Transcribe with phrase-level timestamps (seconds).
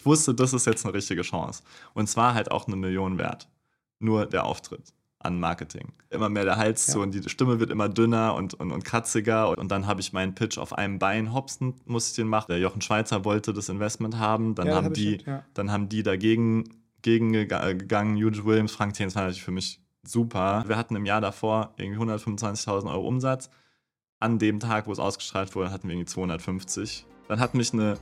[0.00, 1.62] Ich wusste, das ist jetzt eine richtige Chance.
[1.92, 3.50] Und zwar halt auch eine Million wert.
[3.98, 5.92] Nur der Auftritt an Marketing.
[6.08, 6.94] Immer mehr der Hals ja.
[6.94, 9.58] so und die Stimme wird immer dünner und, und, und kratziger.
[9.58, 12.46] Und dann habe ich meinen Pitch auf einem Bein hopsen, musste ich den machen.
[12.48, 14.54] Der Jochen Schweizer wollte das Investment haben.
[14.54, 15.44] Dann, ja, haben, die, schon, ja.
[15.52, 16.64] dann haben die dagegen
[17.02, 18.16] gegen gegangen.
[18.16, 20.64] Eugene Williams, Frank Thien, das war natürlich für mich super.
[20.66, 23.50] Wir hatten im Jahr davor irgendwie 125.000 Euro Umsatz.
[24.18, 27.04] An dem Tag, wo es ausgestrahlt wurde, hatten wir irgendwie 250.
[27.28, 27.98] Dann hat mich eine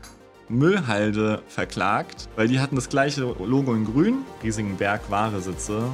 [0.49, 5.91] Müllhalde verklagt, weil die hatten das gleiche Logo in grün, riesigen Berg Ware sitze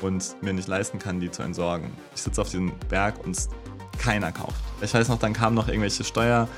[0.00, 1.90] und mir nicht leisten kann, die zu entsorgen.
[2.14, 3.36] Ich sitze auf diesem Berg und
[3.98, 4.56] keiner kauft.
[4.80, 6.48] Ich weiß noch, dann kamen noch irgendwelche Steuer,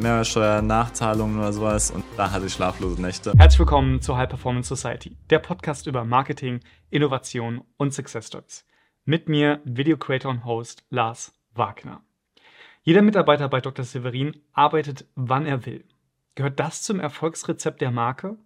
[0.00, 3.32] Mehrwertsteuer, Nachzahlungen oder sowas und da hatte ich schlaflose Nächte.
[3.36, 6.60] Herzlich willkommen zur High Performance Society, der Podcast über Marketing,
[6.90, 8.64] Innovation und Success Stories.
[9.04, 12.00] Mit mir Video Creator und Host Lars Wagner.
[12.82, 13.84] Jeder Mitarbeiter bei Dr.
[13.84, 15.84] Severin arbeitet, wann er will.
[16.36, 18.38] Gehört das zum Erfolgsrezept der Marke?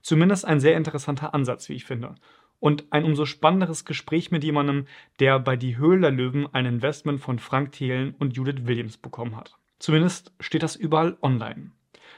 [0.00, 2.14] Zumindest ein sehr interessanter Ansatz, wie ich finde
[2.60, 4.86] und ein umso spannenderes Gespräch mit jemandem,
[5.20, 9.36] der bei Die Höhle der Löwen ein Investment von Frank Thelen und Judith Williams bekommen
[9.36, 9.56] hat.
[9.78, 11.70] Zumindest steht das überall online.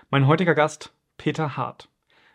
[0.08, 1.88] Mein heutiger Gast, Peter Hart,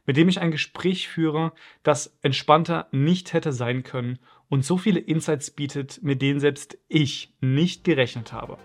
[0.05, 4.99] mit dem ich ein Gespräch führe, das entspannter nicht hätte sein können und so viele
[4.99, 8.57] Insights bietet, mit denen selbst ich nicht gerechnet habe.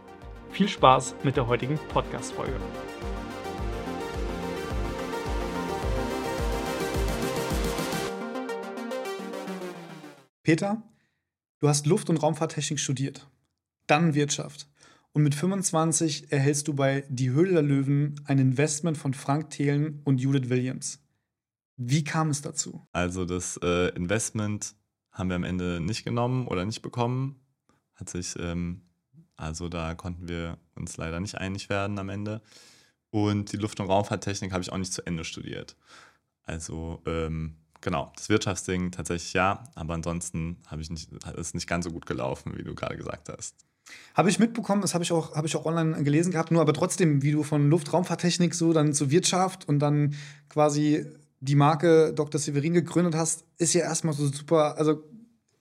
[0.50, 2.60] Viel Spaß mit der heutigen Podcast-Folge.
[10.50, 10.82] Peter,
[11.60, 13.30] du hast Luft- und Raumfahrttechnik studiert,
[13.86, 14.68] dann Wirtschaft.
[15.12, 20.00] Und mit 25 erhältst du bei Die Höhle der Löwen ein Investment von Frank Thelen
[20.02, 20.98] und Judith Williams.
[21.76, 22.84] Wie kam es dazu?
[22.90, 24.74] Also das äh, Investment
[25.12, 27.38] haben wir am Ende nicht genommen oder nicht bekommen.
[27.94, 28.82] Hat sich, ähm,
[29.36, 32.42] also da konnten wir uns leider nicht einig werden am Ende.
[33.10, 35.76] Und die Luft- und Raumfahrttechnik habe ich auch nicht zu Ende studiert.
[36.42, 41.84] Also ähm, genau, das Wirtschaftsding tatsächlich ja, aber ansonsten habe ich nicht, ist nicht ganz
[41.84, 43.54] so gut gelaufen, wie du gerade gesagt hast.
[44.14, 46.72] Habe ich mitbekommen, das habe ich, auch, hab ich auch online gelesen gehabt, nur aber
[46.72, 50.14] trotzdem, wie du von Luftraumfahrttechnik so dann zur Wirtschaft und dann
[50.48, 51.06] quasi
[51.40, 52.40] die Marke Dr.
[52.40, 55.02] Severin gegründet hast, ist ja erstmal so super, also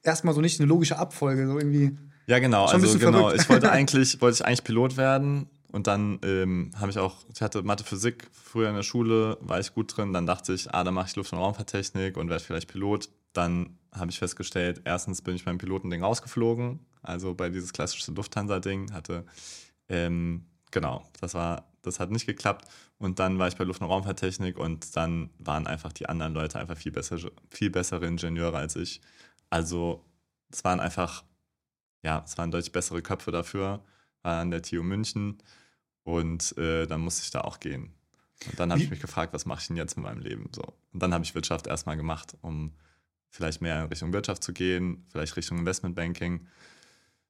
[0.03, 1.97] erstmal so nicht eine logische Abfolge, so irgendwie.
[2.27, 3.41] Ja, genau, also genau, verrückt.
[3.41, 7.41] ich wollte eigentlich, wollte ich eigentlich Pilot werden und dann ähm, habe ich auch, ich
[7.41, 10.13] hatte Mathe, Physik früher in der Schule, war ich gut drin.
[10.13, 13.09] Dann dachte ich, ah, dann mache ich Luft- und Raumfahrttechnik und werde vielleicht Pilot.
[13.34, 18.94] Dann habe ich festgestellt, erstens bin ich beim Pilotending rausgeflogen, also bei dieses klassische Lufthansa-Ding
[18.94, 19.25] hatte,
[19.88, 22.68] ähm, genau, das war, das hat nicht geklappt.
[22.97, 26.59] Und dann war ich bei Luft- und Raumfahrttechnik und dann waren einfach die anderen Leute
[26.59, 27.18] einfach viel, besser,
[27.50, 29.01] viel bessere Ingenieure als ich.
[29.50, 30.03] Also
[30.51, 31.24] es waren einfach,
[32.03, 33.84] ja, es waren deutlich bessere Köpfe dafür,
[34.24, 35.38] an der TU München.
[36.03, 37.94] Und äh, dann musste ich da auch gehen.
[38.47, 40.50] Und dann habe ich mich gefragt, was mache ich denn jetzt mit meinem Leben?
[40.56, 40.63] So.
[40.94, 42.74] Und dann habe ich Wirtschaft erstmal gemacht, um
[43.30, 46.47] vielleicht mehr in Richtung Wirtschaft zu gehen, vielleicht Richtung Investmentbanking.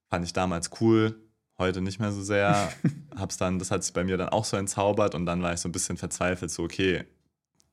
[0.08, 1.20] Fand ich damals cool,
[1.58, 2.72] heute nicht mehr so sehr.
[3.16, 5.60] Hab's dann, das hat sich bei mir dann auch so entzaubert und dann war ich
[5.60, 7.06] so ein bisschen verzweifelt, so, okay,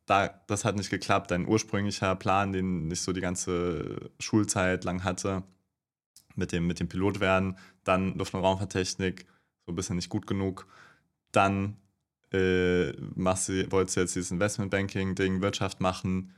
[0.06, 1.30] da, das hat nicht geklappt.
[1.30, 5.42] Dein ursprünglicher Plan, den ich so die ganze Schulzeit lang hatte,
[6.36, 9.26] mit dem, mit dem Pilot werden, dann Luft- und Raumfahrttechnik,
[9.64, 10.66] so ein bisschen nicht gut genug
[11.36, 11.76] dann
[12.32, 16.32] äh, machst du, wolltest du jetzt dieses Investmentbanking-Ding, Wirtschaft machen.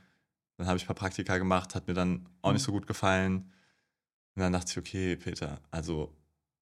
[0.57, 2.65] Dann habe ich ein paar Praktika gemacht, hat mir dann auch nicht mhm.
[2.65, 3.51] so gut gefallen.
[4.35, 6.13] Und dann dachte ich, okay, Peter, also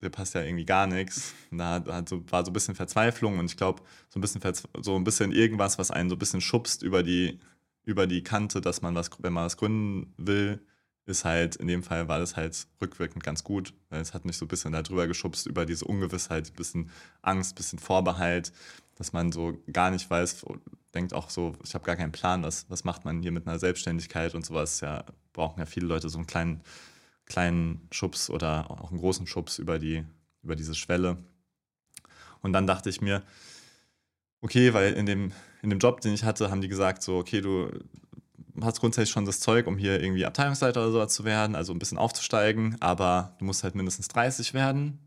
[0.01, 1.33] dir passt ja irgendwie gar nichts.
[1.51, 4.41] Und da so, war so ein bisschen Verzweiflung und ich glaube, so ein bisschen
[4.81, 7.39] so ein bisschen irgendwas, was einen so ein bisschen schubst über die,
[7.83, 10.61] über die Kante, dass man was, wenn man was gründen will,
[11.07, 14.37] ist halt, in dem Fall war das halt rückwirkend ganz gut, weil es hat mich
[14.37, 16.91] so ein bisschen darüber geschubst, über diese Ungewissheit, ein bisschen
[17.21, 18.51] Angst, ein bisschen Vorbehalt,
[18.95, 20.45] dass man so gar nicht weiß,
[20.93, 23.57] denkt auch so, ich habe gar keinen Plan, was, was macht man hier mit einer
[23.57, 24.81] Selbstständigkeit und sowas.
[24.81, 26.61] Ja, brauchen ja viele Leute so einen kleinen,
[27.25, 30.03] kleinen Schubs oder auch einen großen Schubs über, die,
[30.43, 31.17] über diese Schwelle.
[32.41, 33.23] Und dann dachte ich mir,
[34.41, 35.31] okay, weil in dem,
[35.61, 37.69] in dem Job, den ich hatte, haben die gesagt, so, okay, du
[38.61, 41.79] hast grundsätzlich schon das Zeug, um hier irgendwie Abteilungsleiter oder sowas zu werden, also ein
[41.79, 44.99] bisschen aufzusteigen, aber du musst halt mindestens 30 werden.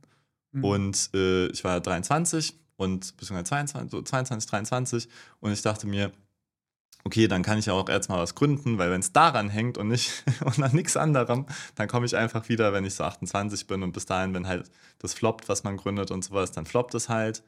[0.52, 0.64] Mhm.
[0.64, 5.08] Und äh, ich war 23 und beziehungsweise 22, so 22, 23
[5.40, 6.12] und ich dachte mir,
[7.04, 9.78] okay, dann kann ich ja auch erst mal was gründen, weil wenn es daran hängt
[9.78, 13.66] und nicht und an nichts anderem, dann komme ich einfach wieder, wenn ich so 28
[13.66, 16.94] bin und bis dahin, wenn halt das floppt, was man gründet und sowas, dann floppt
[16.94, 17.42] es halt.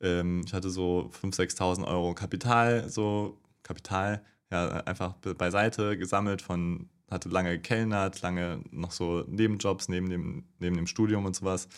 [0.00, 6.88] Ähm, ich hatte so 5.000, 6.000 Euro Kapital, so Kapital ja, einfach beiseite gesammelt von,
[7.10, 11.68] hatte lange gekellnert, lange noch so Nebenjobs neben dem, neben dem Studium und sowas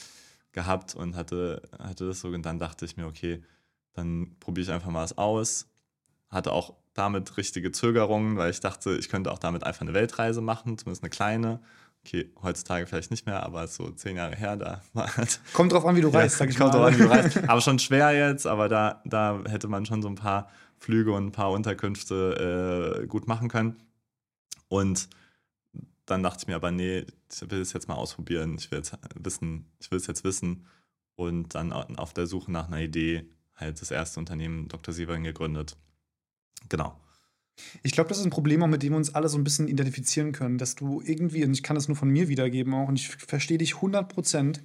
[0.53, 3.43] gehabt und hatte, hatte das so und dann dachte ich mir, okay,
[3.95, 5.67] dann probiere ich einfach mal was aus.
[6.31, 10.41] Hatte auch damit richtige Zögerungen, weil ich dachte, ich könnte auch damit einfach eine Weltreise
[10.41, 11.61] machen, zumindest eine kleine.
[12.05, 15.41] Okay, heutzutage vielleicht nicht mehr, aber so zehn Jahre her, da war halt.
[15.53, 16.79] Kommt drauf an, wie du reist, ja, sag ich kommt mal.
[16.79, 17.49] Drauf an, wie du reist.
[17.49, 20.49] Aber schon schwer jetzt, aber da, da hätte man schon so ein paar
[20.79, 23.77] Flüge und ein paar Unterkünfte äh, gut machen können.
[24.69, 25.09] Und
[26.07, 28.97] dann dachte ich mir aber, nee, ich will es jetzt mal ausprobieren, ich will, jetzt
[29.15, 30.67] wissen, ich will es jetzt wissen.
[31.17, 34.95] Und dann auf der Suche nach einer Idee halt das erste Unternehmen Dr.
[34.95, 35.77] Sievering gegründet.
[36.69, 36.99] Genau.
[37.83, 39.67] Ich glaube, das ist ein Problem, auch mit dem wir uns alle so ein bisschen
[39.67, 42.97] identifizieren können, dass du irgendwie, und ich kann das nur von mir wiedergeben auch, und
[42.97, 44.63] ich verstehe dich 100 Prozent,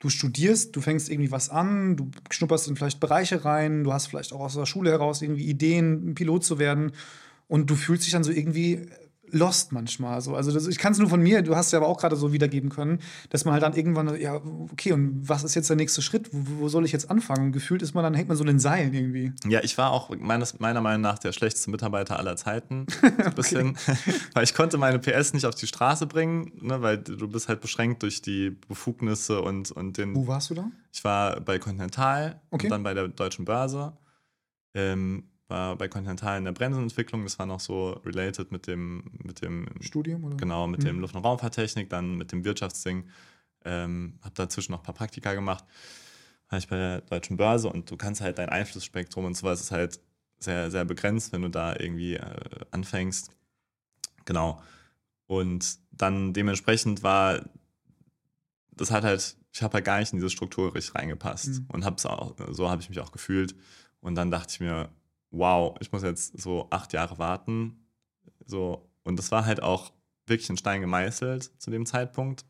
[0.00, 4.08] du studierst, du fängst irgendwie was an, du schnupperst in vielleicht Bereiche rein, du hast
[4.08, 6.92] vielleicht auch aus der Schule heraus irgendwie Ideen, Pilot zu werden
[7.46, 8.86] und du fühlst dich dann so irgendwie
[9.32, 10.20] lost manchmal.
[10.20, 10.34] So.
[10.34, 12.32] Also das, ich kann es nur von mir, du hast ja aber auch gerade so
[12.32, 13.00] wiedergeben können,
[13.30, 14.40] dass man halt dann irgendwann, ja,
[14.72, 16.28] okay, und was ist jetzt der nächste Schritt?
[16.32, 17.46] Wo, wo soll ich jetzt anfangen?
[17.46, 19.32] Und gefühlt ist man, dann hängt man so in den Seilen irgendwie.
[19.46, 22.86] Ja, ich war auch meines, meiner Meinung nach der schlechteste Mitarbeiter aller Zeiten.
[23.02, 23.76] Ein bisschen.
[24.34, 27.60] weil ich konnte meine PS nicht auf die Straße bringen, ne, weil du bist halt
[27.60, 30.14] beschränkt durch die Befugnisse und, und den.
[30.14, 30.70] Wo warst du da?
[30.92, 32.66] Ich war bei Continental okay.
[32.66, 33.92] und dann bei der Deutschen Börse.
[34.74, 39.42] Ähm, war bei Continental in der Bremsenentwicklung, das war noch so related mit dem, mit
[39.42, 40.36] dem Studium, oder?
[40.36, 40.86] Genau, mit mhm.
[40.86, 43.08] dem Luft- und Raumfahrttechnik, dann mit dem Wirtschaftsding.
[43.64, 45.64] Ähm, habe dazwischen noch ein paar Praktika gemacht.
[46.48, 49.70] War ich bei der Deutschen Börse und du kannst halt dein Einflussspektrum und sowas ist
[49.70, 50.00] halt
[50.38, 53.30] sehr, sehr begrenzt, wenn du da irgendwie äh, anfängst.
[54.24, 54.62] Genau.
[55.26, 57.44] Und dann dementsprechend war,
[58.72, 61.48] das hat halt, ich habe halt gar nicht in diese Struktur richtig reingepasst.
[61.48, 61.66] Mhm.
[61.68, 63.54] Und hab's auch, so habe ich mich auch gefühlt.
[64.00, 64.88] Und dann dachte ich mir,
[65.30, 67.86] wow, ich muss jetzt so acht Jahre warten.
[68.46, 69.92] So, und das war halt auch
[70.26, 72.44] wirklich ein Stein gemeißelt zu dem Zeitpunkt,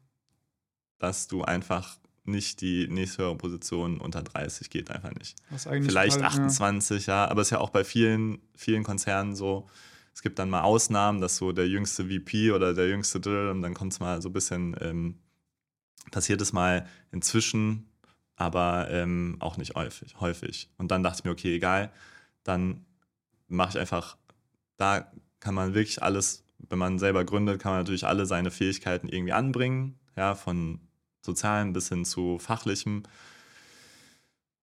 [0.99, 5.37] dass du einfach nicht die nächsthöhere Position unter 30 geht einfach nicht.
[5.57, 7.25] Vielleicht total, 28, ja.
[7.25, 9.69] ja, aber es ist ja auch bei vielen, vielen Konzernen so.
[10.13, 13.63] Es gibt dann mal Ausnahmen, dass so der jüngste VP oder der jüngste Drill und
[13.63, 15.19] dann kommt es mal so ein bisschen, ähm,
[16.11, 17.89] passiert es mal inzwischen,
[18.37, 20.69] aber ähm, auch nicht häufig, häufig.
[20.79, 21.91] Und dann dachte ich mir, okay, egal,
[22.45, 22.85] dann
[23.49, 24.17] mache ich einfach,
[24.77, 25.11] da
[25.41, 29.33] kann man wirklich alles, wenn man selber gründet, kann man natürlich alle seine Fähigkeiten irgendwie
[29.33, 30.81] anbringen, ja, von
[31.23, 33.03] sozialen bis hin zu fachlichem.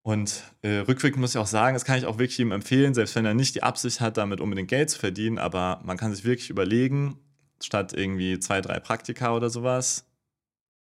[0.02, 3.16] Und äh, rückwirkend muss ich auch sagen, das kann ich auch wirklich ihm empfehlen, selbst
[3.16, 6.24] wenn er nicht die Absicht hat, damit unbedingt Geld zu verdienen, aber man kann sich
[6.24, 7.20] wirklich überlegen,
[7.62, 10.07] statt irgendwie zwei, drei Praktika oder sowas,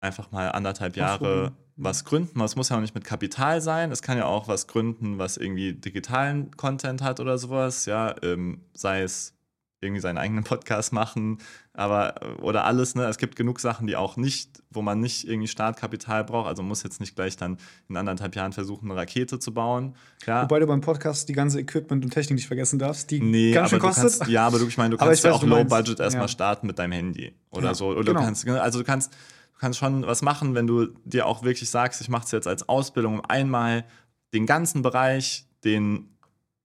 [0.00, 2.40] einfach mal anderthalb Jahre was gründen.
[2.40, 3.92] Es muss ja auch nicht mit Kapital sein.
[3.92, 7.86] Es kann ja auch was gründen, was irgendwie digitalen Content hat oder sowas.
[7.86, 9.34] Ja, ähm, sei es
[9.80, 11.38] irgendwie seinen eigenen Podcast machen,
[11.72, 12.96] aber oder alles.
[12.96, 13.04] Ne?
[13.04, 16.48] Es gibt genug Sachen, die auch nicht, wo man nicht irgendwie Startkapital braucht.
[16.48, 17.58] Also muss jetzt nicht gleich dann
[17.88, 19.94] in anderthalb Jahren versuchen, eine Rakete zu bauen.
[20.26, 20.42] Ja.
[20.42, 23.70] Wobei du beim Podcast die ganze Equipment und Technik nicht vergessen darfst, die nee, ganz
[23.70, 24.18] schön kostet.
[24.18, 26.28] Kannst, ja, aber du, ich meine, du kannst ja auch Low Budget erstmal ja.
[26.28, 27.86] starten mit deinem Handy oder ja, so.
[27.90, 28.18] Oder genau.
[28.18, 29.12] du kannst, also du kannst
[29.58, 32.68] kannst schon was machen, wenn du dir auch wirklich sagst, ich mache es jetzt als
[32.68, 33.84] Ausbildung, um einmal
[34.32, 36.08] den ganzen Bereich, den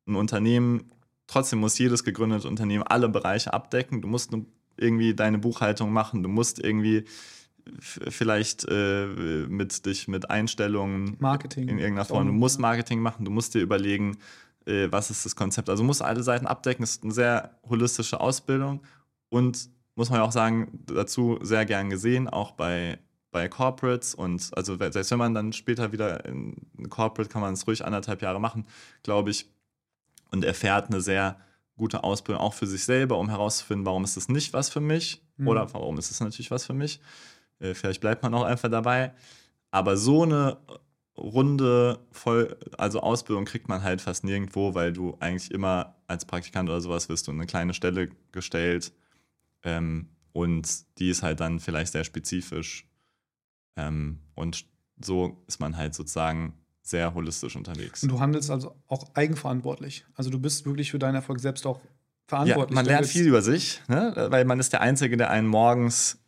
[0.07, 0.91] ein Unternehmen,
[1.27, 4.01] trotzdem muss jedes gegründete Unternehmen alle Bereiche abdecken.
[4.01, 4.31] Du musst
[4.77, 7.05] irgendwie deine Buchhaltung machen, du musst irgendwie
[7.79, 9.05] vielleicht äh,
[9.47, 12.27] mit dich mit Einstellungen Marketing in irgendeiner Form.
[12.27, 14.17] Du musst Marketing machen, du musst dir überlegen,
[14.65, 15.69] äh, was ist das Konzept.
[15.69, 16.83] Also du musst alle Seiten abdecken.
[16.83, 18.81] Es ist eine sehr holistische Ausbildung
[19.29, 22.99] und muss man ja auch sagen, dazu sehr gern gesehen, auch bei,
[23.31, 24.15] bei Corporates.
[24.15, 26.55] Und also selbst wenn man dann später wieder in
[26.89, 28.65] Corporate kann man es ruhig anderthalb Jahre machen,
[29.03, 29.49] glaube ich,
[30.31, 31.37] und erfährt eine sehr
[31.77, 35.23] gute Ausbildung auch für sich selber, um herauszufinden, warum ist das nicht was für mich
[35.37, 35.47] mhm.
[35.47, 36.99] oder warum ist es natürlich was für mich.
[37.59, 39.13] Äh, vielleicht bleibt man auch einfach dabei.
[39.71, 40.57] Aber so eine
[41.17, 46.69] runde voll, also Ausbildung kriegt man halt fast nirgendwo, weil du eigentlich immer als Praktikant
[46.69, 48.91] oder sowas wirst du in eine kleine Stelle gestellt
[49.63, 52.87] ähm, und die ist halt dann vielleicht sehr spezifisch.
[53.75, 54.65] Ähm, und
[55.03, 58.03] so ist man halt sozusagen sehr holistisch unterwegs.
[58.03, 60.05] Und du handelst also auch eigenverantwortlich.
[60.15, 61.79] Also du bist wirklich für deinen Erfolg selbst auch
[62.27, 62.71] verantwortlich.
[62.71, 64.13] Ja, man lernt viel über sich, ne?
[64.29, 66.22] weil man ist der Einzige, der einen morgens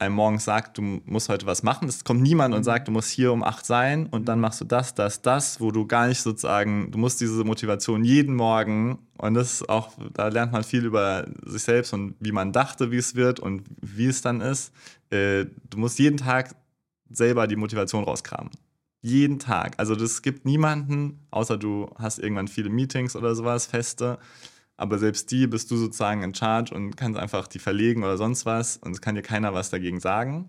[0.00, 1.88] einem morgens sagt, du musst heute was machen.
[1.88, 2.64] Es kommt niemand und mhm.
[2.64, 5.70] sagt, du musst hier um acht sein und dann machst du das, das, das, wo
[5.70, 10.28] du gar nicht sozusagen, du musst diese Motivation jeden Morgen und das ist auch, da
[10.28, 14.06] lernt man viel über sich selbst und wie man dachte, wie es wird und wie
[14.06, 14.72] es dann ist.
[15.10, 16.54] Äh, du musst jeden Tag
[17.10, 18.50] selber die Motivation rauskramen.
[19.02, 19.74] Jeden Tag.
[19.78, 24.18] Also das gibt niemanden, außer du hast irgendwann viele Meetings oder sowas, feste,
[24.80, 28.46] aber selbst die bist du sozusagen in Charge und kannst einfach die verlegen oder sonst
[28.46, 30.48] was und es kann dir keiner was dagegen sagen.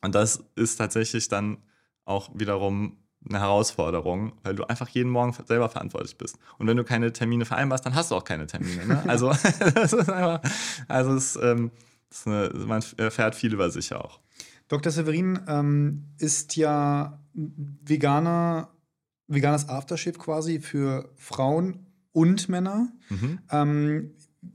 [0.00, 1.58] Und das ist tatsächlich dann
[2.06, 2.96] auch wiederum
[3.28, 6.38] eine Herausforderung, weil du einfach jeden Morgen selber verantwortlich bist.
[6.58, 8.86] Und wenn du keine Termine vereinbarst, dann hast du auch keine Termine.
[8.86, 9.02] Ne?
[9.08, 9.28] Also,
[9.74, 10.40] das ist einfach,
[10.88, 11.70] also es, ähm,
[12.10, 14.20] ist eine, man erfährt viel über sich auch.
[14.68, 14.90] Dr.
[14.90, 18.70] Severin ähm, ist ja Veganer,
[19.26, 21.83] veganes Aftershave quasi für Frauen
[22.14, 22.88] und Männer.
[23.10, 23.38] Mhm.
[23.50, 24.10] Ähm,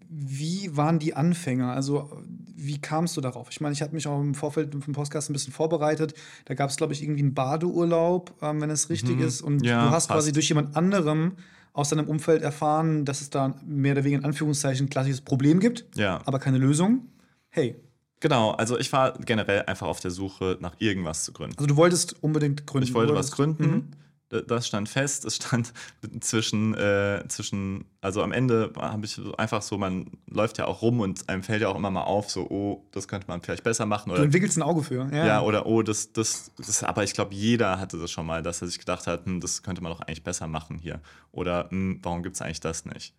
[0.10, 1.72] wie waren die Anfänger?
[1.72, 2.24] Also,
[2.56, 3.50] wie kamst du darauf?
[3.52, 6.14] Ich meine, ich habe mich auch im Vorfeld vom Podcast ein bisschen vorbereitet.
[6.46, 9.24] Da gab es, glaube ich, irgendwie einen Badeurlaub, ähm, wenn es richtig mhm.
[9.24, 9.42] ist.
[9.42, 10.18] Und ja, du hast passt.
[10.18, 11.34] quasi durch jemand anderem
[11.74, 15.60] aus deinem Umfeld erfahren, dass es da mehr oder weniger in Anführungszeichen ein klassisches Problem
[15.60, 16.22] gibt, ja.
[16.26, 17.08] aber keine Lösung.
[17.50, 17.76] Hey.
[18.20, 21.56] Genau, also ich war generell einfach auf der Suche nach irgendwas zu gründen.
[21.58, 22.88] Also du wolltest unbedingt gründen.
[22.88, 23.64] Ich wollte was gründen.
[23.64, 23.84] Mhm
[24.30, 25.26] das stand fest.
[25.26, 25.74] Es stand
[26.22, 31.00] zwischen, äh, zwischen also am Ende habe ich einfach so, man läuft ja auch rum
[31.00, 33.86] und einem fällt ja auch immer mal auf, so, oh, das könnte man vielleicht besser
[33.86, 34.12] machen.
[34.12, 35.10] Oder, du entwickelst ein Auge für.
[35.12, 38.44] Ja, ja oder oh, das, das, das, aber ich glaube, jeder hatte das schon mal,
[38.44, 41.02] dass er sich gedacht hat, hm, das könnte man doch eigentlich besser machen hier.
[41.32, 43.14] Oder hm, warum gibt es eigentlich das nicht?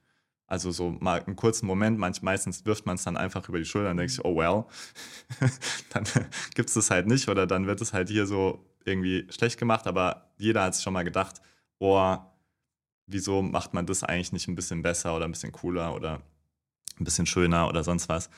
[0.47, 3.65] Also so mal einen kurzen Moment, manch, meistens wirft man es dann einfach über die
[3.65, 4.65] Schulter und denkt sich, oh well,
[5.91, 6.05] dann
[6.55, 9.87] gibt es das halt nicht oder dann wird es halt hier so irgendwie schlecht gemacht,
[9.87, 11.41] aber jeder hat sich schon mal gedacht,
[11.79, 12.17] oh,
[13.07, 16.23] wieso macht man das eigentlich nicht ein bisschen besser oder ein bisschen cooler oder
[16.99, 18.31] ein bisschen schöner oder sonst was.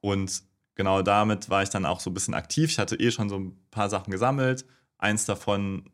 [0.00, 0.42] Und
[0.74, 2.70] genau damit war ich dann auch so ein bisschen aktiv.
[2.70, 4.66] Ich hatte eh schon so ein paar Sachen gesammelt.
[4.98, 5.90] Eins davon,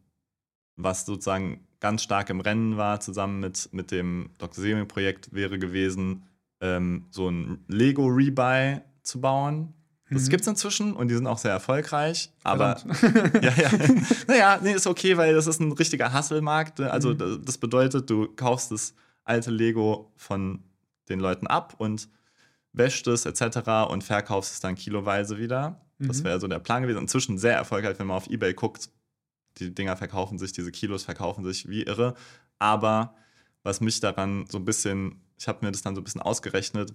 [0.76, 4.62] was sozusagen ganz stark im Rennen war, zusammen mit, mit dem Dr.
[4.62, 6.24] Semi-Projekt, wäre gewesen,
[6.60, 9.74] ähm, so ein Lego-Rebuy zu bauen.
[10.10, 10.28] Das mhm.
[10.30, 12.30] gibt es inzwischen und die sind auch sehr erfolgreich.
[12.42, 12.80] Aber
[13.42, 13.70] ja, ja.
[14.26, 16.78] naja, nee, ist okay, weil das ist ein richtiger Hasselmarkt.
[16.78, 16.90] Ne?
[16.90, 17.42] Also mhm.
[17.44, 20.62] das bedeutet, du kaufst das alte Lego von
[21.08, 22.08] den Leuten ab und
[22.72, 23.90] wäscht es etc.
[23.90, 25.80] und verkaufst es dann kiloweise wieder.
[25.98, 26.24] Das mhm.
[26.24, 26.98] wäre so der Plan gewesen.
[26.98, 28.88] Inzwischen sehr erfolgreich, wenn man auf Ebay guckt.
[29.58, 32.14] Die Dinger verkaufen sich, diese Kilos verkaufen sich wie irre.
[32.58, 33.14] Aber
[33.62, 36.94] was mich daran so ein bisschen, ich habe mir das dann so ein bisschen ausgerechnet,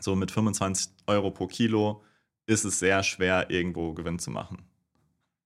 [0.00, 2.02] so mit 25 Euro pro Kilo
[2.46, 4.58] ist es sehr schwer, irgendwo Gewinn zu machen.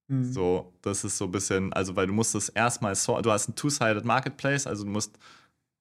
[0.08, 0.32] Mhm.
[0.32, 3.48] So, das ist so ein bisschen, also weil du musst es erstmal, so, du hast
[3.48, 5.18] ein Two-Sided Marketplace, also du musst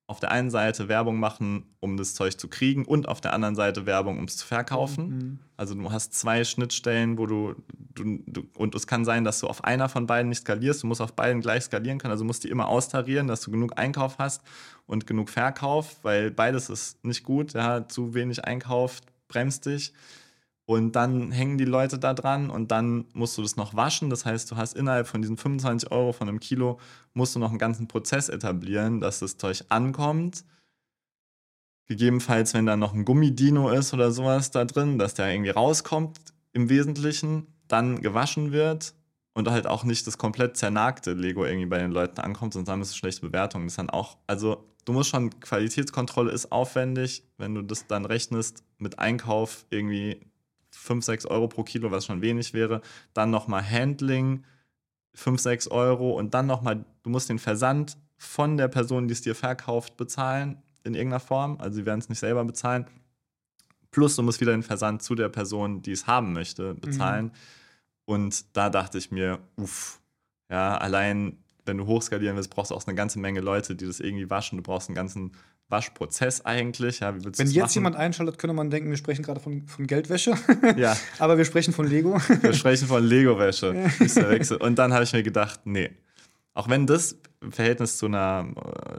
[0.09, 3.53] auf der einen Seite Werbung machen, um das Zeug zu kriegen und auf der anderen
[3.53, 5.09] Seite Werbung, um es zu verkaufen.
[5.09, 5.39] Mhm.
[5.55, 7.53] Also du hast zwei Schnittstellen, wo du,
[7.93, 10.81] du, du, und es kann sein, dass du auf einer von beiden nicht skalierst.
[10.81, 12.11] Du musst auf beiden gleich skalieren können.
[12.11, 14.41] Also musst die immer austarieren, dass du genug Einkauf hast
[14.87, 17.53] und genug Verkauf, weil beides ist nicht gut.
[17.53, 19.93] Ja, zu wenig Einkauf bremst dich.
[20.69, 24.11] Und dann hängen die Leute da dran und dann musst du das noch waschen.
[24.11, 26.79] Das heißt, du hast innerhalb von diesen 25 Euro von einem Kilo,
[27.15, 30.45] musst du noch einen ganzen Prozess etablieren, dass das Zeug ankommt.
[31.87, 36.19] Gegebenenfalls, wenn da noch ein Gummidino ist oder sowas da drin, dass der irgendwie rauskommt
[36.53, 38.93] im Wesentlichen, dann gewaschen wird
[39.33, 42.81] und halt auch nicht das komplett zernagte Lego irgendwie bei den Leuten ankommt, sonst haben
[42.81, 43.65] es schlechte Bewertungen.
[43.65, 48.05] Das ist dann auch, also du musst schon, Qualitätskontrolle ist aufwendig, wenn du das dann
[48.05, 50.29] rechnest mit Einkauf irgendwie
[50.71, 52.81] 5, 6 Euro pro Kilo, was schon wenig wäre.
[53.13, 54.43] Dann nochmal Handling,
[55.15, 56.11] 5, 6 Euro.
[56.11, 60.61] Und dann nochmal, du musst den Versand von der Person, die es dir verkauft, bezahlen
[60.83, 61.57] in irgendeiner Form.
[61.59, 62.85] Also sie werden es nicht selber bezahlen.
[63.91, 67.25] Plus du musst wieder den Versand zu der Person, die es haben möchte, bezahlen.
[67.25, 67.31] Mhm.
[68.05, 69.99] Und da dachte ich mir, uff,
[70.49, 73.99] ja, allein wenn du hochskalieren willst, brauchst du auch eine ganze Menge Leute, die das
[73.99, 74.57] irgendwie waschen.
[74.57, 75.33] Du brauchst einen ganzen
[75.69, 76.99] Waschprozess eigentlich.
[76.99, 77.73] Ja, Wenn jetzt machen?
[77.73, 80.33] jemand einschaltet, könnte man denken, wir sprechen gerade von, von Geldwäsche.
[80.77, 80.97] Ja.
[81.19, 82.19] Aber wir sprechen von Lego.
[82.41, 83.91] wir sprechen von Lego-Wäsche.
[83.99, 84.57] Ja.
[84.57, 85.91] Und dann habe ich mir gedacht, nee.
[86.53, 88.47] Auch wenn das im Verhältnis zu einer,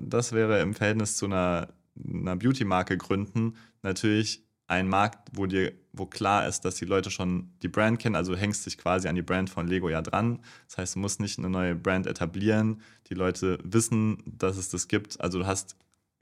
[0.01, 1.69] das wäre im Verhältnis zu einer,
[2.09, 7.53] einer Beauty-Marke gründen, natürlich ein Markt, wo dir, wo klar ist, dass die Leute schon
[7.63, 10.39] die Brand kennen, also du hängst dich quasi an die Brand von Lego ja dran.
[10.69, 12.81] Das heißt, du musst nicht eine neue Brand etablieren.
[13.09, 15.21] Die Leute wissen, dass es das gibt.
[15.21, 15.77] Also du hast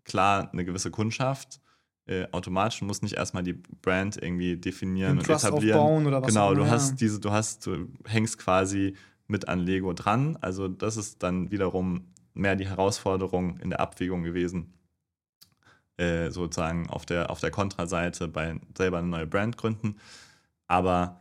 [0.09, 1.61] klar eine gewisse Kundschaft.
[2.07, 5.79] Äh, automatisch, du musst nicht erstmal die Brand irgendwie definieren und, und etablieren.
[5.79, 6.71] Aufbauen oder was genau, du ja.
[6.71, 8.97] hast diese, du hast, du hängst quasi
[9.27, 10.39] mit an Lego dran.
[10.41, 14.73] Also das ist dann wiederum mehr die Herausforderung in der Abwägung gewesen,
[15.99, 19.97] äh, sozusagen auf der, auf der Kontraseite bei selber eine neue Brand gründen.
[20.67, 21.21] Aber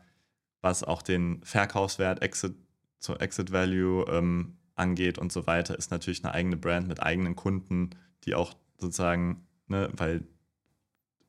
[0.62, 2.56] was auch den Verkaufswert, Exit,
[3.00, 7.36] so Exit Value ähm, angeht und so weiter, ist natürlich eine eigene Brand mit eigenen
[7.36, 7.90] Kunden,
[8.24, 10.28] die auch sozusagen, ne, weil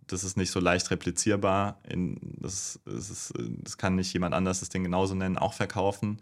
[0.06, 1.80] das ist nicht so leicht replizierbar.
[1.88, 6.18] In, das, das, ist, das kann nicht jemand anders das Ding genauso nennen, auch verkaufen.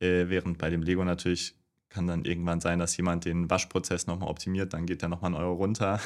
[0.00, 1.54] Äh, während bei dem Lego natürlich
[1.88, 5.42] kann dann irgendwann sein, dass jemand den Waschprozess nochmal optimiert, dann geht der nochmal einen
[5.42, 6.00] Euro runter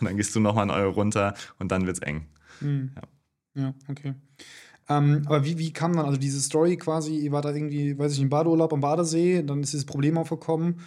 [0.00, 2.26] und dann gehst du nochmal einen Euro runter und dann wird es eng.
[2.60, 2.92] Mhm.
[3.54, 3.62] Ja.
[3.62, 4.14] ja, okay.
[4.88, 8.12] Ähm, aber wie, wie kam dann, also diese Story quasi, ihr wart da irgendwie, weiß
[8.12, 10.80] ich nicht, im Badeurlaub am Badesee, dann ist dieses Problem aufgekommen,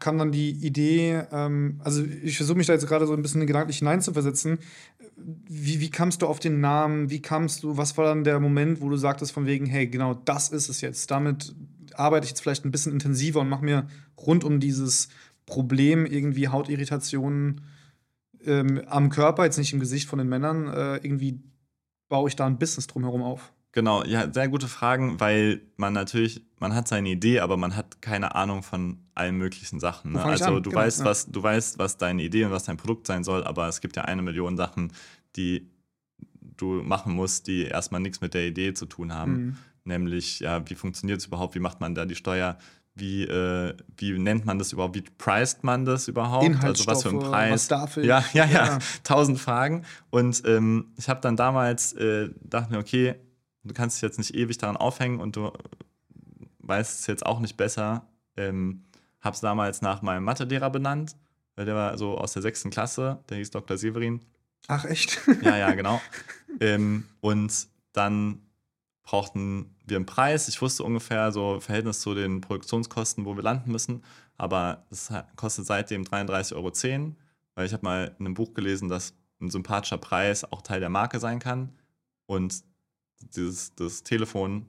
[0.00, 3.46] kam dann die Idee, ähm, also ich versuche mich da jetzt gerade so ein bisschen
[3.46, 4.58] gedanklich hineinzuversetzen.
[5.16, 7.10] Wie, wie kamst du auf den Namen?
[7.10, 10.14] Wie kamst du, was war dann der Moment, wo du sagtest von wegen, hey, genau
[10.14, 11.10] das ist es jetzt.
[11.10, 11.54] Damit
[11.94, 13.86] arbeite ich jetzt vielleicht ein bisschen intensiver und mache mir
[14.18, 15.08] rund um dieses
[15.46, 17.62] Problem irgendwie Hautirritationen
[18.44, 21.40] ähm, am Körper, jetzt nicht im Gesicht von den Männern, äh, irgendwie
[22.08, 23.52] baue ich da ein Business drumherum auf?
[23.72, 28.00] Genau, ja, sehr gute Fragen, weil man natürlich, man hat seine Idee, aber man hat
[28.00, 30.12] keine Ahnung von allen möglichen Sachen.
[30.12, 30.24] Ne?
[30.24, 31.04] Also du genau, weißt, ja.
[31.06, 33.96] was, du weißt, was deine Idee und was dein Produkt sein soll, aber es gibt
[33.96, 34.92] ja eine Million Sachen,
[35.36, 35.70] die
[36.56, 39.32] du machen musst, die erstmal nichts mit der Idee zu tun haben.
[39.32, 39.56] Mhm.
[39.84, 42.58] Nämlich, ja, wie funktioniert es überhaupt, wie macht man da die Steuer,
[42.94, 46.64] wie, äh, wie nennt man das überhaupt, wie preist man das überhaupt?
[46.64, 47.52] Also was für ein Preis?
[47.52, 48.06] Was darf ich?
[48.06, 48.78] Ja, ja, ja, ja.
[49.04, 49.84] tausend Fragen.
[50.10, 53.14] Und ähm, ich habe dann damals, äh, dachte mir, okay,
[53.64, 55.52] du kannst dich jetzt nicht ewig daran aufhängen und du
[56.60, 58.06] weißt es jetzt auch nicht besser.
[58.36, 58.85] Ähm,
[59.20, 61.16] habe es damals nach meinem Mathelehrer benannt,
[61.54, 63.76] weil der war so aus der sechsten Klasse, der hieß Dr.
[63.76, 64.20] Severin.
[64.68, 65.20] Ach echt?
[65.42, 66.00] Ja, ja, genau.
[66.60, 68.42] ähm, und dann
[69.02, 70.48] brauchten wir einen Preis.
[70.48, 74.02] Ich wusste ungefähr so Verhältnis zu den Produktionskosten, wo wir landen müssen.
[74.36, 77.14] Aber es kostet seitdem 33,10 Euro,
[77.54, 80.88] weil ich habe mal in einem Buch gelesen, dass ein sympathischer Preis auch Teil der
[80.88, 81.72] Marke sein kann.
[82.26, 82.64] Und
[83.20, 84.66] dieses, das Telefon,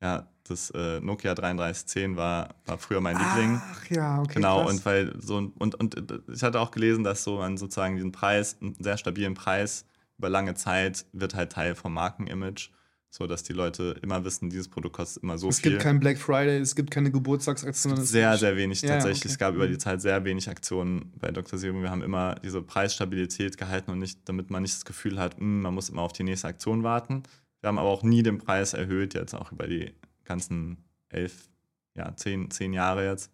[0.00, 3.60] ja, das äh, Nokia 3310 war, war früher mein Liebling.
[3.62, 4.34] Ach ja, okay.
[4.34, 4.70] Genau, krass.
[4.72, 8.56] und weil so und, und ich hatte auch gelesen, dass so man sozusagen diesen Preis,
[8.60, 9.86] einen sehr stabilen Preis
[10.18, 12.70] über lange Zeit wird halt Teil vom Markenimage
[13.16, 15.72] so dass die Leute immer wissen, dieses Produkt kostet immer so es viel.
[15.72, 18.04] Es gibt keinen Black Friday, es gibt keine Geburtstagsaktionen.
[18.04, 19.24] Sehr, sehr wenig ja, tatsächlich.
[19.24, 19.32] Okay.
[19.32, 21.58] Es gab über die Zeit sehr wenig Aktionen bei Dr.
[21.58, 21.82] Serum.
[21.82, 25.62] Wir haben immer diese Preisstabilität gehalten und nicht, damit man nicht das Gefühl hat, hm,
[25.62, 27.22] man muss immer auf die nächste Aktion warten.
[27.60, 29.94] Wir haben aber auch nie den Preis erhöht, jetzt auch über die
[30.26, 31.48] ganzen elf,
[31.94, 33.32] ja, zehn, zehn Jahre jetzt,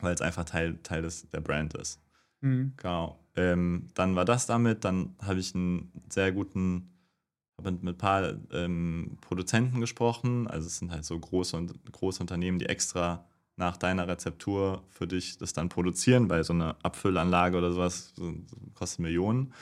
[0.00, 2.00] weil es einfach Teil, Teil des, der Brand ist.
[2.40, 2.72] Mhm.
[2.76, 3.18] Genau.
[3.36, 6.90] Ähm, dann war das damit, dann habe ich einen sehr guten
[7.58, 10.46] habe mit ein paar ähm, Produzenten gesprochen.
[10.46, 13.24] Also es sind halt so große, große Unternehmen, die extra
[13.56, 18.14] nach deiner Rezeptur für dich das dann produzieren, weil so eine Abfüllanlage oder sowas
[18.74, 19.52] kostet Millionen.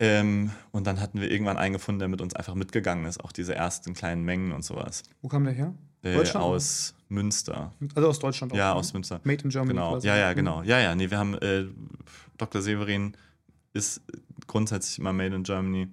[0.00, 3.32] Ähm, und dann hatten wir irgendwann einen gefunden, der mit uns einfach mitgegangen ist, auch
[3.32, 5.02] diese ersten kleinen Mengen und sowas.
[5.22, 5.74] Wo kam der her?
[6.02, 6.44] Äh, Deutschland?
[6.44, 6.94] Aus?
[7.08, 7.72] Münster.
[7.94, 8.56] Also aus Deutschland auch?
[8.56, 8.74] Ja, ne?
[8.78, 9.20] aus Münster.
[9.24, 9.72] Made in Germany.
[9.72, 9.98] Genau.
[9.98, 10.62] Ja, ja, genau.
[10.62, 11.64] Ja, ja, nee, wir haben äh,
[12.36, 12.60] Dr.
[12.60, 13.16] Severin
[13.72, 14.02] ist
[14.46, 15.88] grundsätzlich immer Made in Germany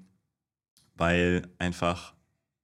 [0.98, 2.14] weil einfach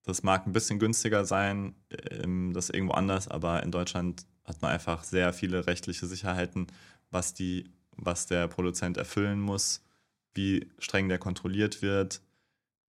[0.03, 1.75] das mag ein bisschen günstiger sein,
[2.09, 6.67] ähm, das irgendwo anders, aber in Deutschland hat man einfach sehr viele rechtliche Sicherheiten,
[7.11, 9.81] was, die, was der Produzent erfüllen muss,
[10.33, 12.21] wie streng der kontrolliert wird.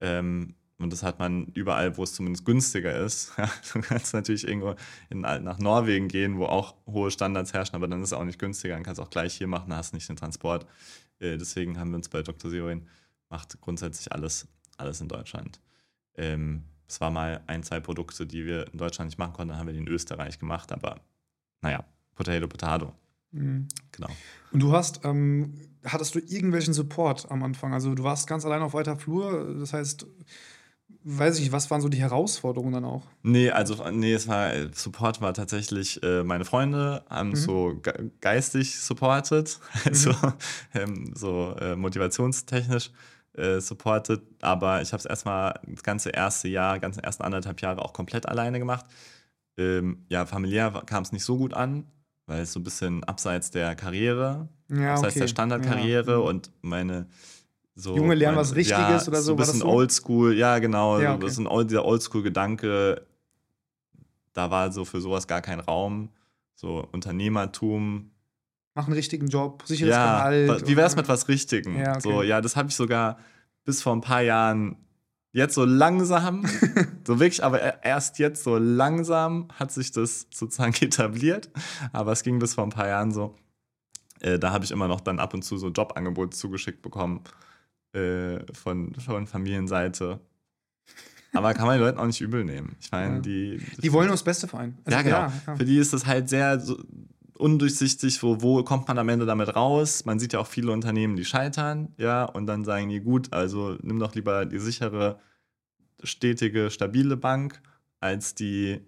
[0.00, 3.33] Ähm, und das hat man überall, wo es zumindest günstiger ist.
[3.72, 4.74] du kannst natürlich irgendwo
[5.11, 8.38] in, nach Norwegen gehen, wo auch hohe Standards herrschen, aber dann ist es auch nicht
[8.38, 8.74] günstiger.
[8.74, 10.66] Dann kannst du auch gleich hier machen, hast nicht den Transport.
[11.20, 12.50] Äh, deswegen haben wir uns bei Dr.
[12.50, 12.88] Seroin
[13.28, 14.46] macht grundsätzlich alles
[14.83, 15.61] alles in Deutschland.
[16.16, 19.59] Ähm, es war mal ein, zwei Produkte, die wir in Deutschland nicht machen konnten, dann
[19.59, 21.00] haben wir die in Österreich gemacht, aber
[21.62, 22.92] naja, Potato, Potato.
[23.33, 23.68] Mhm.
[23.92, 24.09] Genau.
[24.53, 27.73] Und du hast, ähm, hattest du irgendwelchen Support am Anfang?
[27.73, 30.07] Also du warst ganz allein auf weiter Flur, das heißt,
[31.05, 33.07] weiß ich nicht, was waren so die Herausforderungen dann auch?
[33.23, 37.37] Nee, also nee, es war Support war tatsächlich, äh, meine Freunde haben mhm.
[37.37, 40.33] so ge geistig supportet, also mhm.
[40.75, 42.90] ähm, so äh, motivationstechnisch
[43.35, 47.83] äh, supportet, aber ich habe es erstmal das ganze erste Jahr, ganzen ersten anderthalb Jahre
[47.83, 48.87] auch komplett alleine gemacht.
[49.59, 51.87] Ähm, ja, familiär kam es nicht so gut an,
[52.33, 55.21] weil es so ein bisschen abseits der Karriere, ja, abseits okay.
[55.21, 56.18] der Standardkarriere ja.
[56.18, 56.25] Mhm.
[56.25, 57.07] und meine
[57.75, 57.95] so.
[57.95, 59.25] Junge lernen mein, was Richtiges ja, oder so.
[59.27, 59.66] So ein bisschen so?
[59.66, 60.99] Oldschool, ja, genau.
[60.99, 61.29] Ja, okay.
[61.29, 63.03] so ein, dieser Oldschool-Gedanke,
[64.33, 66.09] da war so für sowas gar kein Raum.
[66.55, 68.11] So Unternehmertum,
[68.75, 70.66] mach einen richtigen Job, sicheres ja, Gehalt.
[70.66, 71.79] Wie wäre es mit was Richtigen?
[71.79, 72.01] Ja, okay.
[72.01, 73.18] So, ja, das habe ich sogar
[73.64, 74.77] bis vor ein paar Jahren
[75.33, 76.45] jetzt so langsam,
[77.07, 81.51] so wirklich, aber erst jetzt so langsam hat sich das sozusagen etabliert.
[81.92, 83.35] Aber es ging bis vor ein paar Jahren so.
[84.21, 87.23] Äh, da habe ich immer noch dann ab und zu so Jobangebote zugeschickt bekommen
[87.92, 90.21] äh, von, von Familienseite.
[91.35, 92.77] Aber kann man den Leuten auch nicht übel nehmen.
[92.79, 93.21] Ich meine, ja.
[93.21, 93.62] die.
[93.83, 94.79] Die wollen nur das Beste für einen.
[94.85, 95.16] Also, ja, genau.
[95.16, 95.57] Ja, ja.
[95.57, 96.79] Für die ist das halt sehr so,
[97.42, 100.05] undurchsichtig, wo, wo kommt man am Ende damit raus?
[100.05, 103.76] Man sieht ja auch viele Unternehmen, die scheitern, ja, und dann sagen die, gut, also
[103.83, 105.18] nimm doch lieber die sichere,
[106.05, 107.61] stetige, stabile Bank
[107.98, 108.81] als die,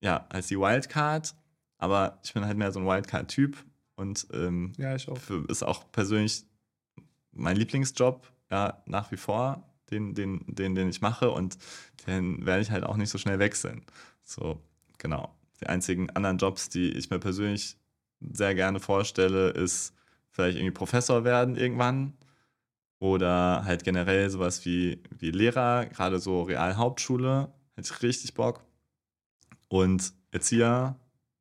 [0.00, 1.34] ja, als die Wildcard.
[1.78, 3.56] Aber ich bin halt mehr so ein Wildcard-Typ
[3.96, 5.18] und ähm, ja, ich auch.
[5.48, 6.44] ist auch persönlich
[7.32, 11.56] mein Lieblingsjob, ja, nach wie vor, den, den, den, den ich mache und
[12.06, 13.82] den werde ich halt auch nicht so schnell wechseln.
[14.22, 14.62] So,
[14.98, 15.34] genau.
[15.60, 17.78] Die einzigen anderen Jobs, die ich mir persönlich
[18.20, 19.94] sehr gerne vorstelle, ist
[20.30, 22.14] vielleicht irgendwie Professor werden irgendwann
[22.98, 28.64] oder halt generell sowas wie, wie Lehrer, gerade so Realhauptschule, hätte ich richtig Bock.
[29.68, 30.96] Und Erzieher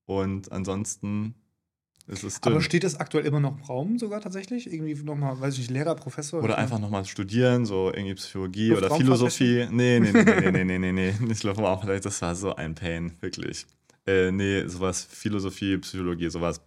[0.06, 1.36] und ansonsten
[2.08, 2.54] ist es dünn.
[2.54, 4.72] Aber steht das aktuell immer noch im Raum sogar tatsächlich?
[4.72, 6.44] Irgendwie nochmal, weiß ich nicht, Lehrer, Professor?
[6.44, 9.68] Oder einfach nochmal studieren, so irgendwie Psychologie oder Philosophie.
[9.72, 11.32] Nee, nee, nee, nee, nee, nee, nee, nee.
[11.32, 13.66] Ich glaube auch, das war so ein Pain, wirklich.
[14.06, 16.62] Äh, nee, sowas, Philosophie, Psychologie, sowas.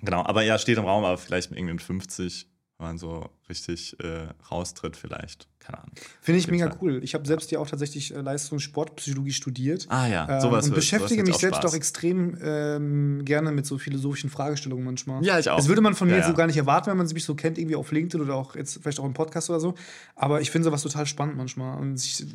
[0.00, 2.48] Genau, aber ja, steht im Raum, aber vielleicht irgendwie mit 50
[2.82, 5.46] wenn man so richtig äh, raustritt vielleicht.
[5.58, 5.92] Keine Ahnung.
[6.20, 6.78] Finde ich mega Fall.
[6.80, 7.00] cool.
[7.04, 9.86] Ich habe selbst ja auch tatsächlich äh, Leistungssportpsychologie studiert.
[9.90, 10.66] Ah ja, ähm, sowas.
[10.66, 11.70] Und beschäftige mich auch selbst Spaß.
[11.70, 15.24] auch extrem ähm, gerne mit so philosophischen Fragestellungen manchmal.
[15.24, 15.58] Ja, ich auch.
[15.58, 17.58] Das würde man von mir ja, so gar nicht erwarten, wenn man mich so kennt,
[17.58, 19.74] irgendwie auf LinkedIn oder auch jetzt vielleicht auch im Podcast oder so.
[20.16, 21.78] Aber ich finde sowas total spannend manchmal.
[21.78, 22.26] Und ich,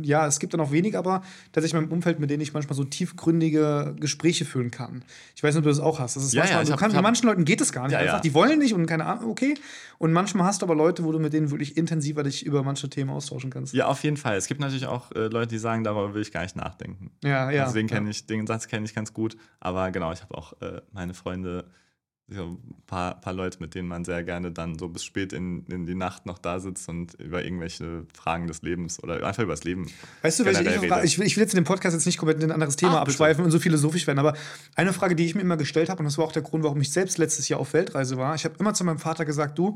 [0.00, 1.22] ja, es gibt dann auch wenig, aber
[1.52, 5.04] tatsächlich in meinem Umfeld, mit denen ich manchmal so tiefgründige Gespräche führen kann.
[5.36, 6.16] Ich weiß nicht, ob du das auch hast.
[6.16, 7.92] Das ist ja, manchmal, ja, hab, kannst, hab, manchen Leuten geht es gar nicht.
[7.92, 9.56] Ja, einfach, Die wollen nicht und keine Ahnung, okay.
[9.98, 12.90] Und manchmal hast du aber Leute, wo du mit denen wirklich intensiver dich über manche
[12.90, 13.72] Themen austauschen kannst.
[13.72, 14.36] Ja, auf jeden Fall.
[14.36, 17.10] Es gibt natürlich auch äh, Leute, die sagen, darüber will ich gar nicht nachdenken.
[17.24, 17.64] Ja, ja.
[17.64, 18.10] Deswegen kenne ja.
[18.10, 19.38] ich den Satz kenne ich ganz gut.
[19.60, 21.64] Aber genau, ich habe auch äh, meine Freunde,
[22.28, 25.64] so ein paar, paar Leute, mit denen man sehr gerne dann so bis spät in,
[25.66, 29.52] in die Nacht noch da sitzt und über irgendwelche Fragen des Lebens oder einfach über
[29.52, 29.90] das Leben.
[30.22, 32.38] Weißt du, welche ich, ich, will, ich will jetzt in dem Podcast jetzt nicht komplett
[32.38, 34.34] in ein anderes Thema Ach, abschweifen und so philosophisch werden, aber
[34.74, 36.80] eine Frage, die ich mir immer gestellt habe, und das war auch der Grund, warum
[36.80, 39.74] ich selbst letztes Jahr auf Weltreise war, ich habe immer zu meinem Vater gesagt, du,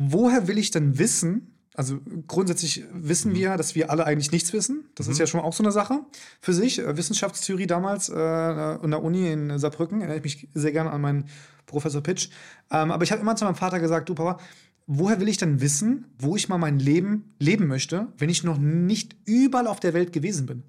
[0.00, 3.36] woher will ich denn wissen, also grundsätzlich wissen mhm.
[3.36, 4.86] wir, dass wir alle eigentlich nichts wissen.
[4.94, 5.12] Das mhm.
[5.12, 6.00] ist ja schon auch so eine Sache
[6.40, 6.80] für sich.
[6.80, 11.00] Äh, Wissenschaftstheorie damals äh, an der Uni in Saarbrücken, erinnere ich mich sehr gerne an
[11.00, 11.24] meinen
[11.66, 12.30] Professor Pitch.
[12.70, 14.42] Ähm, aber ich habe immer zu meinem Vater gesagt, du Papa,
[14.86, 18.58] woher will ich denn wissen, wo ich mal mein Leben leben möchte, wenn ich noch
[18.58, 20.62] nicht überall auf der Welt gewesen bin?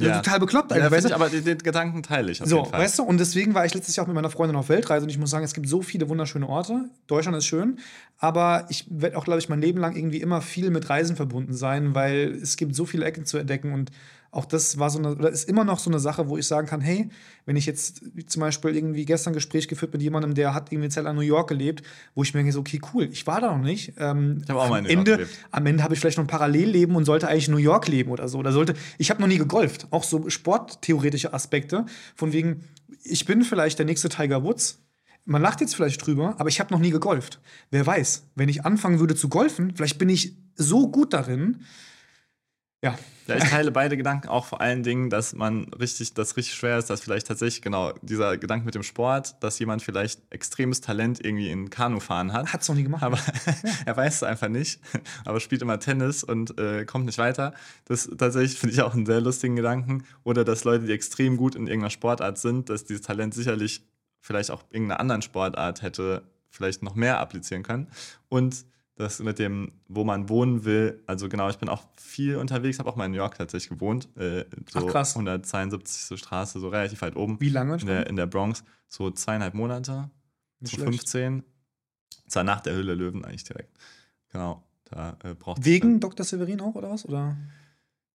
[0.00, 0.20] Ja.
[0.20, 0.74] Total bekloppt.
[0.74, 1.14] Ja, weißt du?
[1.14, 2.42] aber den, den, Gedanken teile ich.
[2.42, 2.80] Auf so, jeden Fall.
[2.80, 5.10] weißt du, und deswegen war ich letztes Jahr auch mit meiner Freundin auf Weltreise und
[5.10, 6.88] ich muss sagen, es gibt so viele wunderschöne Orte.
[7.06, 7.78] Deutschland ist schön,
[8.18, 11.54] aber ich werde auch, glaube ich, mein Leben lang irgendwie immer viel mit Reisen verbunden
[11.54, 13.90] sein, weil es gibt so viele Ecken zu entdecken und
[14.32, 16.68] auch das war so eine, oder ist immer noch so eine Sache, wo ich sagen
[16.68, 17.08] kann, hey,
[17.46, 20.88] wenn ich jetzt zum Beispiel irgendwie gestern ein Gespräch geführt mit jemandem, der hat irgendwie
[20.88, 21.82] Zell an New York gelebt,
[22.14, 23.94] wo ich mir denke, so, okay, cool, ich war da noch nicht.
[23.98, 25.38] Ähm, ich habe auch mal in New Ende, York gelebt.
[25.50, 28.12] Am Ende habe ich vielleicht noch ein Parallelleben und sollte eigentlich in New York leben
[28.12, 28.38] oder so.
[28.38, 29.88] Oder sollte, ich habe noch nie gegolft.
[29.90, 31.86] Auch so sporttheoretische Aspekte.
[32.14, 32.62] Von wegen,
[33.02, 34.78] ich bin vielleicht der nächste Tiger Woods.
[35.24, 37.40] Man lacht jetzt vielleicht drüber, aber ich habe noch nie gegolft.
[37.70, 41.64] Wer weiß, wenn ich anfangen würde zu golfen, vielleicht bin ich so gut darin,
[42.82, 42.98] ja.
[43.26, 43.36] ja.
[43.36, 46.88] Ich teile beide Gedanken auch vor allen Dingen, dass man richtig, das richtig schwer ist,
[46.88, 51.50] dass vielleicht tatsächlich genau dieser Gedanke mit dem Sport, dass jemand vielleicht extremes Talent irgendwie
[51.50, 52.52] in Kanufahren hat.
[52.52, 53.02] Hat es noch nie gemacht.
[53.02, 53.18] Aber
[53.84, 54.80] er weiß es einfach nicht,
[55.26, 57.52] aber spielt immer Tennis und äh, kommt nicht weiter.
[57.84, 60.04] Das tatsächlich finde ich auch einen sehr lustigen Gedanken.
[60.24, 63.84] Oder dass Leute, die extrem gut in irgendeiner Sportart sind, dass dieses Talent sicherlich
[64.20, 67.88] vielleicht auch irgendeiner anderen Sportart hätte vielleicht noch mehr applizieren können.
[68.28, 68.64] Und
[69.00, 71.02] das mit dem, wo man wohnen will.
[71.06, 74.08] Also genau, ich bin auch viel unterwegs, habe auch mal in New York tatsächlich gewohnt.
[74.16, 75.16] Äh, so Ach, krass.
[75.16, 76.18] 172.
[76.18, 77.40] Straße, so relativ weit oben.
[77.40, 77.76] Wie lange?
[77.76, 78.64] In der, in der Bronx.
[78.88, 80.10] So zweieinhalb Monate.
[80.60, 81.42] Nicht zu 15.
[82.28, 83.76] Zwar nach der Höhle Löwen eigentlich direkt.
[84.30, 84.62] Genau.
[84.84, 86.24] Da äh, braucht Wegen Dr.
[86.24, 87.06] Severin auch oder was?
[87.06, 87.36] Oder?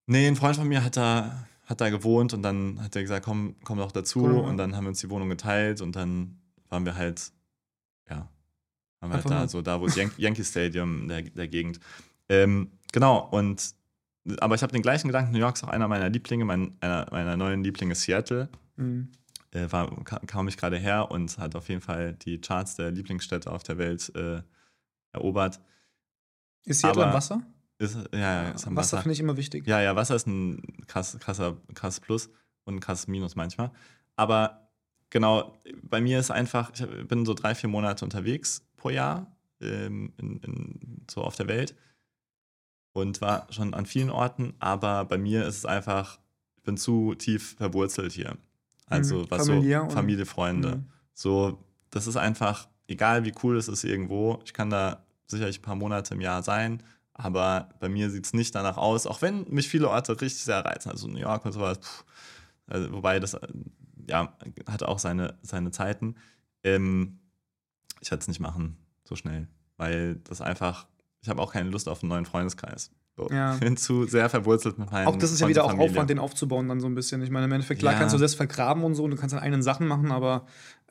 [0.07, 3.25] Nee, ein Freund von mir hat da, hat da gewohnt und dann hat er gesagt,
[3.25, 4.21] komm, komm doch dazu.
[4.21, 4.39] Cool.
[4.39, 7.31] Und dann haben wir uns die Wohnung geteilt und dann waren wir halt,
[8.09, 8.29] ja,
[9.05, 11.79] haben wir halt da, so da, wo das Yankee Stadium der, der Gegend.
[12.29, 13.75] Ähm, genau, und
[14.39, 15.31] aber ich habe den gleichen Gedanken.
[15.31, 16.45] New York ist auch einer meiner Lieblinge.
[16.45, 18.49] Mein, einer meiner neuen Lieblinge ist Seattle.
[18.75, 19.09] Mhm.
[19.51, 23.51] Äh, war, kam ich gerade her und hat auf jeden Fall die Charts der Lieblingsstädte
[23.51, 24.41] auf der Welt äh,
[25.11, 25.59] erobert.
[26.63, 27.41] Ist Seattle aber, am Wasser?
[27.77, 28.97] Ist, ja, ja, ist am Wasser.
[28.97, 29.67] Wasser finde ich immer wichtig.
[29.67, 32.29] Ja, ja, Wasser ist ein krass, krasser, krasses Plus
[32.63, 33.71] und ein krasses Minus manchmal.
[34.15, 34.69] Aber
[35.09, 39.25] genau, bei mir ist einfach, ich bin so drei, vier Monate unterwegs pro Jahr
[39.61, 41.73] ähm, in, in, so auf der Welt
[42.93, 46.19] und war schon an vielen Orten, aber bei mir ist es einfach,
[46.57, 48.37] ich bin zu tief verwurzelt hier.
[48.85, 50.75] Also mhm, was Familie so Familie, Freunde.
[50.75, 50.85] Mhm.
[51.15, 51.57] So,
[51.89, 55.75] das ist einfach, egal wie cool es ist irgendwo, ich kann da sicherlich ein paar
[55.75, 56.83] Monate im Jahr sein,
[57.15, 60.63] aber bei mir sieht es nicht danach aus, auch wenn mich viele Orte richtig sehr
[60.63, 62.05] reizen, also New York und sowas, pff,
[62.67, 63.35] also, wobei das
[64.07, 64.37] ja
[64.69, 66.17] hat auch seine, seine Zeiten.
[66.63, 67.17] Ähm,
[68.01, 69.47] ich werde es nicht machen, so schnell.
[69.77, 70.88] Weil das einfach,
[71.21, 72.91] ich habe auch keine Lust auf einen neuen Freundeskreis.
[73.17, 73.29] So.
[73.29, 73.53] Ja.
[73.53, 76.19] Ich bin zu sehr verwurzelt mit meinen Auch das ist ja wieder auch Aufwand, den
[76.19, 77.21] aufzubauen dann so ein bisschen.
[77.21, 77.99] Ich meine, im Endeffekt, klar ja.
[77.99, 80.45] kannst du das vergraben und so und du kannst dann einen Sachen machen, aber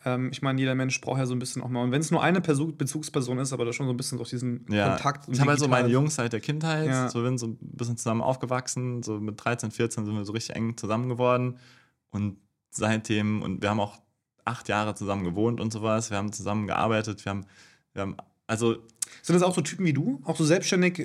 [0.05, 2.11] Ähm, ich meine, jeder Mensch braucht ja so ein bisschen auch mal, und wenn es
[2.11, 4.91] nur eine Person, Bezugsperson ist, aber da schon so ein bisschen durch diesen ja.
[4.91, 5.29] Kontakt.
[5.29, 7.09] Ich habe halt so meine Jungs seit der Kindheit, ja.
[7.09, 10.33] so wir sind so ein bisschen zusammen aufgewachsen, so mit 13, 14 sind wir so
[10.33, 11.57] richtig eng zusammen geworden
[12.11, 12.37] und
[12.71, 13.99] seitdem, und wir haben auch
[14.45, 17.47] acht Jahre zusammen gewohnt und sowas, wir haben zusammen gearbeitet, wir haben,
[17.93, 18.77] wir haben also
[19.23, 20.21] sind das auch so Typen wie du?
[20.25, 21.05] Auch so selbstständig äh,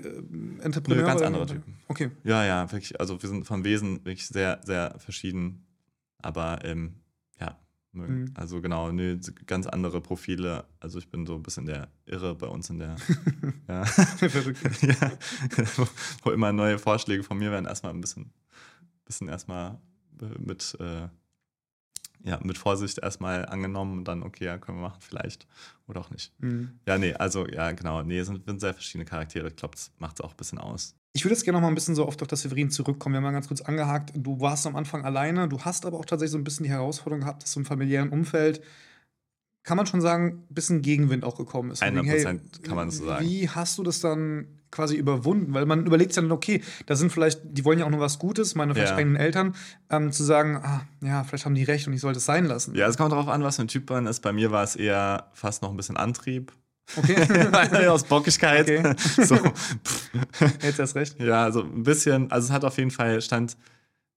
[0.62, 1.02] Entrepreneur?
[1.02, 1.76] Nö, ganz andere Typen.
[1.88, 2.12] Okay.
[2.24, 3.00] Ja, ja, wirklich.
[3.00, 5.66] Also wir sind vom Wesen wirklich sehr, sehr verschieden.
[6.22, 6.96] Aber ähm,
[7.40, 7.58] ja,
[7.94, 8.34] mhm.
[8.36, 10.66] also genau, nö, ganz andere Profile.
[10.80, 12.96] Also ich bin so ein bisschen der Irre bei uns in der.
[13.68, 13.84] ja.
[14.82, 15.12] ja.
[16.24, 18.32] Wo immer neue Vorschläge von mir werden erstmal ein bisschen,
[19.06, 19.80] bisschen erstmal
[20.40, 20.76] mit.
[20.80, 21.08] Äh,
[22.24, 25.48] ja, mit Vorsicht erstmal angenommen und dann, okay, ja, können wir machen, vielleicht
[25.88, 26.34] oder auch nicht.
[26.40, 26.80] Mhm.
[26.86, 29.48] Ja, nee, also ja, genau, nee, es sind, sind sehr verschiedene Charaktere.
[29.48, 30.96] Ich glaube, das macht es auch ein bisschen aus.
[31.14, 33.14] Ich würde jetzt gerne noch mal ein bisschen so oft auf das Severin zurückkommen.
[33.14, 36.06] Wir haben mal ganz kurz angehakt, du warst am Anfang alleine, du hast aber auch
[36.06, 38.62] tatsächlich so ein bisschen die Herausforderung gehabt, dass so im familiären Umfeld
[39.64, 41.84] kann man schon sagen, ein bisschen Gegenwind auch gekommen ist.
[41.84, 43.26] 100% hey, kann man so sagen.
[43.26, 45.54] Wie hast du das dann quasi überwunden?
[45.54, 48.20] Weil man überlegt sich dann, okay, da sind vielleicht, die wollen ja auch nur was
[48.20, 48.98] Gutes, meine vielleicht ja.
[48.98, 49.56] eigenen Eltern,
[49.90, 52.76] ähm, zu sagen, ah, ja, vielleicht haben die recht und ich sollte es sein lassen.
[52.76, 54.22] Ja, es kommt darauf an, was für ein Typ man ist.
[54.22, 56.52] Bei mir war es eher fast noch ein bisschen Antrieb.
[56.96, 57.88] Okay.
[57.88, 58.70] Aus Bockigkeit.
[58.70, 58.96] Okay.
[59.24, 59.38] so.
[60.62, 61.20] Jetzt erst recht.
[61.20, 63.58] Ja, so ein bisschen, also es hat auf jeden Fall stand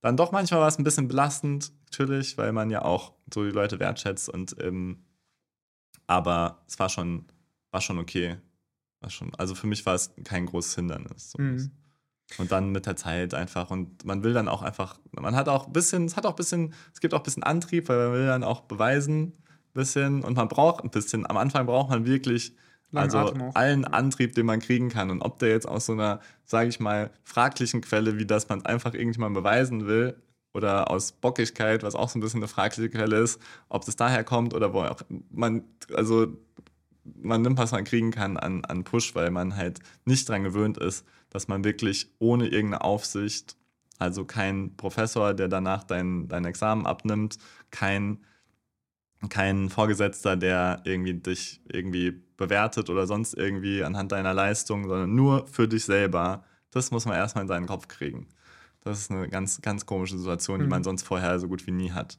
[0.03, 3.53] dann doch manchmal war es ein bisschen belastend, natürlich, weil man ja auch so die
[3.53, 5.05] Leute wertschätzt und ähm,
[6.13, 7.25] aber es war schon,
[7.71, 8.37] war schon okay.
[9.01, 11.35] War schon, also für mich war es kein großes Hindernis.
[11.39, 11.71] Mhm.
[12.39, 13.71] Und dann mit der Zeit einfach.
[13.71, 16.37] Und man will dann auch einfach, man hat auch ein bisschen, es hat auch ein
[16.37, 19.35] bisschen, es gibt auch ein bisschen Antrieb, weil man will dann auch beweisen, ein
[19.75, 20.23] bisschen.
[20.23, 22.55] Und man braucht ein bisschen, am Anfang braucht man wirklich
[22.91, 25.11] Lange also allen Antrieb, den man kriegen kann.
[25.11, 28.59] Und ob der jetzt aus so einer, sage ich mal, fraglichen Quelle, wie dass man
[28.59, 30.21] es einfach irgendjemand beweisen will,
[30.55, 34.25] oder aus Bockigkeit, was auch so ein bisschen eine fragliche Quelle ist, ob das daher
[34.25, 36.29] kommt oder wo auch man, also
[37.05, 40.79] man nimmt, was man kriegen kann an, an Push, weil man halt nicht daran gewöhnt
[40.79, 43.57] ist, dass man wirklich ohne irgendeine Aufsicht,
[43.99, 47.39] also kein Professor, der danach dein, dein Examen abnimmt,
[47.71, 48.19] kein,
[49.29, 55.47] kein Vorgesetzter, der irgendwie dich irgendwie bewertet oder sonst irgendwie anhand deiner Leistung, sondern nur
[55.47, 56.45] für dich selber.
[56.71, 58.29] Das muss man erstmal in seinen Kopf kriegen.
[58.85, 60.71] Das ist eine ganz, ganz komische Situation, die mhm.
[60.71, 62.19] man sonst vorher so gut wie nie hat.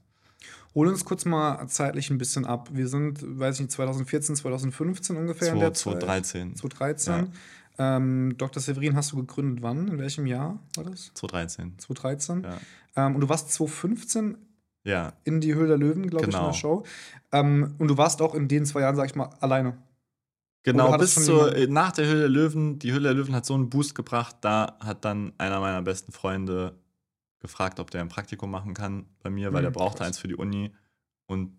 [0.76, 2.70] Hol uns kurz mal zeitlich ein bisschen ab.
[2.72, 6.56] Wir sind, weiß ich nicht, 2014, 2015 ungefähr 2, in der 2013.
[6.56, 7.14] 2013.
[7.14, 7.98] Ja.
[7.98, 8.62] Ähm, Dr.
[8.62, 9.88] Severin hast du gegründet wann?
[9.88, 11.12] In welchem Jahr war das?
[11.14, 11.78] 2013.
[11.78, 12.44] 2013.
[12.44, 12.58] Ja.
[12.96, 14.38] Ähm, und du warst 2015
[14.84, 15.14] ja.
[15.24, 16.50] in die Höhle der Löwen, glaube genau.
[16.50, 16.84] ich, in der genau.
[16.84, 16.86] Show.
[17.32, 19.78] Ähm, und du warst auch in den zwei Jahren, sag ich mal, alleine.
[20.64, 23.70] Genau, bis zur, nach der Höhle der Löwen, die Höhle der Löwen hat so einen
[23.70, 26.80] Boost gebracht, da hat dann einer meiner besten Freunde
[27.40, 30.08] gefragt, ob der ein Praktikum machen kann bei mir, weil mhm, der brauchte krass.
[30.08, 30.72] eins für die Uni.
[31.26, 31.58] Und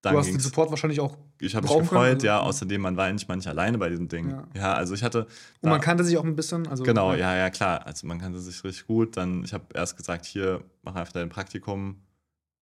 [0.00, 1.18] dann du hast den Support wahrscheinlich auch.
[1.40, 2.40] Ich habe mich gefreut, also, ja.
[2.40, 4.30] Außerdem, man war mal nicht alleine bei diesem Ding.
[4.30, 5.26] Ja, ja also ich hatte.
[5.60, 6.66] Und man kannte sich auch ein bisschen.
[6.68, 7.84] Also, genau, ja, ja, klar.
[7.86, 9.16] Also man kannte sich richtig gut.
[9.16, 11.96] Dann, ich habe erst gesagt, hier, mach einfach dein Praktikum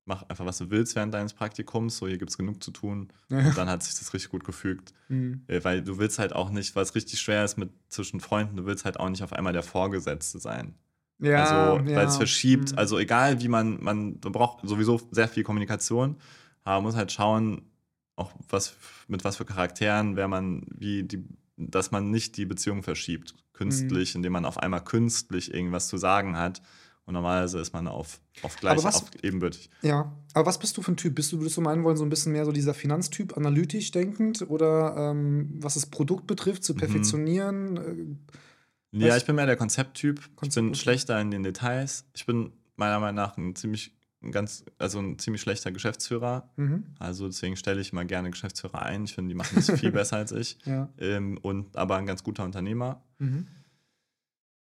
[0.06, 3.08] mach einfach, was du willst während deines Praktikums, so hier gibt es genug zu tun.
[3.28, 3.38] Ja.
[3.38, 4.94] Und dann hat sich das richtig gut gefügt.
[5.08, 5.42] Mhm.
[5.48, 8.56] Äh, weil du willst halt auch nicht, weil es richtig schwer ist mit zwischen Freunden,
[8.56, 10.74] du willst halt auch nicht auf einmal der Vorgesetzte sein.
[11.18, 11.96] Ja, also, ja.
[11.96, 12.78] weil es verschiebt, mhm.
[12.78, 16.16] also egal wie man, man, man braucht sowieso sehr viel Kommunikation,
[16.62, 17.62] aber man muss halt schauen,
[18.14, 18.76] auch was,
[19.08, 21.24] mit was für Charakteren, wer man, wie die,
[21.56, 24.18] dass man nicht die Beziehung verschiebt, künstlich, mhm.
[24.18, 26.62] indem man auf einmal künstlich irgendwas zu sagen hat
[27.06, 29.70] und normalerweise ist man auf, auf gleich, was, auf ebenbürtig.
[29.82, 31.14] Ja, aber was bist du für ein Typ?
[31.14, 34.42] Bist du, würdest du meinen wollen, so ein bisschen mehr so dieser Finanztyp, analytisch denkend?
[34.50, 36.78] Oder ähm, was das Produkt betrifft, zu mhm.
[36.78, 37.74] perfektionieren?
[38.90, 39.00] Mhm.
[39.00, 40.20] ja, ich bin mehr der Konzepttyp.
[40.34, 42.04] Konzept ich bin schlechter in den Details.
[42.12, 43.92] Ich bin meiner Meinung nach ein ziemlich
[44.22, 46.50] ein ganz, also ein ziemlich schlechter Geschäftsführer.
[46.56, 46.86] Mhm.
[46.98, 49.04] Also deswegen stelle ich mal gerne Geschäftsführer ein.
[49.04, 50.58] Ich finde, die machen das viel besser als ich.
[50.64, 50.88] Ja.
[50.98, 53.02] Ähm, und aber ein ganz guter Unternehmer.
[53.18, 53.46] Mhm.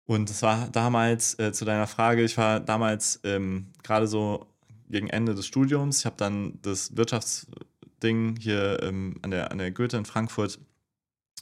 [0.06, 4.46] Und es war damals, äh, zu deiner Frage, ich war damals ähm, gerade so
[4.88, 6.00] gegen Ende des Studiums.
[6.00, 10.60] Ich habe dann das Wirtschaftsding hier ähm, an, der, an der Goethe in Frankfurt,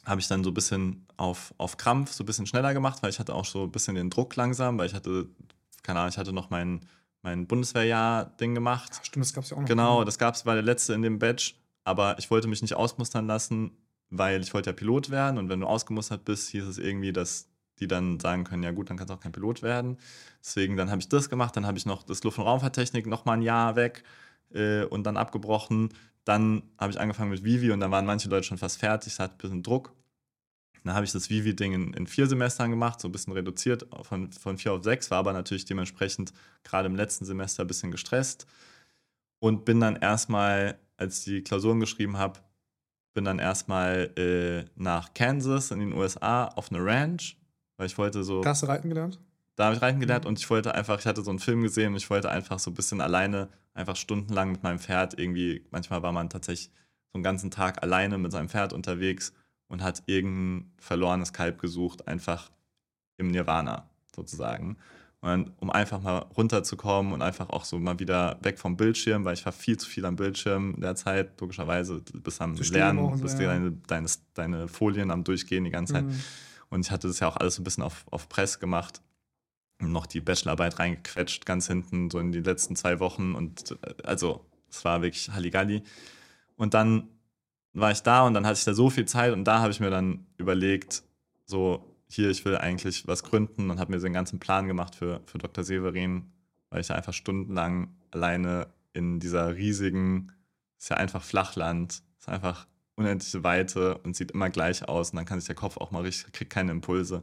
[0.07, 3.11] habe ich dann so ein bisschen auf, auf Krampf, so ein bisschen schneller gemacht, weil
[3.11, 5.29] ich hatte auch so ein bisschen den Druck langsam, weil ich hatte,
[5.83, 6.81] keine Ahnung, ich hatte noch mein,
[7.23, 8.93] mein Bundeswehrjahr-Ding gemacht.
[8.97, 9.69] Ach, stimmt, das gab es ja auch noch.
[9.69, 11.53] Genau, das gab es, war der letzte in dem Badge,
[11.85, 13.73] aber ich wollte mich nicht ausmustern lassen,
[14.09, 17.49] weil ich wollte ja Pilot werden und wenn du ausgemustert bist, hieß es irgendwie, dass
[17.81, 19.99] die dann sagen können, ja gut, dann kannst du auch kein Pilot werden.
[20.41, 23.25] Deswegen, dann habe ich das gemacht, dann habe ich noch das Luft- und Raumfahrttechnik noch
[23.25, 24.05] mal ein Jahr weg
[24.53, 25.91] äh, und dann abgebrochen.
[26.25, 29.19] Dann habe ich angefangen mit Vivi und dann waren manche Leute schon fast fertig, es
[29.19, 29.93] hat ein bisschen Druck.
[30.85, 34.31] Dann habe ich das Vivi-Ding in, in, vier Semestern gemacht, so ein bisschen reduziert von,
[34.33, 36.33] von vier auf sechs, war aber natürlich dementsprechend
[36.63, 38.47] gerade im letzten Semester ein bisschen gestresst
[39.39, 42.41] und bin dann erstmal als ich die Klausuren geschrieben habe,
[43.15, 47.37] bin dann erstmal äh, nach Kansas in den USA auf eine Ranch,
[47.77, 48.41] weil ich wollte so.
[48.43, 49.19] Da hast du reiten gelernt?
[49.57, 51.93] Da habe ich reiten gelernt und ich wollte einfach, ich hatte so einen Film gesehen
[51.93, 56.03] und ich wollte einfach so ein bisschen alleine, einfach stundenlang mit meinem Pferd irgendwie, manchmal
[56.03, 56.71] war man tatsächlich
[57.13, 59.33] so einen ganzen Tag alleine mit seinem Pferd unterwegs
[59.69, 62.51] und hat irgendein verlorenes Kalb gesucht, einfach
[63.17, 64.77] im Nirvana sozusagen.
[65.21, 69.33] Und um einfach mal runterzukommen und einfach auch so mal wieder weg vom Bildschirm, weil
[69.35, 73.47] ich war viel zu viel am Bildschirm derzeit, logischerweise, du bist am Lernen, bist dir
[73.47, 76.05] deine, deine, deine Folien am Durchgehen die ganze Zeit.
[76.05, 76.21] Mhm.
[76.71, 79.01] Und ich hatte das ja auch alles so ein bisschen auf, auf Press gemacht
[79.81, 83.35] noch die Bachelorarbeit reingequetscht, ganz hinten, so in die letzten zwei Wochen.
[83.35, 85.83] Und äh, also, es war wirklich Halligalli.
[86.57, 87.09] Und dann
[87.73, 89.81] war ich da und dann hatte ich da so viel Zeit und da habe ich
[89.81, 91.03] mir dann überlegt,
[91.45, 94.95] so, hier, ich will eigentlich was gründen und habe mir so einen ganzen Plan gemacht
[94.95, 95.65] für, für Dr.
[95.65, 96.33] Severin,
[96.71, 100.33] weil ich einfach stundenlang alleine in dieser riesigen,
[100.79, 105.25] ist ja einfach Flachland, ist einfach unendliche Weite und sieht immer gleich aus und dann
[105.25, 107.23] kann sich der Kopf auch mal richtig, kriegt keine Impulse.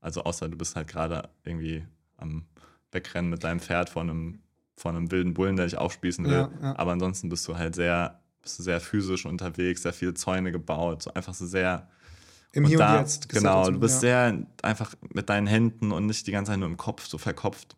[0.00, 1.84] Also außer du bist halt gerade irgendwie
[2.16, 2.44] am
[2.92, 4.40] Wegrennen mit deinem Pferd vor einem,
[4.76, 6.32] vor einem wilden Bullen, der dich aufspießen will.
[6.32, 6.78] Ja, ja.
[6.78, 11.02] Aber ansonsten bist du halt sehr, bist du sehr physisch unterwegs, sehr viele Zäune gebaut,
[11.02, 11.88] so einfach so sehr
[12.52, 13.28] im Hier und, da, und Jetzt.
[13.28, 14.00] Genau, du bist ja.
[14.00, 17.76] sehr einfach mit deinen Händen und nicht die ganze Zeit nur im Kopf, so verkopft.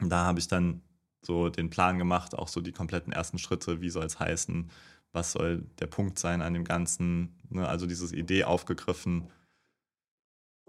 [0.00, 0.82] Und da habe ich dann
[1.24, 4.70] so den Plan gemacht, auch so die kompletten ersten Schritte, wie soll es heißen,
[5.12, 7.68] was soll der Punkt sein an dem Ganzen, ne?
[7.68, 9.28] also diese Idee aufgegriffen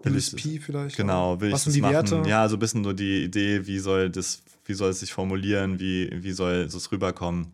[0.02, 0.96] LSP vielleicht.
[0.96, 2.10] Genau, will Was ich das machen.
[2.10, 2.28] Werte?
[2.28, 5.78] Ja, so ein bisschen nur die Idee, wie soll das, wie soll es sich formulieren,
[5.80, 7.52] wie, wie soll es rüberkommen,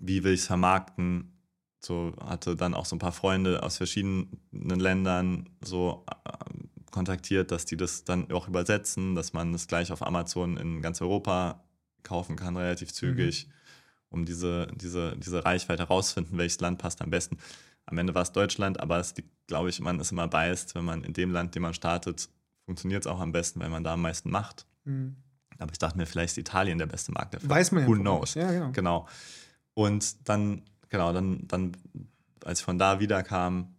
[0.00, 1.32] wie will ich es vermarkten.
[1.80, 6.32] So hatte dann auch so ein paar Freunde aus verschiedenen Ländern so äh,
[6.90, 11.02] kontaktiert, dass die das dann auch übersetzen, dass man es gleich auf Amazon in ganz
[11.02, 11.62] Europa
[12.02, 13.52] kaufen kann, relativ zügig, mhm.
[14.14, 17.36] Um diese, diese, diese Reichweite herauszufinden, welches Land passt am besten.
[17.84, 19.14] Am Ende war es Deutschland, aber es
[19.46, 22.30] glaube ich, man ist immer biased, wenn man in dem Land, in dem man startet,
[22.64, 24.66] funktioniert es auch am besten, weil man da am meisten macht.
[24.84, 25.16] Mhm.
[25.58, 27.50] Aber ich dachte mir, vielleicht ist Italien der beste Markt dafür.
[27.50, 27.88] Weiß man ja.
[27.88, 28.34] Who knows?
[28.34, 28.72] Ja, genau.
[28.72, 29.08] genau.
[29.74, 31.76] Und dann, genau, dann, dann,
[32.44, 33.74] als ich von da wiederkam,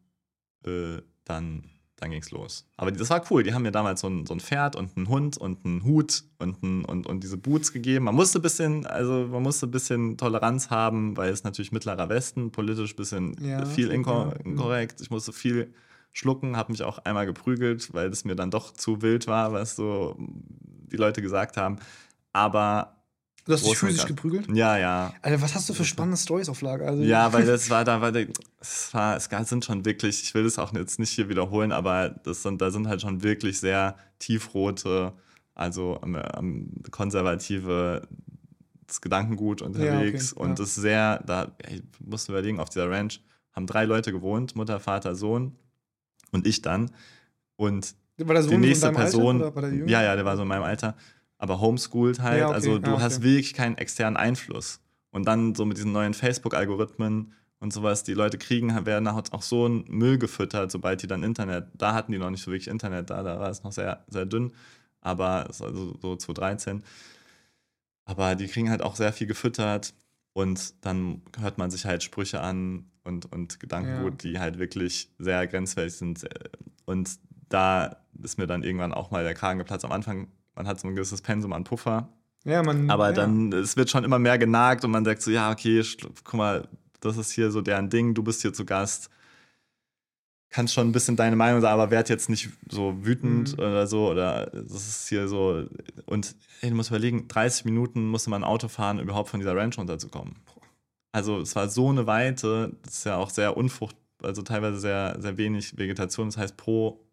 [0.66, 1.64] äh, dann
[1.98, 2.68] dann ging es los.
[2.78, 3.44] Aber das war cool.
[3.44, 6.24] Die haben mir damals so ein, so ein Pferd und einen Hund und einen Hut
[6.40, 8.06] und, ein, und, und diese Boots gegeben.
[8.06, 12.10] Man musste ein bisschen, also man musste ein bisschen Toleranz haben, weil es natürlich mittlerer
[12.10, 15.00] Westen, politisch ein bisschen ja, viel inkorrekt.
[15.00, 15.74] Ich musste viel
[16.12, 19.76] schlucken, habe mich auch einmal geprügelt, weil es mir dann doch zu wild war, was
[19.76, 21.78] so die Leute gesagt haben.
[22.34, 22.96] Aber
[23.46, 24.48] Du hast dich physisch geprügelt?
[24.52, 25.14] Ja, ja.
[25.22, 26.88] Alter, was hast du für spannende Stories auf Lager?
[26.88, 28.30] Also ja, weil das war da, weil
[28.60, 32.10] es war, es sind schon wirklich, ich will das auch jetzt nicht hier wiederholen, aber
[32.10, 35.14] das sind, da sind halt schon wirklich sehr tiefrote,
[35.54, 38.08] also ähm, ähm, konservative
[38.88, 40.56] das Gedankengut unterwegs ja, okay, und ja.
[40.56, 45.16] das sehr, da ich musste überlegen, auf dieser Ranch haben drei Leute gewohnt, Mutter, Vater,
[45.16, 45.56] Sohn
[46.32, 46.92] und ich dann.
[47.56, 49.40] Und die nächste Person,
[49.88, 50.96] ja, ja, der war so in meinem Alter
[51.38, 52.40] aber homeschooled halt.
[52.40, 52.56] Ja, okay.
[52.56, 53.04] Also du ja, okay.
[53.04, 54.80] hast wirklich keinen externen Einfluss.
[55.12, 59.66] Und dann so mit diesen neuen Facebook-Algorithmen und sowas, die Leute kriegen, werden auch so
[59.66, 63.10] einen Müll gefüttert, sobald die dann Internet, da hatten die noch nicht so wirklich Internet,
[63.10, 64.52] da, da war es noch sehr, sehr dünn,
[65.02, 66.84] aber also so 2013.
[68.04, 69.94] Aber die kriegen halt auch sehr viel gefüttert
[70.34, 74.32] und dann hört man sich halt Sprüche an und, und Gedankengut, ja.
[74.32, 76.28] die halt wirklich sehr grenzwertig sind.
[76.86, 77.18] Und
[77.50, 79.86] da ist mir dann irgendwann auch mal der Kragen geplatzt.
[79.86, 82.10] Am Anfang man hat so ein gewisses Pensum an Puffer.
[82.46, 82.90] Ja, man.
[82.90, 83.14] Aber ja.
[83.14, 85.84] dann, es wird schon immer mehr genagt und man sagt so, ja, okay,
[86.24, 86.68] guck mal,
[87.00, 89.10] das ist hier so deren Ding, du bist hier zu Gast.
[90.50, 93.60] Kannst schon ein bisschen deine Meinung sagen, aber werd jetzt nicht so wütend mhm.
[93.60, 94.10] oder so.
[94.10, 95.66] Oder das ist hier so.
[96.06, 99.78] Und hey, du musst überlegen, 30 Minuten musste man Auto fahren, überhaupt von dieser Ranch
[99.78, 100.36] runterzukommen.
[101.12, 105.18] Also es war so eine Weite, das ist ja auch sehr unfrucht, also teilweise sehr,
[105.20, 106.28] sehr wenig Vegetation.
[106.28, 107.05] Das heißt, pro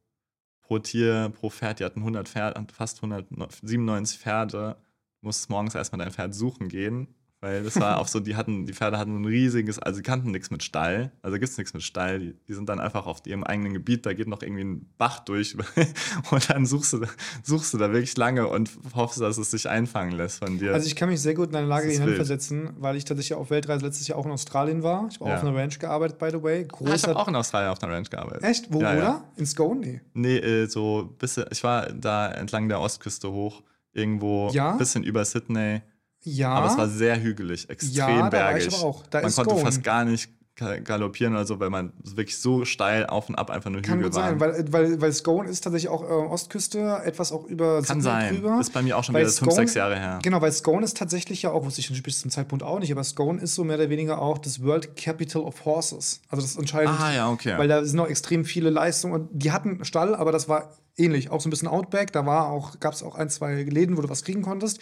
[0.72, 4.76] pro Tier, pro Pferd, die hatten 100 Pferde, fast 197 Pferde,
[5.20, 7.08] musstest morgens erstmal dein Pferd suchen gehen,
[7.42, 10.31] weil das war auch so, die hatten, die Pferde hatten ein riesiges, also sie kannten
[10.31, 13.26] nichts mit Stall, also gibt es nichts mit Stall, die, die, sind dann einfach auf
[13.26, 15.57] ihrem eigenen Gebiet, da geht noch irgendwie ein Bach durch
[16.31, 17.00] und dann suchst du,
[17.42, 20.72] suchst du da wirklich lange und hoffst, dass es sich einfangen lässt von dir.
[20.72, 23.85] Also ich kann mich sehr gut in deine Lage hineinversetzen, weil ich tatsächlich auf Weltreise
[23.85, 25.09] letztes Jahr auch in Australien war.
[25.11, 25.34] Ich habe ja.
[25.34, 26.64] auch auf einer Ranch gearbeitet, by the way.
[26.64, 28.45] Großer ah, ich habe auch in Australien auf einer Ranch gearbeitet.
[28.45, 28.72] Echt?
[28.72, 29.03] Wo, ja, oder?
[29.03, 29.24] Ja.
[29.34, 29.80] In Scone?
[29.80, 30.01] Nee.
[30.14, 35.24] Nee, äh, so bisschen, ich war da entlang der Ostküste hoch, irgendwo ein bisschen über
[35.24, 35.82] Sydney
[36.25, 36.51] ja.
[36.51, 38.70] Aber es war sehr hügelig, extrem ja, bergig.
[38.70, 39.61] Man konnte Scone.
[39.61, 43.70] fast gar nicht galoppieren oder so, weil man wirklich so steil auf und ab einfach
[43.70, 44.55] nur Kann Hügel gut sein, waren.
[44.55, 48.34] weil, weil, weil Scone ist tatsächlich auch äh, Ostküste, etwas auch über Kann Sydney sein.
[48.36, 48.61] drüber.
[48.61, 50.18] Ist bei mir auch schon Weil wieder fünf, Scone- sechs Jahre her.
[50.22, 53.03] Genau, weil Scone ist tatsächlich ja auch, wusste ich bis zum Zeitpunkt auch nicht, aber
[53.03, 56.20] Scone ist so mehr oder weniger auch das World Capital of Horses.
[56.28, 56.96] Also das ist entscheidend.
[57.00, 57.55] Ah, ja, okay.
[57.57, 59.14] Weil da sind noch extrem viele Leistungen.
[59.14, 61.30] Und die hatten Stall, aber das war ähnlich.
[61.30, 62.12] Auch so ein bisschen Outback.
[62.12, 64.78] Da war auch, gab es auch ein, zwei Läden, wo du was kriegen konntest.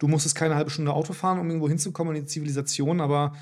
[0.00, 3.32] Du musstest keine halbe Stunde Auto fahren, um irgendwo hinzukommen in die Zivilisation, aber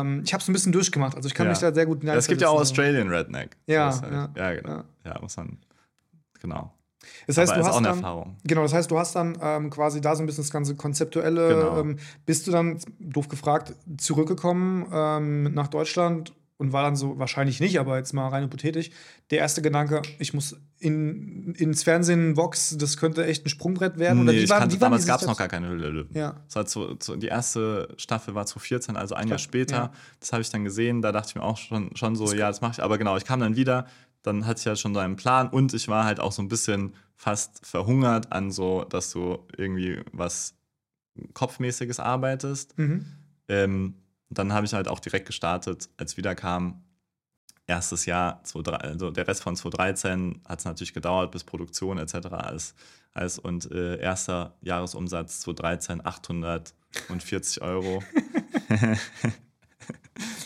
[0.00, 1.16] ähm, ich habe es ein bisschen durchgemacht.
[1.16, 1.50] Also ich kann Ja.
[1.52, 2.60] mich da sehr gut Ja, es gibt ja auch.
[2.60, 3.56] Australian Redneck.
[3.66, 4.82] Ja, halt, ja, ja, genau.
[5.04, 5.18] ja.
[5.20, 5.58] Muss man.
[6.40, 6.72] Genau.
[7.26, 8.36] Das heißt, Aber du hast dann, Erfahrung.
[8.44, 11.48] Genau, das heißt, du hast dann ähm, quasi da so ein bisschen das ganze Konzeptuelle.
[11.48, 11.80] Genau.
[11.80, 17.58] Ähm, bist du dann, doof gefragt, zurückgekommen ähm, nach Deutschland und war dann so, wahrscheinlich
[17.60, 18.90] nicht, aber jetzt mal rein hypothetisch,
[19.30, 24.24] der erste Gedanke, ich muss in, ins Fernsehen, Vox, das könnte echt ein Sprungbrett werden?
[24.24, 26.08] Nee, ich waren- kannte, waren damals gab es noch gar keine Löwen.
[26.14, 26.40] Ja.
[26.46, 29.76] Das war zu, zu, die erste Staffel war 2014, also ein Jahr später.
[29.76, 29.92] ja.
[30.20, 31.02] Das habe ich dann gesehen.
[31.02, 32.82] Da dachte ich mir auch schon, schon so, ja, das mache ich.
[32.82, 33.86] Aber genau, ich kam dann wieder.
[34.22, 36.48] Dann hatte ich ja schon so einen Plan und ich war halt auch so ein
[36.48, 40.54] bisschen fast verhungert an so, dass du irgendwie was
[41.34, 42.78] Kopfmäßiges arbeitest.
[42.78, 43.04] Mhm.
[43.48, 43.94] Ähm,
[44.38, 46.82] dann habe ich halt auch direkt gestartet, als wieder kam.
[47.66, 52.14] Erstes Jahr, 2013, also der Rest von 2013 hat es natürlich gedauert, bis Produktion etc.
[52.32, 52.74] Alles,
[53.12, 58.02] alles und äh, erster Jahresumsatz 2013 840 Euro.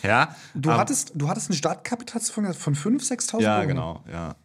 [0.02, 3.66] ja, Du, aber- hattest, du hattest ein Startkapital von von 5.000, 6.000 ja, Euro.
[3.68, 4.36] genau, ja.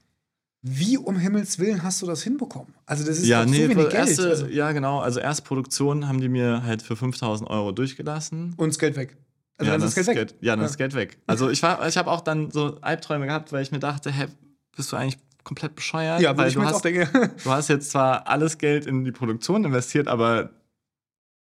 [0.64, 2.74] Wie um Himmels Willen hast du das hinbekommen?
[2.86, 3.94] Also, das ist Ja, nee, so wenig Geld.
[3.96, 5.00] erste, also, ja, genau.
[5.00, 8.54] Also erste Produktion haben die mir halt für 5000 Euro durchgelassen.
[8.58, 9.18] und das Geld weg.
[9.62, 10.38] Also, ja, dann ist das Geld weg.
[10.42, 10.66] ja, dann Ja.
[10.66, 11.18] ist das Geld weg.
[11.28, 14.28] Also ich war, ich habe auch dann so Albträume gehabt, weil ich mir dachte, hä,
[14.76, 16.22] bist du eigentlich komplett bescheuert?
[16.22, 17.08] Ja, weil ich du auch hast, denken.
[17.44, 20.50] du hast jetzt zwar alles Geld in die Produktion investiert, aber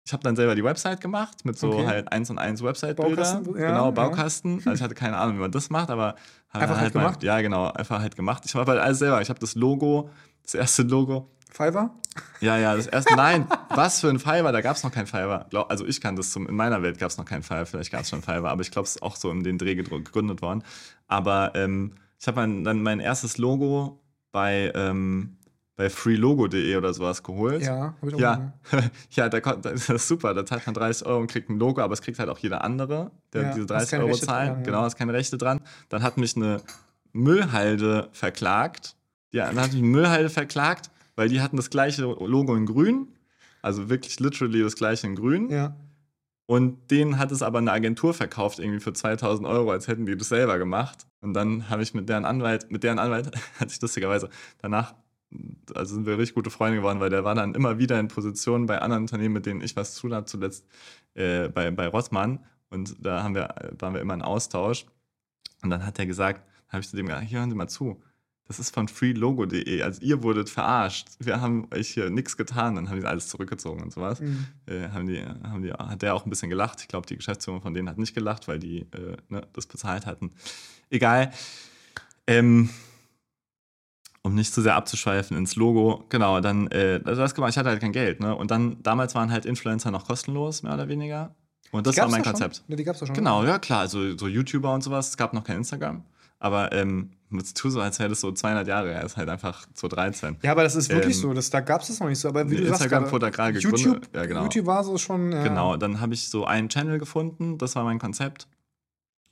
[0.05, 1.85] ich habe dann selber die Website gemacht mit so Okay.
[1.85, 3.15] halt eins und eins Website-Bilder.
[3.15, 3.91] Baukasten, ja, genau, ja.
[3.91, 4.53] Baukasten.
[4.57, 6.15] Also ich hatte keine Ahnung, wie man das macht, aber
[6.51, 7.23] Einfach halt mal- gemacht?
[7.23, 8.43] Ja, genau, einfach halt gemacht.
[8.45, 9.21] Ich habe halt alles selber.
[9.21, 10.09] Ich habe das Logo,
[10.43, 11.29] das erste Logo.
[11.49, 11.91] Fiverr?
[12.41, 13.15] Ja, ja, das erste.
[13.15, 14.51] Nein, was für ein Fiverr?
[14.51, 15.47] Da gab es noch kein Fiverr.
[15.69, 18.01] Also ich kann das zum, in meiner Welt gab es noch kein Fiverr, vielleicht gab
[18.01, 20.63] es schon Fiverr, aber ich glaube, es ist auch so in den Dreh gegründet worden.
[21.07, 25.37] Aber ähm, ich habe mein, dann mein erstes Logo bei, ähm,
[25.75, 27.63] bei freelogo.de oder sowas geholt.
[27.63, 28.53] Ja, hab ich auch Ja,
[29.11, 30.33] ja da, das ist super.
[30.33, 32.63] Da zahlt man 30 Euro und kriegt ein Logo, aber es kriegt halt auch jeder
[32.63, 34.57] andere, der Ja, diese hast 30 keine Euro zahlt.
[34.57, 34.63] ja.
[34.63, 35.61] Genau, ist keine Rechte dran.
[35.87, 36.61] Dann hat mich eine
[37.13, 38.95] Müllhalde verklagt.
[39.31, 40.89] Ja, dann hat mich eine Müllhalde verklagt,
[41.19, 43.09] weil die hatten das gleiche Logo in grün.
[43.61, 45.49] Also wirklich literally das gleiche in grün.
[45.49, 45.75] Ja.
[46.45, 50.15] Und denen hat es aber eine Agentur verkauft, irgendwie für 2000 Euro, als hätten die
[50.15, 51.05] das selber gemacht.
[51.19, 54.95] Und dann habe ich mit deren Anwalt, mit deren Anwalt, hatte ich lustigerweise danach,
[55.75, 58.65] also sind wir richtig gute Freunde geworden, weil der war dann immer wieder in Positionen
[58.65, 60.65] bei anderen Unternehmen, mit denen ich was zu tun habe, zuletzt
[61.15, 62.45] äh, bei, bei Rossmann.
[62.69, 64.85] Und da haben wir, waren wir immer in Austausch.
[65.63, 68.01] Und dann hat er gesagt, habe ich zu dem gesagt, hier hören Sie mal zu.
[68.49, 69.83] Das ist von freelogo.de.
[69.83, 71.07] Also ihr wurdet verarscht.
[71.19, 72.75] Wir haben euch hier nichts getan.
[72.75, 74.47] Dann haben die alles zurückgezogen und sowas Mhm.
[74.65, 76.81] äh, haben die, haben die, hat der auch ein bisschen gelacht.
[76.81, 80.05] Ich glaube, die Geschäftsführung von denen hat nicht gelacht, weil die äh, ne, das bezahlt
[80.07, 80.31] hatten.
[80.89, 81.31] Egal.
[82.25, 82.69] Ähm,
[84.23, 87.69] um nicht zu sehr abzuschweifen ins Logo, genau, dann, äh, also das gemacht, ich hatte
[87.69, 88.35] halt kein Geld, ne?
[88.35, 91.35] Und dann, damals waren halt Influencer noch kostenlos, mehr oder weniger.
[91.71, 92.33] Und das war mein da schon?
[92.33, 92.63] Konzept.
[92.67, 93.15] Ja, die gab's da schon.
[93.15, 96.03] Genau, ja klar, also so YouTuber und sowas, es gab noch kein Instagram.
[96.39, 99.65] Aber ähm, mit tu so, als wäre das so 200 Jahre her, ist halt einfach
[99.73, 100.37] 2013.
[100.41, 101.33] Ja, aber das ist wirklich Ähm, so.
[101.33, 102.27] Das, da gab es das noch nicht so.
[102.27, 104.09] Aber wie du sagst, Instagram gerade, wurde gerade YouTube.
[104.13, 104.43] Ja, genau.
[104.43, 105.31] YouTube war so schon.
[105.31, 105.43] Ja.
[105.43, 108.47] Genau, dann habe ich so einen Channel gefunden, das war mein Konzept.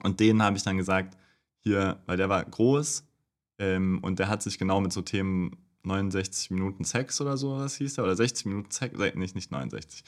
[0.04, 1.18] Und den habe ich dann gesagt,
[1.60, 3.04] hier, weil der war groß
[3.60, 7.76] ähm, und der hat sich genau mit so Themen 69 Minuten Sex oder so, was
[7.78, 10.04] hieß der, oder 60 Minuten Sex, äh, nicht, nicht 69.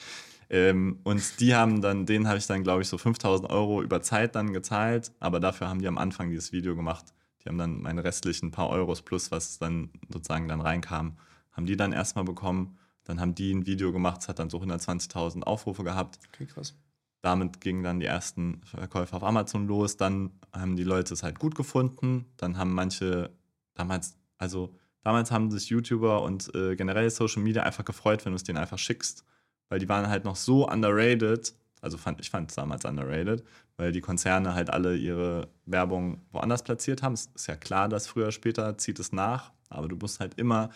[0.50, 4.02] Ähm, und die haben dann, denen habe ich dann, glaube ich, so 5000 Euro über
[4.02, 7.06] Zeit dann gezahlt, aber dafür haben die am Anfang dieses Video gemacht.
[7.50, 11.16] Die haben dann meine restlichen paar Euros plus, was dann sozusagen dann reinkam,
[11.50, 12.78] haben die dann erstmal bekommen.
[13.02, 16.76] Dann haben die ein Video gemacht, es hat dann so 120.000 Aufrufe gehabt Okay, krass.
[17.22, 19.96] damit gingen dann die ersten Verkäufe auf Amazon los.
[19.96, 22.26] Dann haben die Leute es halt gut gefunden.
[22.36, 23.30] Dann haben manche
[23.74, 24.72] damals, also
[25.02, 28.58] damals haben sich YouTuber und äh, generell Social Media einfach gefreut, wenn du es denen
[28.58, 29.24] einfach schickst,
[29.68, 31.52] weil die waren halt noch so underrated.
[31.80, 33.42] Also fand, ich fand es damals underrated,
[33.80, 37.14] weil die Konzerne halt alle ihre Werbung woanders platziert haben.
[37.14, 40.68] Es ist ja klar, dass früher später zieht es nach, aber du musst halt immer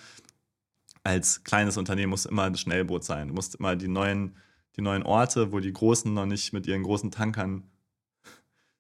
[1.02, 3.28] als kleines Unternehmen musst immer ein Schnellboot sein.
[3.28, 4.36] Du musst immer die neuen
[4.76, 7.62] die neuen Orte, wo die Großen noch nicht mit ihren großen Tankern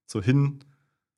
[0.06, 0.60] so hin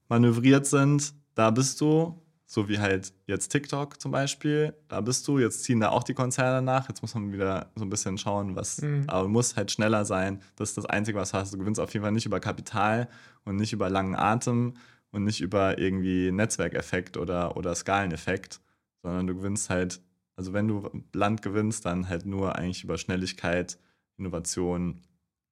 [0.08, 5.40] manövriert sind, da bist du so wie halt jetzt TikTok zum Beispiel, da bist du,
[5.40, 8.54] jetzt ziehen da auch die Konzerne nach, jetzt muss man wieder so ein bisschen schauen,
[8.54, 9.04] was, mhm.
[9.08, 11.52] aber muss halt schneller sein, das ist das Einzige, was du hast.
[11.52, 13.08] Du gewinnst auf jeden Fall nicht über Kapital
[13.44, 14.74] und nicht über langen Atem
[15.10, 18.60] und nicht über irgendwie Netzwerkeffekt oder, oder Skaleneffekt,
[19.02, 20.00] sondern du gewinnst halt,
[20.36, 23.76] also wenn du Land gewinnst, dann halt nur eigentlich über Schnelligkeit,
[24.18, 25.02] Innovation,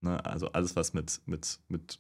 [0.01, 0.25] ne?
[0.25, 1.99] also alles, was mit, mit, mit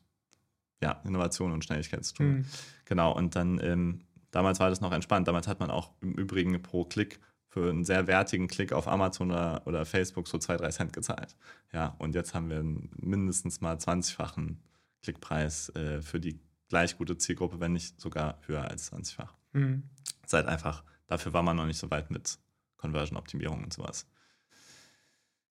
[0.80, 2.26] ja, Innovation und Schnelligkeit zu tun.
[2.26, 2.44] Mhm.
[2.84, 4.00] Genau, und dann ähm,
[4.34, 5.28] Damals war das noch entspannt.
[5.28, 9.30] Damals hat man auch im Übrigen pro Klick für einen sehr wertigen Klick auf Amazon
[9.30, 11.36] oder, oder Facebook so zwei, drei Cent gezahlt.
[11.72, 12.64] Ja, und jetzt haben wir
[12.96, 14.56] mindestens mal 20-fachen
[15.02, 19.36] Klickpreis äh, für die gleich gute Zielgruppe, wenn nicht sogar höher als 20-fach.
[19.52, 19.84] Mhm.
[20.26, 22.36] Seid einfach, dafür war man noch nicht so weit mit
[22.78, 24.04] Conversion-Optimierung und sowas.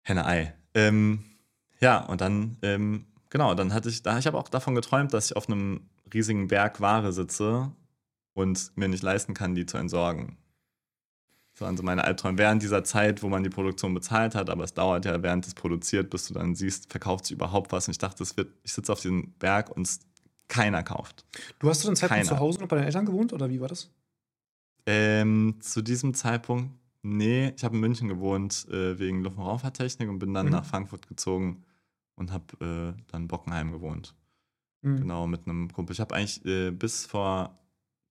[0.04, 0.54] Henne-Ei.
[0.76, 1.24] Ähm,
[1.80, 5.32] ja, und dann, ähm, genau, dann hatte ich, da ich habe auch davon geträumt, dass
[5.32, 7.72] ich auf einem riesigen Berg Ware sitze
[8.38, 10.38] und mir nicht leisten kann, die zu entsorgen.
[11.54, 14.64] Das waren so meine Albträume während dieser Zeit, wo man die Produktion bezahlt hat, aber
[14.64, 17.88] es dauert ja, während es produziert, bis du dann siehst, verkauft sich überhaupt was.
[17.88, 20.02] Und ich dachte, wird, ich sitze auf diesem Berg und es
[20.48, 21.26] keiner kauft.
[21.58, 23.70] Du hast zu dem Zeitpunkt zu Hause noch bei deinen Eltern gewohnt oder wie war
[23.70, 23.90] das?
[24.86, 26.70] Ähm, zu diesem Zeitpunkt,
[27.02, 30.52] nee, ich habe in München gewohnt äh, wegen Luft- und Raumfahrttechnik und bin dann mhm.
[30.52, 31.64] nach Frankfurt gezogen
[32.14, 34.14] und habe äh, dann Bockenheim gewohnt.
[34.84, 34.98] Mhm.
[34.98, 35.94] Genau, mit einem Kumpel.
[35.96, 37.58] Ich habe eigentlich äh, bis vor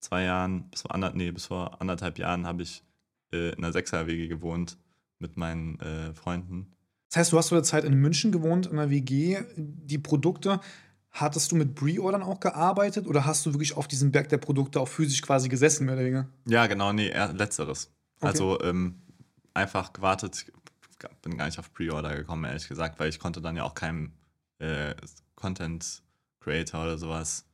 [0.00, 2.82] zwei Jahren, bis vor, ander, nee, bis vor anderthalb Jahren habe ich
[3.32, 4.78] äh, in einer Sechser-WG gewohnt
[5.18, 6.72] mit meinen äh, Freunden.
[7.08, 9.38] Das heißt, du hast zu der Zeit in München gewohnt, in einer WG.
[9.56, 10.60] Die Produkte,
[11.20, 14.80] hattest du mit Brie-Ordern auch gearbeitet oder hast du wirklich auf diesem Berg der Produkte
[14.80, 16.26] auch physisch quasi gesessen, mehr oder weniger?
[16.46, 17.90] Ja, genau, nee, eher letzteres.
[18.20, 18.26] Okay.
[18.26, 19.00] Also ähm,
[19.54, 20.46] einfach gewartet,
[21.22, 24.12] bin gar nicht auf Pre-Order gekommen, ehrlich gesagt, weil ich konnte dann ja auch keinem
[24.58, 24.94] äh,
[25.34, 26.02] Content
[26.40, 27.44] Creator oder sowas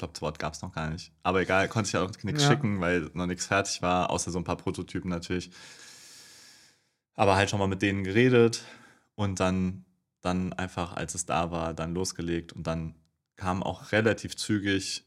[0.00, 1.12] glaube, das Wort gab es noch gar nicht.
[1.22, 2.50] Aber egal, konnte ich ja auch nichts ja.
[2.50, 5.50] schicken, weil noch nichts fertig war, außer so ein paar Prototypen natürlich.
[7.14, 8.64] Aber halt schon mal mit denen geredet
[9.14, 9.84] und dann,
[10.22, 12.94] dann einfach, als es da war, dann losgelegt und dann
[13.36, 15.06] kam auch relativ zügig,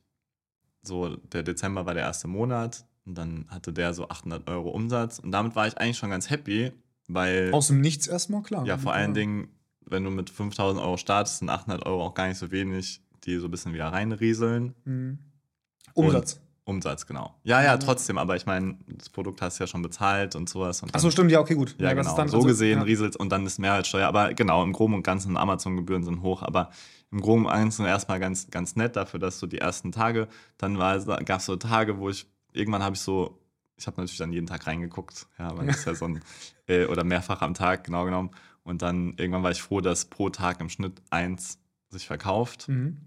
[0.82, 5.20] so der Dezember war der erste Monat und dann hatte der so 800 Euro Umsatz
[5.20, 6.72] und damit war ich eigentlich schon ganz happy,
[7.08, 7.52] weil...
[7.54, 8.66] Aus dem Nichts erstmal, klar.
[8.66, 9.50] Ja, vor allen Dingen,
[9.86, 13.38] wenn du mit 5000 Euro startest, sind 800 Euro auch gar nicht so wenig die
[13.38, 14.76] so ein bisschen wieder reinrieseln.
[14.86, 15.20] Mhm.
[15.94, 16.34] Umsatz.
[16.34, 17.36] Und Umsatz, genau.
[17.44, 20.82] Ja, ja, trotzdem, aber ich meine, das Produkt hast du ja schon bezahlt und sowas.
[20.82, 21.76] Und Achso, stimmt, ja, okay, gut.
[21.78, 22.16] Ja, ja genau.
[22.16, 22.84] Dann, so also, gesehen ja.
[22.84, 24.08] rieselt und dann ist Mehrwertsteuer.
[24.08, 26.70] Aber genau, im Groben und Ganzen, Amazon-Gebühren sind hoch, aber
[27.12, 30.78] im Groben und Ganzen erstmal ganz, ganz nett dafür, dass so die ersten Tage, dann
[30.78, 33.40] gab es so Tage, wo ich, irgendwann habe ich so,
[33.76, 36.22] ich habe natürlich dann jeden Tag reingeguckt, ja, weil das ist ja so ein,
[36.68, 38.32] äh, oder mehrfach am Tag, genau genommen.
[38.64, 41.60] Und dann irgendwann war ich froh, dass pro Tag im Schnitt eins
[41.90, 42.70] sich verkauft.
[42.70, 42.98] Mhm.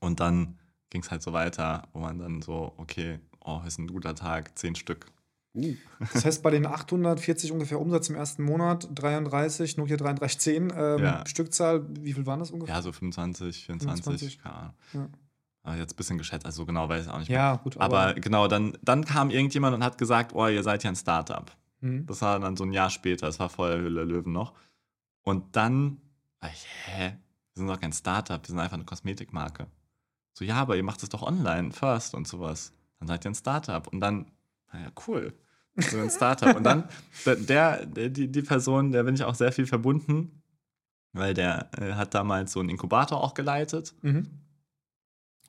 [0.00, 0.58] Und dann
[0.90, 4.56] ging es halt so weiter, wo man dann so, okay, oh, ist ein guter Tag,
[4.58, 5.06] zehn Stück.
[5.54, 5.74] Uh.
[6.12, 11.24] Das heißt, bei den 840 ungefähr Umsatz im ersten Monat, 33, Nokia 3310, ähm, ja.
[11.26, 12.74] Stückzahl, wie viel waren das ungefähr?
[12.74, 14.42] Ja, so 25, 24, 25.
[14.42, 14.74] keine Ahnung.
[14.92, 15.08] Ja.
[15.62, 17.38] Aber jetzt ein bisschen geschätzt, also so genau weiß ich auch nicht mehr.
[17.38, 17.76] Ja, gut.
[17.78, 20.96] Aber, aber, genau, dann, dann kam irgendjemand und hat gesagt, oh, ihr seid ja ein
[20.96, 21.50] Startup.
[21.80, 22.06] Mhm.
[22.06, 24.52] Das war dann so ein Jahr später, das war vor der Hülle Löwen noch.
[25.22, 26.00] Und dann,
[26.42, 27.16] ich, hä?
[27.54, 29.66] Wir sind doch kein Startup, wir sind einfach eine Kosmetikmarke.
[30.36, 32.74] So, ja, aber ihr macht es doch online first und sowas.
[32.98, 33.86] Dann seid ihr ein Startup.
[33.86, 34.26] Und dann,
[34.70, 35.32] naja, cool.
[35.76, 36.54] So ein Startup.
[36.54, 36.84] und dann,
[37.24, 40.42] der, der, die, die Person, der bin ich auch sehr viel verbunden,
[41.14, 43.94] weil der äh, hat damals so einen Inkubator auch geleitet.
[44.02, 44.28] Mhm.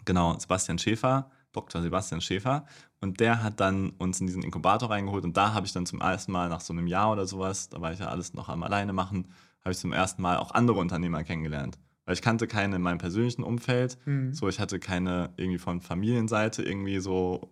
[0.06, 1.82] Genau, Sebastian Schäfer, Dr.
[1.82, 2.66] Sebastian Schäfer.
[3.02, 5.26] Und der hat dann uns in diesen Inkubator reingeholt.
[5.26, 7.82] Und da habe ich dann zum ersten Mal nach so einem Jahr oder sowas, da
[7.82, 9.28] war ich ja alles noch am alleine machen,
[9.60, 11.78] habe ich zum ersten Mal auch andere Unternehmer kennengelernt.
[12.08, 13.98] Weil ich kannte keine in meinem persönlichen Umfeld.
[14.06, 14.34] Mhm.
[14.34, 17.52] So, ich hatte keine irgendwie von Familienseite irgendwie so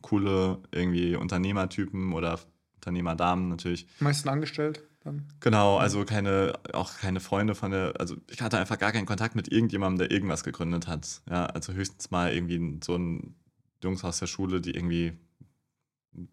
[0.00, 2.38] coole irgendwie Unternehmertypen oder
[2.76, 3.88] Unternehmerdamen natürlich.
[3.98, 5.24] Meisten angestellt dann?
[5.40, 9.34] Genau, also keine, auch keine Freunde von der, also ich hatte einfach gar keinen Kontakt
[9.34, 11.22] mit irgendjemandem, der irgendwas gegründet hat.
[11.28, 13.34] Ja, also höchstens mal irgendwie so ein
[13.82, 15.18] Jungs aus der Schule, die irgendwie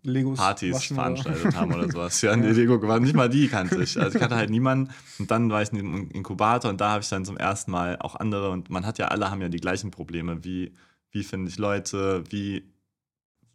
[0.03, 1.57] Legos Partys veranstaltet oder?
[1.57, 2.21] haben oder sowas.
[2.21, 3.99] Ja, nee, Lego war nicht mal die kannte ich.
[3.99, 4.93] Also ich kannte halt niemanden.
[5.19, 7.97] Und dann war ich in einem Inkubator und da habe ich dann zum ersten Mal
[7.99, 8.49] auch andere.
[8.49, 10.43] Und man hat ja, alle haben ja die gleichen Probleme.
[10.43, 10.73] Wie,
[11.11, 12.23] wie finde ich Leute?
[12.29, 12.63] Wie,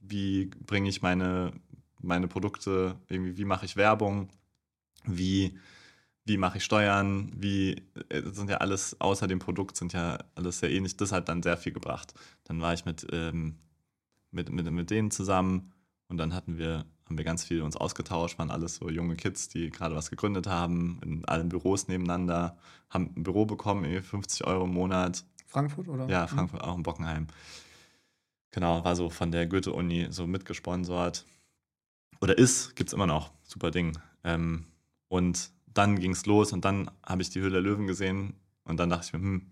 [0.00, 1.52] wie bringe ich meine,
[2.00, 4.28] meine Produkte, irgendwie, wie mache ich Werbung?
[5.04, 5.58] Wie,
[6.24, 7.32] wie mache ich Steuern?
[7.34, 10.96] Wie, das äh, sind ja alles, außer dem Produkt, sind ja alles sehr ähnlich.
[10.96, 12.14] Das hat dann sehr viel gebracht.
[12.44, 13.56] Dann war ich mit, ähm,
[14.30, 15.72] mit, mit, mit denen zusammen
[16.08, 19.48] und dann hatten wir, haben wir ganz viel uns ausgetauscht, waren alles so junge Kids,
[19.48, 22.56] die gerade was gegründet haben, in allen Büros nebeneinander,
[22.90, 25.24] haben ein Büro bekommen, 50 Euro im Monat.
[25.46, 26.08] Frankfurt oder?
[26.08, 26.68] Ja, Frankfurt, mhm.
[26.68, 27.26] auch in Bockenheim.
[28.50, 31.26] Genau, war so von der Goethe-Uni so mitgesponsert.
[32.20, 33.30] Oder ist, gibt es immer noch.
[33.44, 33.98] Super Ding.
[34.24, 34.64] Ähm,
[35.08, 38.34] und dann ging es los und dann habe ich die Höhle der Löwen gesehen
[38.64, 39.46] und dann dachte ich mir, hm,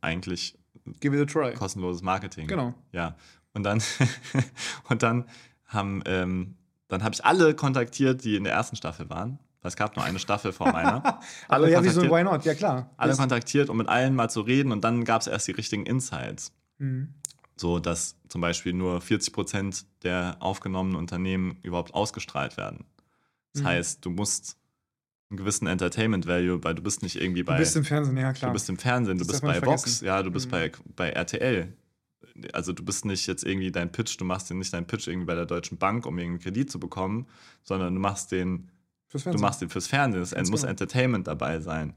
[0.00, 0.58] eigentlich
[1.00, 1.54] Give it a try.
[1.54, 2.46] kostenloses Marketing.
[2.46, 2.74] Genau.
[2.92, 3.16] Ja.
[3.52, 3.82] Und dann,
[4.88, 5.26] und dann
[5.72, 6.56] haben, ähm,
[6.88, 9.38] dann habe ich alle kontaktiert, die in der ersten Staffel waren.
[9.64, 11.20] Es gab nur eine Staffel vor meiner.
[11.48, 12.44] Aber ja, wie so ein Why Not?
[12.44, 12.90] Ja, klar.
[12.96, 15.86] Alle kontaktiert, um mit allen mal zu reden und dann gab es erst die richtigen
[15.86, 16.52] Insights.
[16.78, 17.14] Mhm.
[17.56, 22.84] So, dass zum Beispiel nur 40 Prozent der aufgenommenen Unternehmen überhaupt ausgestrahlt werden.
[23.52, 23.66] Das Mhm.
[23.68, 24.56] heißt, du musst
[25.30, 27.54] einen gewissen Entertainment Value, weil du bist nicht irgendwie bei.
[27.54, 28.50] Du bist im Fernsehen, ja klar.
[28.50, 30.50] Du bist im Fernsehen, du Das bist bei Vox, ja, du bist Mhm.
[30.50, 31.72] bei, bei RTL.
[32.52, 35.26] Also du bist nicht jetzt irgendwie dein Pitch, du machst den nicht deinen Pitch irgendwie
[35.26, 37.26] bei der Deutschen Bank, um irgendeinen Kredit zu bekommen,
[37.62, 38.70] sondern du machst den,
[39.08, 39.42] Fürs du Fernsehen.
[39.42, 40.22] machst den fürs Fernsehen.
[40.22, 40.70] Es muss genau.
[40.70, 41.94] Entertainment dabei sein.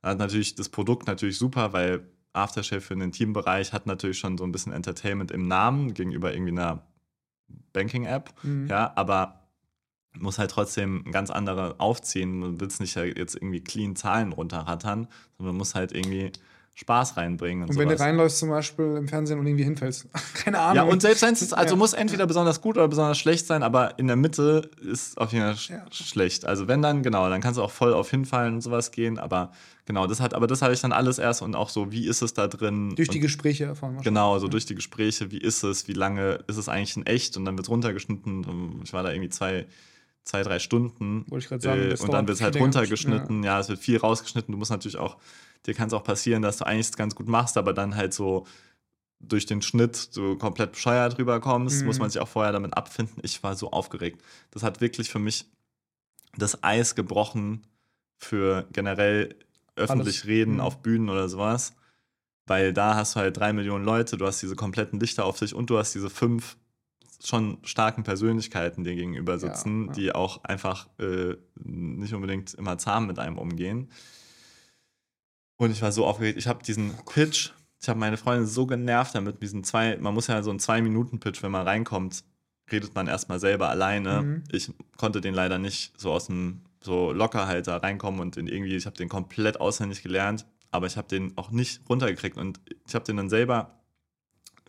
[0.00, 4.38] Da hat natürlich das Produkt natürlich super, weil Aftershave für den Teambereich hat natürlich schon
[4.38, 6.82] so ein bisschen Entertainment im Namen gegenüber irgendwie einer
[7.72, 8.32] Banking-App.
[8.42, 8.68] Mhm.
[8.68, 9.42] Ja, aber
[10.18, 12.38] muss halt trotzdem ganz andere aufziehen.
[12.38, 15.08] Man will es nicht jetzt irgendwie clean Zahlen runterrattern,
[15.38, 16.32] sondern muss halt irgendwie
[16.74, 17.64] Spaß reinbringen.
[17.64, 18.06] Und, Und wenn du sowas.
[18.06, 20.08] reinläufst zum Beispiel im Fernsehen und irgendwie hinfällst.
[20.34, 20.76] Keine Ahnung.
[20.76, 21.78] ja, und selbst wenn es, also Ja.
[21.78, 25.44] muss entweder besonders gut oder besonders schlecht sein, aber in der Mitte ist auf jeden
[25.44, 25.84] Fall sch Ja.
[25.92, 26.46] schlecht.
[26.46, 29.52] Also wenn dann, genau, dann kannst du auch voll auf hinfallen und sowas gehen, aber
[29.84, 32.22] genau, das hat, aber das habe ich dann alles erst und auch so, wie ist
[32.22, 32.94] es da drin?
[32.96, 33.98] Durch die Gespräche erfahren.
[34.02, 37.36] Genau, so durch die Gespräche, wie ist es, wie lange ist es eigentlich in echt
[37.36, 38.80] und dann wird es runtergeschnitten.
[38.82, 39.66] Ich war da irgendwie zwei,
[40.24, 41.80] zwei drei Stunden Wollte ich gerade sagen.
[41.90, 43.42] äh, und dann wird es halt runtergeschnitten.
[43.42, 43.60] Ja.
[43.60, 44.52] es wird viel rausgeschnitten.
[44.52, 45.18] Du musst natürlich auch,
[45.66, 48.46] dir kann es auch passieren, dass du eigentlich ganz gut machst, aber dann halt so
[49.20, 51.86] durch den Schnitt so komplett bescheuert rüberkommst, Mhm.
[51.86, 53.20] muss man sich auch vorher damit abfinden.
[53.22, 54.20] Ich war so aufgeregt.
[54.50, 55.46] Das hat wirklich für mich
[56.36, 57.62] das Eis gebrochen
[58.18, 59.36] für generell
[59.76, 60.26] öffentlich Alles.
[60.26, 60.60] reden Mhm.
[60.60, 61.74] auf Bühnen oder sowas.
[62.46, 65.54] Weil da hast du halt drei Millionen Leute, du hast diese kompletten Lichter auf dich
[65.54, 66.56] und du hast diese fünf
[67.24, 69.92] schon starken Persönlichkeiten dir gegenüber sitzen, ja.
[69.92, 73.88] die auch einfach äh, nicht unbedingt immer zahm mit einem umgehen.
[75.62, 76.38] Und ich war so aufgeregt.
[76.38, 77.50] Ich habe diesen Pitch,
[77.80, 80.58] ich habe meine Freundin so genervt damit, mit diesen zwei, man muss ja so einen
[80.58, 82.24] Zwei-Minuten-Pitch, wenn man reinkommt,
[82.72, 84.22] redet man erstmal selber alleine.
[84.22, 84.44] Mhm.
[84.50, 88.48] Ich konnte den leider nicht so aus dem so locker halt da reinkommen und den
[88.48, 92.58] irgendwie, ich habe den komplett auswendig gelernt, aber ich habe den auch nicht runtergekriegt und
[92.88, 93.78] ich habe den dann selber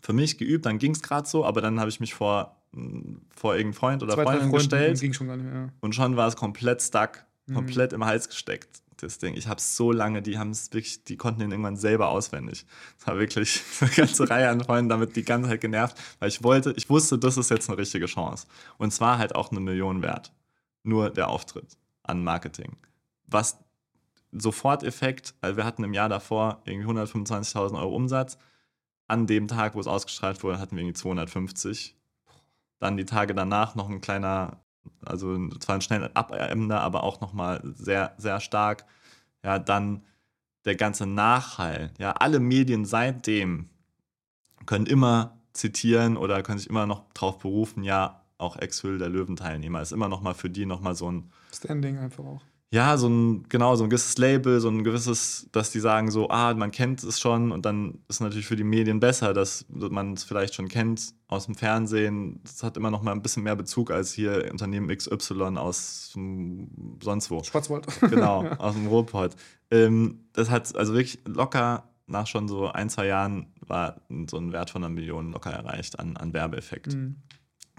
[0.00, 3.16] für mich geübt, dann ging es gerade so, aber dann habe ich mich vor, mh,
[3.34, 5.72] vor irgendeinen Freund oder Zwei, Freundin Freunde gestellt ging schon gar nicht mehr.
[5.80, 7.54] und schon war es komplett stuck, Mhm.
[7.54, 9.34] komplett im Hals gesteckt, das Ding.
[9.34, 12.66] Ich habe es so lange, die haben es wirklich, die konnten den irgendwann selber auswendig.
[12.98, 16.42] Es war wirklich eine ganze Reihe an Freunden damit die ganze Zeit genervt, weil ich
[16.42, 18.46] wollte, ich wusste, das ist jetzt eine richtige Chance.
[18.78, 20.32] Und zwar halt auch eine Million wert.
[20.82, 22.76] Nur der Auftritt an Marketing.
[23.26, 23.58] Was
[24.34, 28.38] Soforteffekt, weil wir hatten im Jahr davor irgendwie 125.000 Euro Umsatz.
[29.06, 31.96] An dem Tag, wo es ausgestrahlt wurde, hatten wir irgendwie 250.
[32.80, 34.63] Dann die Tage danach noch ein kleiner,
[35.04, 38.84] also zwar ein schnell abebender, aber auch nochmal sehr, sehr stark.
[39.42, 40.02] Ja, dann
[40.64, 41.92] der ganze Nachhall.
[41.98, 43.68] Ja, alle Medien seitdem
[44.66, 49.80] können immer zitieren oder können sich immer noch drauf berufen, ja, auch Ex-Hüll der Löwenteilnehmer
[49.80, 52.42] ist immer noch mal für die noch mal so ein Standing einfach auch.
[52.74, 56.28] Ja, so ein, genau, so ein gewisses Label, so ein gewisses, dass die sagen so,
[56.28, 60.14] ah, man kennt es schon und dann ist natürlich für die Medien besser, dass man
[60.14, 62.40] es vielleicht schon kennt aus dem Fernsehen.
[62.42, 66.18] Das hat immer noch mal ein bisschen mehr Bezug als hier Unternehmen XY aus
[67.00, 67.44] sonst wo.
[67.44, 67.86] Schwarzwald.
[68.10, 69.36] Genau, aus dem Ruhrpott.
[69.70, 74.52] Ähm, das hat also wirklich locker nach schon so ein, zwei Jahren war so ein
[74.52, 76.94] Wert von einer Million locker erreicht an, an Werbeeffekt.
[76.94, 77.22] Mhm.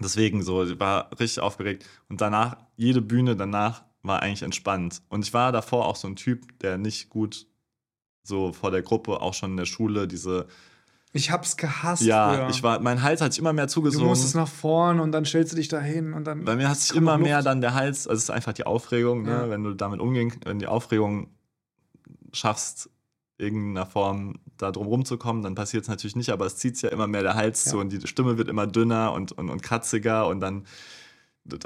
[0.00, 1.84] Deswegen so, ich war richtig aufgeregt.
[2.08, 5.02] Und danach, jede Bühne danach war eigentlich entspannt.
[5.08, 7.46] Und ich war davor auch so ein Typ, der nicht gut
[8.22, 10.46] so vor der Gruppe, auch schon in der Schule, diese,
[11.12, 12.02] Ich hab's gehasst.
[12.02, 12.48] ja, früher.
[12.50, 14.06] ich war, mein Hals hat sich immer mehr Du zugesogen.
[14.08, 16.44] musstest nach vorn und dann stellst du dich da hin und dann.
[16.44, 19.22] Bei mir hat sich immer mehr dann der Hals, also es ist einfach die Aufregung,
[19.22, 19.30] ne?
[19.30, 19.50] Ja.
[19.50, 21.28] wenn du damit umgehen, wenn die Aufregung
[22.32, 22.90] schaffst,
[23.38, 27.06] irgendeiner Form da drum rumzukommen, dann passiert es natürlich nicht, aber es zieht ja immer
[27.06, 27.72] mehr der Hals Ja.
[27.72, 30.64] zu und die Stimme wird immer dünner und, und, und kratziger und dann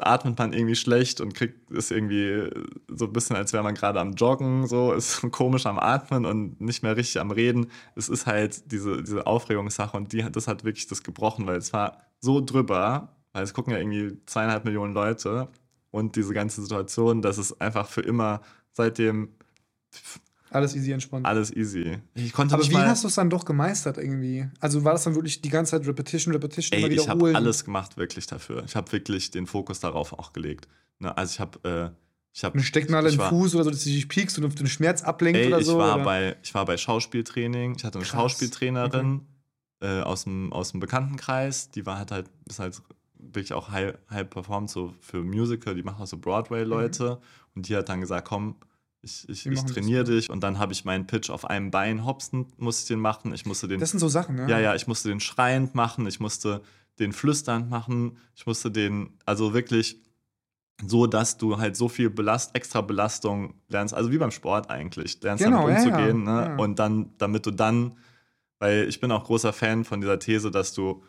[0.01, 2.51] atmet man irgendwie schlecht und kriegt es irgendwie
[2.89, 6.61] so ein bisschen, als wäre man gerade am Joggen, so ist komisch am Atmen und
[6.61, 7.71] nicht mehr richtig am Reden.
[7.95, 11.73] Es ist halt diese, diese Aufregungssache und die, das hat wirklich das gebrochen, weil es
[11.73, 15.49] war so drüber, weil es gucken ja irgendwie zweieinhalb Millionen Leute
[15.91, 18.41] und diese ganze Situation, dass es einfach für immer
[18.73, 19.31] seitdem
[20.51, 21.27] Alles easy entspannt.
[21.27, 21.99] alles easy.
[22.15, 24.49] Ich konnte Aber wie hast du es dann doch gemeistert irgendwie?
[24.61, 27.37] Also war das dann wirklich die ganze Zeit Repetition, Repetition, Ey, immer ich habe wiederholen?
[27.37, 28.65] alles gemacht wirklich dafür.
[28.67, 30.67] Ich habe wirklich den Fokus darauf auch gelegt.
[30.99, 31.59] Ne, also ich habe,
[31.95, 31.97] äh,
[32.33, 34.45] ich habe, Eine Stecknadel ich im war- Fuß oder so, dass du dich piekst und
[34.45, 35.79] auf den Schmerz ablenkt Ey, oder ich so?
[35.79, 36.05] war oder?
[36.05, 37.75] bei, ich war bei Schauspieltraining.
[37.77, 38.21] Ich hatte eine Krass.
[38.21, 39.23] Schauspieltrainerin,
[39.81, 42.81] äh, aus, dem, aus dem Bekanntenkreis, die war halt halt, ist halt
[43.19, 47.19] wirklich auch high, high performt, so für Musical, die machen auch so Broadway-Leute.
[47.21, 47.27] Mhm.
[47.57, 48.57] Und die hat dann gesagt, komm,
[49.03, 52.47] ich, ich, ich trainiere dich und dann habe ich meinen Pitch auf einem Bein hopsen,
[52.59, 53.33] musste ich den machen.
[53.33, 53.81] Ich musste den.
[53.81, 54.49] Das sind so Sachen, ja.
[54.49, 56.61] Ja, ja, ich musste den schreiend machen, ich musste
[56.99, 60.03] den flüsternd machen, ich musste den, also wirklich
[60.87, 65.23] so, dass du halt so viel Belast, extra Belastung lernst, also wie beim Sport eigentlich,
[65.23, 66.27] lernst genau, damit umzugehen.
[66.27, 66.49] Ja, ja.
[66.49, 66.51] Ne?
[66.51, 66.57] Ja.
[66.57, 67.97] Und dann, damit du dann,
[68.59, 71.03] weil ich bin auch großer Fan von dieser These, dass du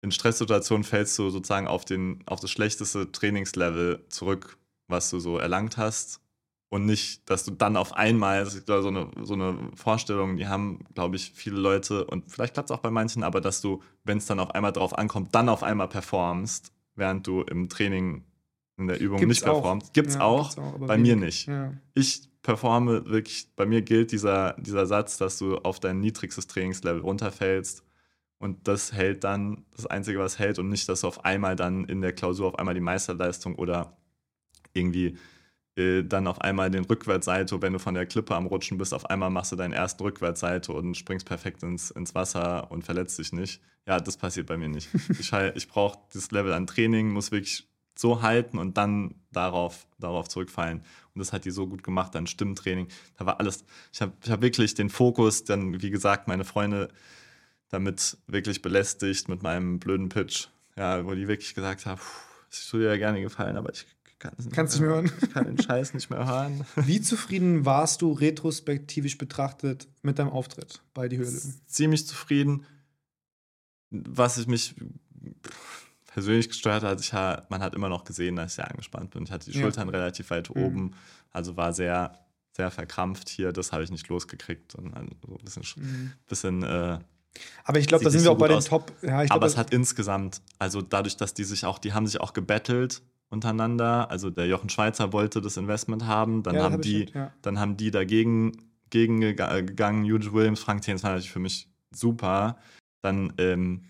[0.00, 5.36] in Stresssituationen fällst du sozusagen auf, den, auf das schlechteste Trainingslevel zurück, was du so
[5.36, 6.22] erlangt hast
[6.70, 10.48] und nicht, dass du dann auf einmal, das ist so eine, so eine Vorstellung, die
[10.48, 13.82] haben, glaube ich, viele Leute und vielleicht klappt es auch bei manchen, aber dass du,
[14.04, 18.24] wenn es dann auf einmal drauf ankommt, dann auf einmal performst, während du im Training
[18.76, 19.94] in der Übung gibt's nicht performst.
[19.94, 21.08] Gibt es ja, auch, auch bei wenig.
[21.08, 21.48] mir nicht.
[21.48, 21.72] Ja.
[21.94, 27.00] Ich performe wirklich, bei mir gilt dieser, dieser Satz, dass du auf dein niedrigstes Trainingslevel
[27.00, 27.82] runterfällst
[28.38, 31.84] und das hält dann, das Einzige, was hält und nicht, dass du auf einmal dann
[31.84, 33.96] in der Klausur auf einmal die Meisterleistung oder
[34.74, 35.16] irgendwie
[35.78, 39.08] äh, dann auf einmal den Rückwärtssalto, wenn du von der Klippe am Rutschen bist, auf
[39.08, 43.32] einmal machst du deinen ersten Rückwärtssalto und springst perfekt ins, ins Wasser und verletzt dich
[43.32, 43.60] nicht.
[43.86, 44.88] Ja, das passiert bei mir nicht.
[45.20, 50.28] ich ich brauche das Level an Training, muss wirklich so halten und dann darauf, darauf
[50.28, 50.78] zurückfallen.
[51.14, 52.88] Und das hat die so gut gemacht, dann Stimmtraining.
[53.16, 56.88] Da war alles, ich habe ich hab wirklich den Fokus, dann, wie gesagt, meine Freunde
[57.70, 60.48] damit wirklich belästigt mit meinem blöden Pitch.
[60.76, 62.00] Ja, wo die wirklich gesagt haben,
[62.50, 63.84] es würde ja gerne gefallen, aber ich
[64.18, 65.12] kann es nicht, Kannst nicht mehr hören.
[65.22, 66.64] Ich kann den Scheiß nicht mehr hören.
[66.76, 71.40] Wie zufrieden warst du retrospektivisch betrachtet mit deinem Auftritt bei Die Höhle?
[71.66, 72.64] Ziemlich zufrieden.
[73.90, 74.74] Was ich mich
[76.06, 79.22] persönlich gestört hat, ich, man hat immer noch gesehen, dass ich sehr angespannt bin.
[79.24, 79.62] Ich hatte die ja.
[79.62, 80.62] Schultern relativ weit mhm.
[80.62, 80.94] oben,
[81.30, 82.18] also war sehr,
[82.52, 83.52] sehr verkrampft hier.
[83.52, 84.74] Das habe ich nicht losgekriegt.
[84.74, 86.12] Und also so ein bisschen, mhm.
[86.26, 86.98] bisschen äh,
[87.64, 88.92] aber ich glaube, da sind wir so auch bei den Top.
[89.02, 92.20] Ja, glaub, aber es hat insgesamt, also dadurch, dass die sich auch, die haben sich
[92.20, 94.10] auch gebettelt untereinander.
[94.10, 97.32] Also der Jochen Schweizer wollte das Investment haben, dann ja, haben hab die, schon, ja.
[97.42, 98.52] dann haben die dagegen
[98.90, 100.04] gegen gegangen.
[100.04, 102.58] Eugene Williams, Frank Thens war natürlich für mich super.
[103.02, 103.84] Dann ähm,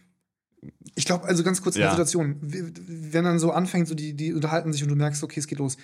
[0.94, 4.32] ich glaube, also ganz kurz in der Situation, wenn dann so anfängt, so die, die
[4.32, 5.76] unterhalten sich und du merkst, okay, es geht los.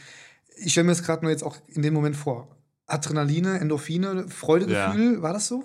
[0.56, 2.56] Ich stelle mir das gerade nur jetzt auch in dem Moment vor.
[2.86, 5.64] Adrenaline, Endorphine, Freudegefühl, war das so?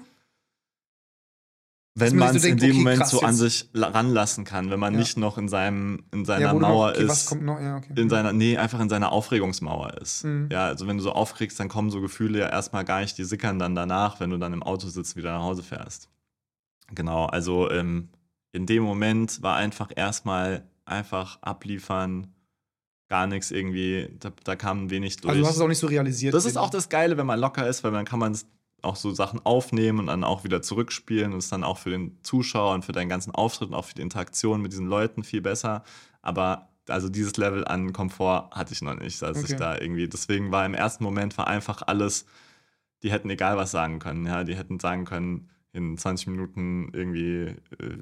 [1.96, 5.00] Wenn man es in dem okay, Moment so an sich ranlassen kann, wenn man ja.
[5.00, 7.94] nicht noch in seinem in seiner ja, Mauer noch, okay, ist, ja, okay.
[7.96, 10.24] in seiner nee einfach in seiner Aufregungsmauer ist.
[10.24, 10.50] Mhm.
[10.52, 13.24] Ja, also wenn du so aufregst, dann kommen so Gefühle ja erstmal gar nicht, die
[13.24, 16.10] sickern dann danach, wenn du dann im Auto sitzt, wieder nach Hause fährst.
[16.94, 18.10] Genau, also ähm,
[18.52, 22.28] in dem Moment war einfach erstmal einfach abliefern,
[23.10, 25.32] gar nichts irgendwie, da, da kam wenig durch.
[25.32, 26.34] Also du hast es auch nicht so realisiert.
[26.34, 28.48] Das ist auch das Geile, wenn man locker ist, weil dann kann man es
[28.82, 32.18] auch so Sachen aufnehmen und dann auch wieder zurückspielen und ist dann auch für den
[32.24, 35.42] Zuschauer und für deinen ganzen Auftritt und auch für die Interaktion mit diesen Leuten viel
[35.42, 35.84] besser.
[36.22, 39.54] Aber also dieses Level an Komfort hatte ich noch nicht, als okay.
[39.54, 40.08] ich da irgendwie.
[40.08, 42.26] Deswegen war im ersten Moment war einfach alles,
[43.04, 44.26] die hätten egal was sagen können.
[44.26, 47.98] Ja, die hätten sagen können, in 20 Minuten irgendwie äh,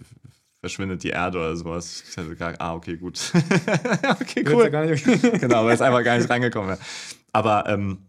[0.60, 2.04] verschwindet die Erde oder sowas.
[2.10, 3.32] Ich hätte gesagt, ah, okay, gut.
[4.22, 4.70] okay, cool.
[5.40, 6.80] genau, weil es einfach gar nicht reingekommen wäre.
[7.34, 8.07] Aber ähm,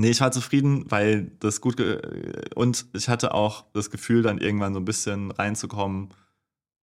[0.00, 1.80] Nee, ich war zufrieden, weil das gut
[2.54, 6.10] und ich hatte auch das Gefühl, dann irgendwann so ein bisschen reinzukommen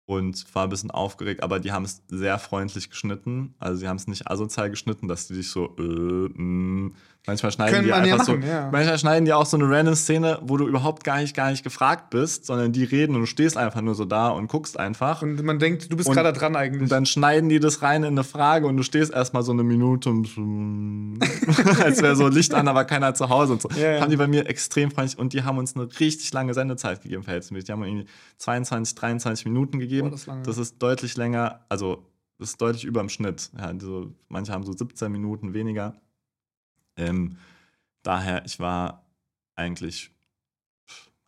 [0.05, 3.55] und war ein bisschen aufgeregt, aber die haben es sehr freundlich geschnitten.
[3.59, 6.95] Also sie haben es nicht asozial geschnitten, dass die dich so äh, mh, mm,
[7.27, 8.69] Manchmal schneiden die einfach machen, so, ja.
[8.71, 11.61] manchmal schneiden die auch so eine random Szene, wo du überhaupt gar nicht, gar nicht
[11.61, 15.21] gefragt bist, sondern die reden und du stehst einfach nur so da und guckst einfach.
[15.21, 16.83] Und man denkt, du bist gerade dran eigentlich.
[16.83, 19.63] Und dann schneiden die das rein in eine Frage und du stehst erstmal so eine
[19.63, 20.29] Minute und
[21.83, 23.69] als wäre so Licht an, aber keiner zu Hause und so.
[23.75, 24.01] Ja, ja.
[24.01, 27.23] Haben die bei mir extrem freundlich und die haben uns eine richtig lange Sendezeit gegeben,
[27.23, 27.65] verhältnismäßig.
[27.65, 28.05] Die haben irgendwie
[28.37, 30.07] 22, 23 Minuten gegeben.
[30.07, 32.05] Oh, das, das, ist deutlich länger, also
[32.39, 33.49] das ist deutlich über dem Schnitt.
[33.57, 35.93] Ja, also manche haben so 17 Minuten weniger.
[36.97, 37.37] Ähm,
[38.03, 39.05] daher, ich war
[39.55, 40.11] eigentlich,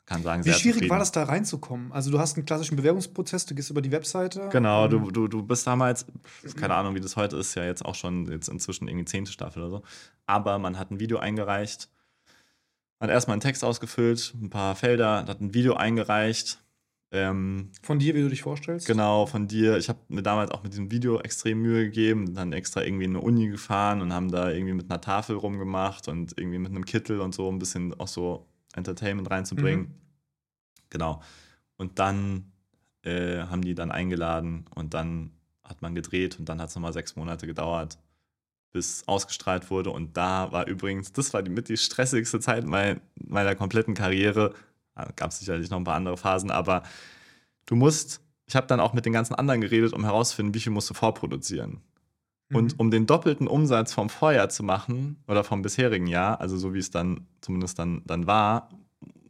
[0.05, 0.91] kann sagen, sehr Wie schwierig zufrieden.
[0.91, 1.91] war das da reinzukommen?
[1.91, 4.49] Also du hast einen klassischen Bewerbungsprozess, du gehst über die Webseite.
[4.51, 6.05] Genau, du, du, du bist damals,
[6.59, 9.63] keine Ahnung, wie das heute ist, ja jetzt auch schon jetzt inzwischen irgendwie zehnte Staffel
[9.63, 9.83] oder so.
[10.25, 11.89] Aber man hat ein Video eingereicht,
[12.99, 16.59] hat erstmal einen Text ausgefüllt, ein paar Felder, hat ein Video eingereicht
[17.11, 18.85] ähm, von dir, wie du dich vorstellst?
[18.85, 19.77] Genau, von dir.
[19.77, 23.15] Ich habe mir damals auch mit diesem Video extrem Mühe gegeben, dann extra irgendwie in
[23.15, 26.85] eine Uni gefahren und haben da irgendwie mit einer Tafel rumgemacht und irgendwie mit einem
[26.85, 28.45] Kittel und so ein bisschen auch so
[28.75, 29.81] Entertainment reinzubringen.
[29.81, 29.95] Mhm.
[30.91, 31.21] Genau.
[31.77, 32.51] Und dann
[33.03, 35.31] äh, haben die dann eingeladen und dann
[35.63, 37.97] hat man gedreht und dann hat es nochmal sechs Monate gedauert,
[38.71, 39.89] bis ausgestrahlt wurde.
[39.89, 44.53] Und da war übrigens, das war die mit die stressigste Zeit meiner, meiner kompletten Karriere,
[45.15, 46.83] Gab es sicherlich noch ein paar andere Phasen, aber
[47.65, 50.71] du musst, ich habe dann auch mit den ganzen anderen geredet, um herauszufinden, wie viel
[50.71, 51.81] musst du vorproduzieren.
[52.49, 52.55] Mhm.
[52.55, 56.73] Und um den doppelten Umsatz vom Vorjahr zu machen oder vom bisherigen Jahr, also so
[56.73, 58.69] wie es dann zumindest dann, dann war,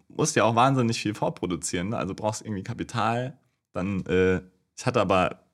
[0.07, 1.89] musst du ja auch wahnsinnig viel vorproduzieren.
[1.89, 1.97] Ne?
[1.97, 3.38] Also brauchst irgendwie Kapital.
[3.74, 4.41] Dann, äh,
[4.76, 5.49] ich hatte aber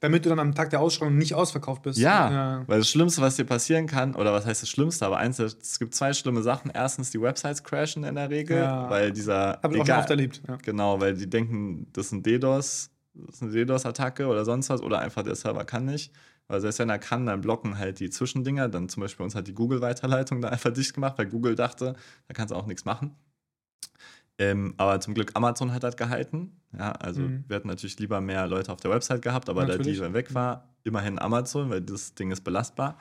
[0.00, 1.98] damit du dann am Tag der Ausschreibung nicht ausverkauft bist.
[1.98, 5.18] Ja, ja, weil das Schlimmste, was dir passieren kann, oder was heißt das Schlimmste, aber
[5.18, 6.70] eins, es gibt zwei schlimme Sachen.
[6.72, 8.88] Erstens, die Websites crashen in der Regel, ja.
[8.88, 9.58] weil dieser.
[9.62, 10.42] Hab ich auch schon oft erlebt.
[10.46, 10.56] Ja.
[10.56, 14.82] Genau, weil die denken, das ist ein DDoS, das ist eine DDoS-Attacke oder sonst was,
[14.82, 16.12] oder einfach der Server kann nicht.
[16.48, 18.68] Weil selbst wenn er kann, dann blocken halt die Zwischendinger.
[18.68, 21.94] Dann zum Beispiel uns hat die Google-Weiterleitung da einfach dicht gemacht, weil Google dachte,
[22.26, 23.14] da kannst du auch nichts machen.
[24.38, 26.60] Ähm, aber zum Glück Amazon hat das gehalten.
[26.76, 27.44] Ja, also mhm.
[27.48, 29.98] wir hätten natürlich lieber mehr Leute auf der Website gehabt, aber natürlich.
[29.98, 32.98] da die weg war, immerhin Amazon, weil das Ding ist belastbar.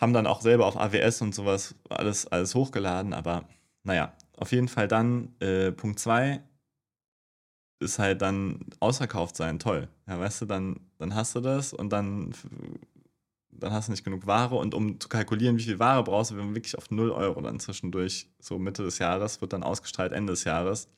[0.00, 3.46] Haben dann auch selber auf AWS und sowas alles, alles hochgeladen, aber
[3.82, 6.42] naja, auf jeden Fall dann äh, Punkt 2
[7.80, 9.88] ist halt dann ausverkauft sein, toll.
[10.08, 12.32] Ja, weißt du, dann, dann hast du das und dann
[13.58, 14.56] dann hast du nicht genug Ware.
[14.56, 17.60] Und um zu kalkulieren, wie viel Ware brauchst du, wir wirklich auf 0 Euro dann
[17.60, 20.88] zwischendurch, so Mitte des Jahres, wird dann ausgestrahlt Ende des Jahres.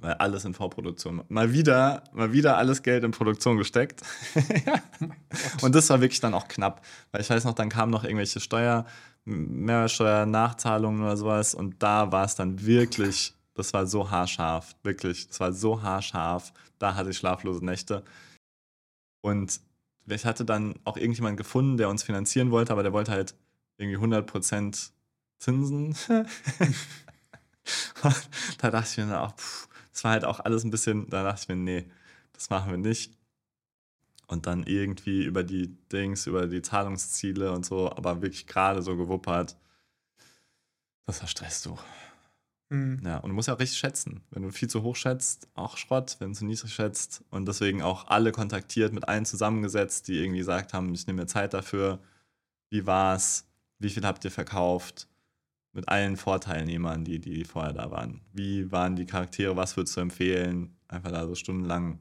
[0.00, 1.24] Weil alles in Vorproduktion.
[1.28, 4.02] Mal wieder, mal wieder alles Geld in Produktion gesteckt.
[5.62, 6.84] und das war wirklich dann auch knapp.
[7.10, 8.86] Weil ich weiß noch, dann kamen noch irgendwelche Steuer,
[9.24, 11.54] Mehrwertsteuer-Nachzahlungen oder sowas.
[11.54, 14.76] Und da war es dann wirklich, das war so haarscharf.
[14.84, 16.52] Wirklich, das war so haarscharf.
[16.78, 18.04] Da hatte ich schlaflose Nächte.
[19.20, 19.60] Und
[20.10, 23.34] ich hatte dann auch irgendjemand gefunden, der uns finanzieren wollte, aber der wollte halt
[23.76, 24.90] irgendwie 100%
[25.38, 25.96] Zinsen.
[28.58, 31.42] da dachte ich mir auch, pff, das war halt auch alles ein bisschen, da dachte
[31.42, 31.90] ich mir, nee,
[32.32, 33.16] das machen wir nicht.
[34.26, 38.96] Und dann irgendwie über die Dings, über die Zahlungsziele und so, aber wirklich gerade so
[38.96, 39.56] gewuppert.
[41.06, 41.78] Das war Stress, du.
[42.70, 43.00] Mhm.
[43.04, 44.22] Ja, und du musst ja auch richtig schätzen.
[44.30, 47.24] Wenn du viel zu hoch schätzt, auch Schrott, wenn du zu niedrig schätzt.
[47.30, 51.26] Und deswegen auch alle kontaktiert, mit allen zusammengesetzt, die irgendwie gesagt haben, ich nehme mir
[51.26, 52.00] Zeit dafür.
[52.70, 53.46] Wie war's?
[53.78, 55.08] Wie viel habt ihr verkauft?
[55.72, 58.22] Mit allen Vorteilnehmern, die, die vorher da waren.
[58.32, 59.56] Wie waren die Charaktere?
[59.56, 60.76] Was würdest du empfehlen?
[60.88, 62.00] Einfach da so stundenlang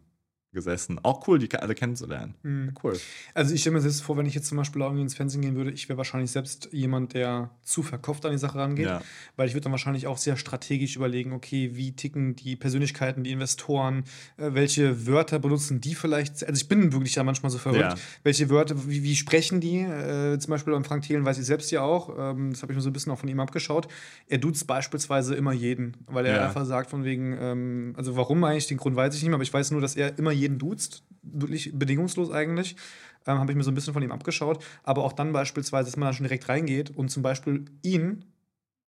[0.54, 1.00] gesessen.
[1.04, 2.36] Auch cool, die alle kennenzulernen.
[2.44, 2.74] Mhm.
[2.84, 2.98] Cool.
[3.34, 5.56] Also ich stelle mir selbst vor, wenn ich jetzt zum Beispiel irgendwie ins Fernsehen gehen
[5.56, 8.86] würde, ich wäre wahrscheinlich selbst jemand, der zu verkauft an die Sache rangeht.
[8.86, 9.02] Ja.
[9.36, 13.32] Weil ich würde dann wahrscheinlich auch sehr strategisch überlegen, okay, wie ticken die Persönlichkeiten, die
[13.32, 14.06] Investoren,
[14.38, 16.48] äh, welche Wörter benutzen die vielleicht.
[16.48, 17.82] Also ich bin wirklich ja manchmal so verrückt.
[17.82, 17.96] Ja.
[18.24, 19.80] Welche Wörter, wie, wie sprechen die?
[19.80, 22.10] Äh, zum Beispiel beim Frank Thelen weiß ich selbst ja auch.
[22.18, 23.88] Ähm, das habe ich mir so ein bisschen auch von ihm abgeschaut.
[24.28, 26.46] Er duzt beispielsweise immer jeden, weil er ja.
[26.46, 29.44] einfach sagt von wegen, ähm, also warum eigentlich, den Grund weiß ich nicht mehr, aber
[29.44, 32.76] ich weiß nur, dass er immer jeden duzt, wirklich bedingungslos eigentlich.
[33.26, 34.64] Ähm, Habe ich mir so ein bisschen von ihm abgeschaut.
[34.84, 38.26] Aber auch dann beispielsweise, dass man dann schon direkt reingeht und zum Beispiel ihn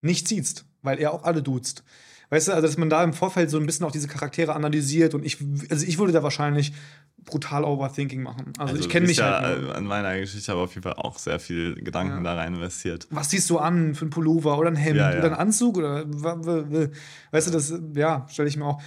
[0.02, 1.84] nicht sieht, weil er auch alle duzt.
[2.30, 5.16] Weißt du, also dass man da im Vorfeld so ein bisschen auch diese Charaktere analysiert
[5.16, 5.38] und ich,
[5.70, 6.74] also ich würde da wahrscheinlich
[7.26, 8.54] brutal Overthinking machen.
[8.58, 9.70] Also, also ich kenne mich ja halt.
[9.70, 12.36] An meiner Geschichte habe auf jeden Fall auch sehr viel Gedanken ja.
[12.36, 13.08] da rein investiert.
[13.10, 15.20] Was siehst du an für ein Pullover oder ein Hemd ja, ja.
[15.20, 16.06] oder ein Anzug oder
[17.32, 18.82] weißt du, das ja, stelle ich mir auch.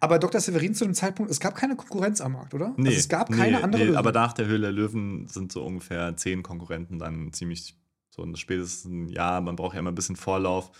[0.00, 0.40] Aber Dr.
[0.40, 2.74] Severin zu dem Zeitpunkt, es gab keine Konkurrenz am Markt, oder?
[2.76, 3.84] Nee, also es gab keine nee, andere.
[3.86, 7.76] Nee, aber nach der Höhle der Löwen sind so ungefähr zehn Konkurrenten dann ziemlich
[8.10, 10.70] so ein spätestens ein Jahr, man braucht ja immer ein bisschen Vorlauf.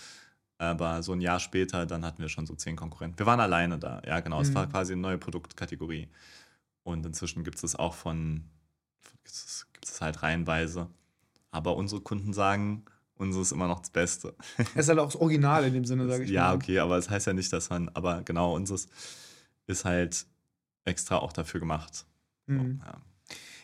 [0.62, 3.18] Aber so ein Jahr später, dann hatten wir schon so zehn Konkurrenten.
[3.18, 4.36] Wir waren alleine da, ja, genau.
[4.36, 4.42] Mhm.
[4.42, 6.08] Es war quasi eine neue Produktkategorie.
[6.84, 8.44] Und inzwischen gibt es es auch von,
[9.24, 10.88] gibt es halt reihenweise.
[11.50, 12.84] Aber unsere Kunden sagen,
[13.16, 14.36] unseres ist immer noch das Beste.
[14.76, 16.48] Es ist halt auch das Original in dem Sinne, sage ich ja, mal.
[16.50, 18.86] Ja, okay, aber es das heißt ja nicht, dass man, aber genau, unseres
[19.66, 20.26] ist halt
[20.84, 22.06] extra auch dafür gemacht.
[22.46, 22.80] Mhm.
[22.86, 22.98] Ja.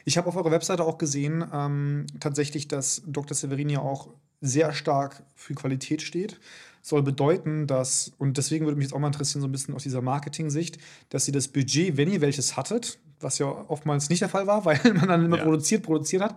[0.05, 3.36] Ich habe auf eurer Webseite auch gesehen, ähm, tatsächlich, dass Dr.
[3.36, 4.09] Severin ja auch
[4.40, 6.40] sehr stark für Qualität steht
[6.82, 9.82] soll bedeuten, dass, und deswegen würde mich jetzt auch mal interessieren, so ein bisschen aus
[9.82, 14.28] dieser Marketing-Sicht, dass ihr das Budget, wenn ihr welches hattet, was ja oftmals nicht der
[14.28, 15.44] Fall war, weil man dann immer ja.
[15.44, 16.36] produziert, produziert hat,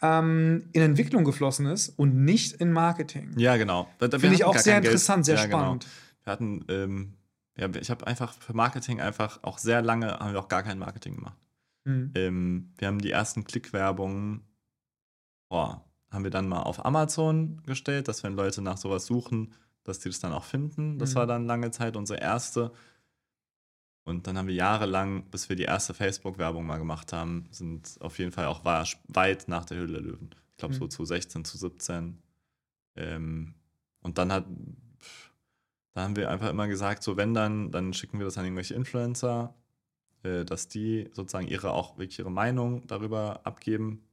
[0.00, 3.32] ähm, in Entwicklung geflossen ist und nicht in Marketing.
[3.36, 3.88] Ja, genau.
[3.98, 5.38] Finde ich auch sehr interessant, Geld.
[5.38, 5.84] sehr ja, spannend.
[5.84, 6.24] Genau.
[6.24, 7.14] Wir hatten, ähm,
[7.56, 10.78] ja, ich habe einfach für Marketing einfach auch sehr lange, haben wir auch gar kein
[10.78, 11.36] Marketing gemacht.
[11.84, 12.12] Mhm.
[12.14, 14.42] Ähm, wir haben die ersten Klickwerbungen,
[15.48, 19.52] boah, haben wir dann mal auf Amazon gestellt, dass wenn Leute nach sowas suchen,
[19.88, 20.98] dass die das dann auch finden.
[20.98, 21.14] Das mhm.
[21.16, 22.72] war dann lange Zeit unsere erste.
[24.04, 28.18] Und dann haben wir jahrelang, bis wir die erste Facebook-Werbung mal gemacht haben, sind auf
[28.18, 30.30] jeden Fall auch weit nach der Höhle der Löwen.
[30.52, 30.78] Ich glaube mhm.
[30.78, 32.18] so zu 16, zu 17.
[32.96, 33.54] Ähm,
[34.00, 34.46] und dann hat,
[35.92, 38.74] da haben wir einfach immer gesagt, so wenn dann, dann schicken wir das an irgendwelche
[38.74, 39.54] Influencer,
[40.22, 44.04] äh, dass die sozusagen ihre auch wirklich ihre Meinung darüber abgeben.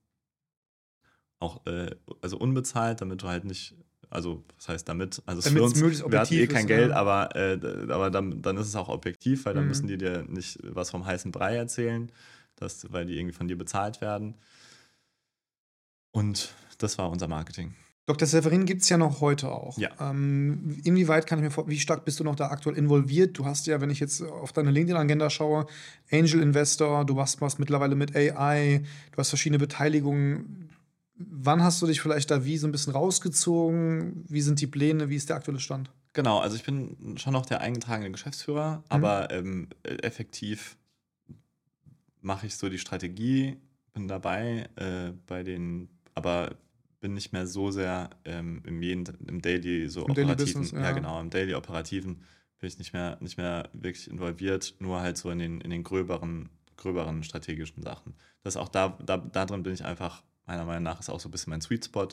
[1.40, 3.76] Auch, äh, also unbezahlt, damit du halt nicht
[4.16, 5.22] also was heißt damit?
[5.26, 6.96] Also es für uns, wir hatten eh kein ist, Geld, ja.
[6.96, 7.60] aber, äh,
[7.92, 9.70] aber dann, dann ist es auch objektiv, weil dann mhm.
[9.70, 12.12] müssen die dir nicht was vom heißen Brei erzählen,
[12.56, 14.36] dass, weil die irgendwie von dir bezahlt werden.
[16.12, 17.76] Und das war unser Marketing.
[18.08, 18.28] Dr.
[18.28, 19.78] Severin gibt es ja noch heute auch.
[19.80, 19.90] Ja.
[20.00, 23.38] Ähm, inwieweit kann ich mir vor, wie stark bist du noch da aktuell involviert?
[23.38, 25.66] Du hast ja, wenn ich jetzt auf deine LinkedIn-Agenda schaue,
[26.12, 30.70] Angel Investor, du machst was mittlerweile mit AI, du hast verschiedene Beteiligungen.
[31.18, 34.26] Wann hast du dich vielleicht da wie so ein bisschen rausgezogen?
[34.28, 35.10] Wie sind die Pläne?
[35.10, 35.90] Wie ist der aktuelle Stand?
[36.14, 38.84] Genau, also ich bin schon noch der eingetragene Geschäftsführer, mhm.
[38.90, 40.78] aber ähm, effektiv
[42.22, 43.58] mache ich so die Strategie,
[43.94, 46.56] bin dabei äh, bei den, aber
[47.02, 50.72] bin nicht mehr so sehr ähm, im, jeden, im Daily so Im operativen, Daily Business,
[50.72, 50.82] ja.
[50.82, 50.92] ja.
[50.92, 52.24] genau, im Daily operativen
[52.60, 55.84] bin ich nicht mehr, nicht mehr wirklich involviert, nur halt so in den, in den
[55.84, 58.16] gröberen, gröberen strategischen Sachen.
[58.42, 61.30] Das auch da, da, da drin bin ich einfach, meiner Meinung nach, ist auch so
[61.30, 62.10] ein bisschen mein Sweet Spot.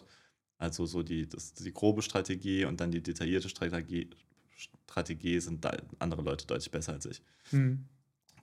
[0.58, 4.10] Also so die, das, die grobe Strategie und dann die detaillierte Strategie,
[4.54, 7.22] Strategie sind da andere Leute deutlich besser als ich.
[7.50, 7.86] Mhm.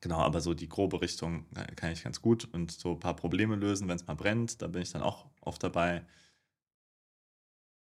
[0.01, 3.15] Genau, aber so die grobe Richtung äh, kann ich ganz gut und so ein paar
[3.15, 6.05] Probleme lösen, wenn es mal brennt, da bin ich dann auch oft dabei.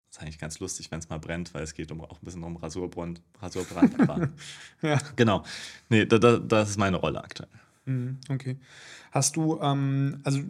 [0.09, 2.25] Das ist eigentlich ganz lustig, wenn es mal brennt, weil es geht um, auch ein
[2.25, 3.23] bisschen um Rasurbrand.
[3.41, 3.95] Rasurbrand
[4.83, 4.99] ja.
[5.15, 5.45] Genau.
[5.89, 7.51] Nee, da, da, das ist meine Rolle aktuell.
[7.91, 8.57] Mhm, okay.
[9.11, 10.41] Hast du, ähm, also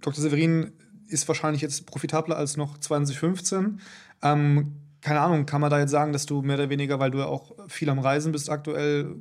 [0.00, 0.22] Dr.
[0.22, 0.72] Severin
[1.08, 3.80] ist wahrscheinlich jetzt profitabler als noch 2015.
[4.22, 7.18] Ähm, keine Ahnung, kann man da jetzt sagen, dass du mehr oder weniger, weil du
[7.18, 9.16] ja auch viel am Reisen bist aktuell,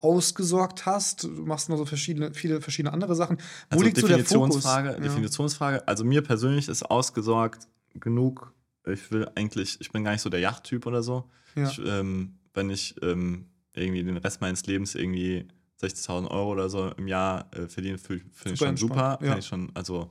[0.00, 1.24] ausgesorgt hast?
[1.24, 3.36] Du machst noch so verschiedene, viele verschiedene andere Sachen.
[3.36, 3.42] Wo
[3.76, 4.62] also liegt so der Fokus?
[5.00, 5.86] Definitionsfrage.
[5.86, 8.52] Also mir persönlich ist ausgesorgt genug
[8.86, 11.30] ich will eigentlich, ich bin gar nicht so der Yachttyp oder so.
[11.54, 11.68] Ja.
[11.68, 15.46] Ich, ähm, wenn ich ähm, irgendwie den Rest meines Lebens irgendwie
[15.80, 19.18] 60.000 Euro oder so im Jahr äh, verdiene, finde find ich schon super.
[19.22, 19.38] Ja.
[19.38, 20.10] Ich schon, also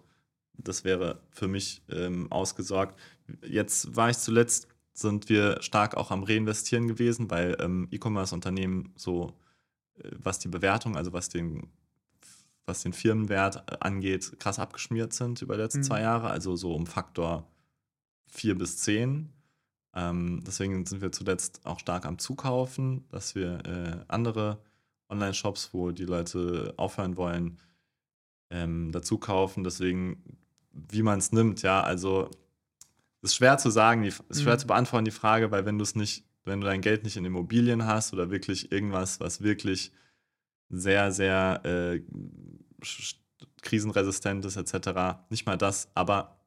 [0.54, 3.00] das wäre für mich ähm, ausgesorgt.
[3.46, 9.34] Jetzt war ich zuletzt, sind wir stark auch am Reinvestieren gewesen, weil ähm, E-Commerce-Unternehmen so,
[10.00, 11.70] äh, was die Bewertung, also was den
[12.70, 15.84] was den Firmenwert äh, angeht, krass abgeschmiert sind über die letzten mhm.
[15.84, 16.30] zwei Jahre.
[16.30, 17.52] Also so um Faktor
[18.28, 19.34] vier bis zehn.
[19.94, 24.62] Ähm, deswegen sind wir zuletzt auch stark am Zukaufen, dass wir äh, andere
[25.10, 27.60] Online-Shops, wo die Leute aufhören wollen,
[28.50, 29.64] ähm, dazu kaufen.
[29.64, 30.24] Deswegen,
[30.72, 32.30] wie man es nimmt, ja, also
[33.22, 34.60] ist schwer zu sagen, ist schwer mhm.
[34.60, 37.26] zu beantworten die Frage, weil wenn du es nicht, wenn du dein Geld nicht in
[37.26, 39.92] Immobilien hast oder wirklich irgendwas, was wirklich
[40.70, 42.02] sehr, sehr äh,
[43.62, 46.40] krisenresistent ist, etc., nicht mal das, aber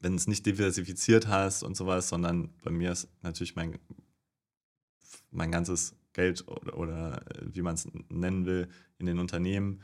[0.00, 3.78] wenn es nicht diversifiziert hast und sowas, sondern bei mir ist natürlich mein,
[5.30, 9.82] mein ganzes Geld oder, oder wie man es nennen will, in den Unternehmen.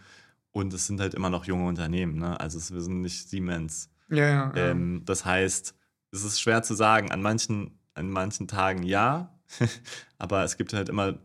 [0.50, 2.18] Und es sind halt immer noch junge Unternehmen.
[2.18, 2.38] Ne?
[2.40, 3.90] Also es, wir sind nicht Siemens.
[4.08, 4.56] Ja, ja.
[4.56, 5.74] Ähm, das heißt,
[6.12, 7.10] es ist schwer zu sagen.
[7.10, 9.38] An manchen, an manchen Tagen ja,
[10.18, 11.18] aber es gibt halt immer,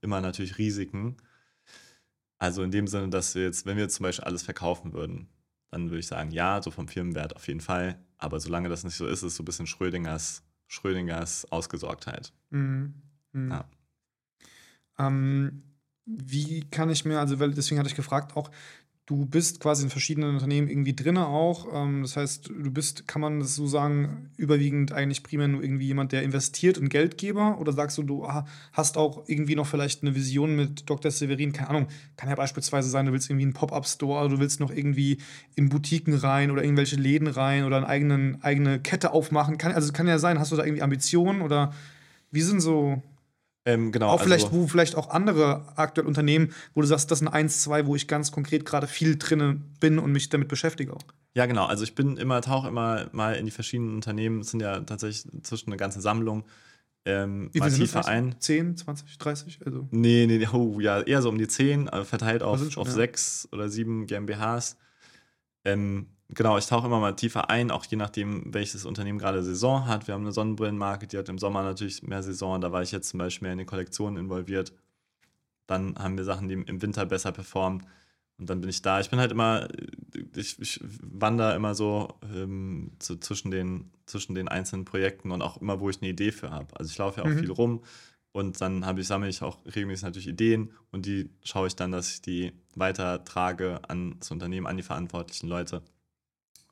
[0.00, 1.16] immer natürlich Risiken.
[2.38, 5.28] Also in dem Sinne, dass wir jetzt, wenn wir zum Beispiel alles verkaufen würden,
[5.70, 7.98] dann würde ich sagen, ja, so vom Firmenwert auf jeden Fall.
[8.18, 12.32] Aber solange das nicht so ist, ist es so ein bisschen Schrödingers, Schrödingers Ausgesorgtheit.
[12.50, 12.94] Mhm.
[13.32, 13.50] Mhm.
[13.50, 13.64] Ja.
[15.06, 15.62] Ähm,
[16.06, 18.50] wie kann ich mir, also deswegen hatte ich gefragt, auch
[19.10, 21.66] du bist quasi in verschiedenen Unternehmen irgendwie drin auch.
[21.74, 25.86] Ähm, das heißt, du bist, kann man das so sagen, überwiegend eigentlich primär nur irgendwie
[25.86, 27.58] jemand, der investiert und Geldgeber?
[27.60, 28.28] Oder sagst du, du
[28.72, 31.10] hast auch irgendwie noch vielleicht eine Vision mit Dr.
[31.10, 31.52] Severin?
[31.52, 31.86] Keine Ahnung,
[32.16, 35.18] kann ja beispielsweise sein, du willst irgendwie einen Pop-Up-Store, du willst noch irgendwie
[35.56, 39.58] in Boutiquen rein oder irgendwelche Läden rein oder eine eigenen, eigene Kette aufmachen.
[39.58, 41.72] Kann, also kann ja sein, hast du da irgendwie Ambitionen oder
[42.30, 43.02] wie sind so
[43.64, 44.08] ähm, genau.
[44.08, 47.62] Auch vielleicht, also, wo vielleicht auch andere aktuell Unternehmen, wo du sagst, das sind eins,
[47.62, 51.02] zwei, wo ich ganz konkret gerade viel drin bin und mich damit beschäftige auch.
[51.34, 51.66] Ja, genau.
[51.66, 54.40] Also ich bin immer, tauche immer mal in die verschiedenen Unternehmen.
[54.40, 56.44] Es sind ja tatsächlich zwischen eine ganze Sammlung.
[57.04, 58.06] Ähm, Wie viel sind das?
[58.06, 58.36] ein.
[58.38, 59.60] 10, 20, 30?
[59.64, 59.88] Also.
[59.90, 62.94] Nee, nee, oh, ja, eher so um die 10, äh, verteilt auf, schon, auf ja.
[62.94, 64.76] sechs oder sieben GmbHs.
[65.64, 69.86] Ähm, genau, ich tauche immer mal tiefer ein, auch je nachdem, welches Unternehmen gerade Saison
[69.86, 70.06] hat.
[70.06, 72.60] Wir haben eine Sonnenbrillenmarke, die hat im Sommer natürlich mehr Saison.
[72.60, 74.72] Da war ich jetzt zum Beispiel mehr in die Kollektionen involviert.
[75.66, 77.86] Dann haben wir Sachen, die im Winter besser performen.
[78.38, 79.00] Und dann bin ich da.
[79.00, 79.68] Ich bin halt immer,
[80.34, 85.58] ich, ich wandere immer so ähm, zu, zwischen, den, zwischen den einzelnen Projekten und auch
[85.58, 86.74] immer, wo ich eine Idee für habe.
[86.78, 87.38] Also ich laufe ja auch mhm.
[87.38, 87.82] viel rum
[88.32, 92.10] und dann ich, sammle ich auch regelmäßig natürlich Ideen und die schaue ich dann, dass
[92.12, 95.82] ich die weitertrage an das Unternehmen, an die verantwortlichen Leute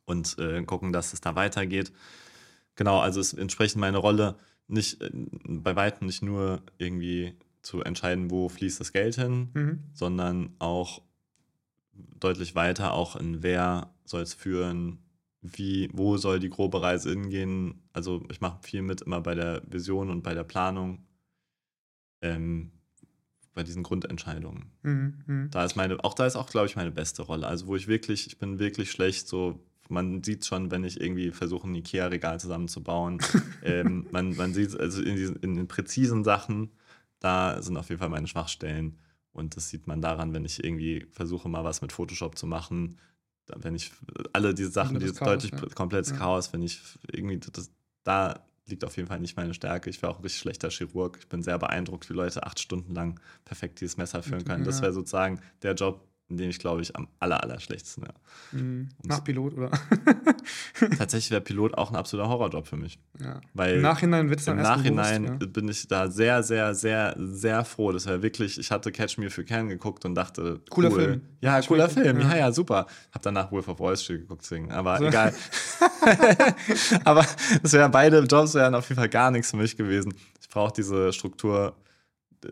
[0.08, 1.92] und äh, gucken, dass es da weitergeht.
[2.74, 4.36] Genau, also ist entsprechend meine Rolle
[4.66, 9.84] nicht äh, bei weitem nicht nur irgendwie zu entscheiden, wo fließt das Geld hin, mhm.
[9.92, 11.02] sondern auch
[11.92, 14.98] deutlich weiter auch in wer soll es führen,
[15.42, 17.82] wie, wo soll die grobe Reise hingehen.
[17.92, 21.04] Also ich mache viel mit immer bei der Vision und bei der Planung.
[22.22, 22.72] Ähm,
[23.58, 24.70] bei diesen Grundentscheidungen.
[24.82, 25.48] Mhm.
[25.50, 27.48] Da ist meine, auch da ist auch, glaube ich, meine beste Rolle.
[27.48, 31.30] Also wo ich wirklich, ich bin wirklich schlecht, so man sieht schon, wenn ich irgendwie
[31.30, 33.18] versuche, ein Ikea-Regal zusammenzubauen.
[33.62, 36.70] ähm, man, man sieht also in, diesen, in den präzisen Sachen,
[37.20, 38.98] da sind auf jeden Fall meine Schwachstellen.
[39.32, 42.98] Und das sieht man daran, wenn ich irgendwie versuche, mal was mit Photoshop zu machen.
[43.46, 43.92] Wenn ich
[44.32, 45.60] alle diese Sachen, die deutlich ja.
[45.74, 46.16] komplettes ja.
[46.16, 46.80] Chaos, wenn ich
[47.10, 47.70] irgendwie das,
[48.04, 49.90] da liegt auf jeden Fall nicht meine Stärke.
[49.90, 51.18] Ich wäre auch ein richtig schlechter Chirurg.
[51.20, 54.64] Ich bin sehr beeindruckt, wie Leute acht Stunden lang perfekt dieses Messer führen können.
[54.64, 58.14] Das wäre sozusagen der Job, in dem ich, glaube ich, am aller, aller schlechtesten wäre.
[58.52, 58.90] Mhm.
[59.02, 59.70] Nach Pilot, oder?
[60.98, 62.98] tatsächlich wäre Pilot auch ein absoluter Horrorjob für mich.
[63.18, 63.40] Ja.
[63.54, 65.46] Weil Im Nachhinein wird es dann Im Nachhinein bewusst, ja.
[65.48, 67.92] bin ich da sehr, sehr, sehr, sehr froh.
[67.92, 71.00] Das war wirklich, ich hatte Catch Me für Can geguckt und dachte, cooler cool.
[71.00, 71.22] Film.
[71.40, 72.20] Ja, Catch cooler Film.
[72.20, 72.36] Ja.
[72.36, 72.86] ja, super.
[73.10, 74.70] Hab danach Wolf of Wall Street geguckt, deswegen.
[74.70, 75.06] Aber so.
[75.06, 75.32] egal.
[77.04, 77.24] Aber
[77.62, 80.12] es wären beide Jobs wären auf jeden Fall gar nichts für mich gewesen.
[80.42, 81.74] Ich brauche diese Struktur,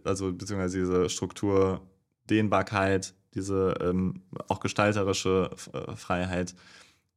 [0.05, 1.83] also beziehungsweise diese Struktur,
[2.31, 6.55] Dehnbarkeit, diese ähm, auch gestalterische äh, Freiheit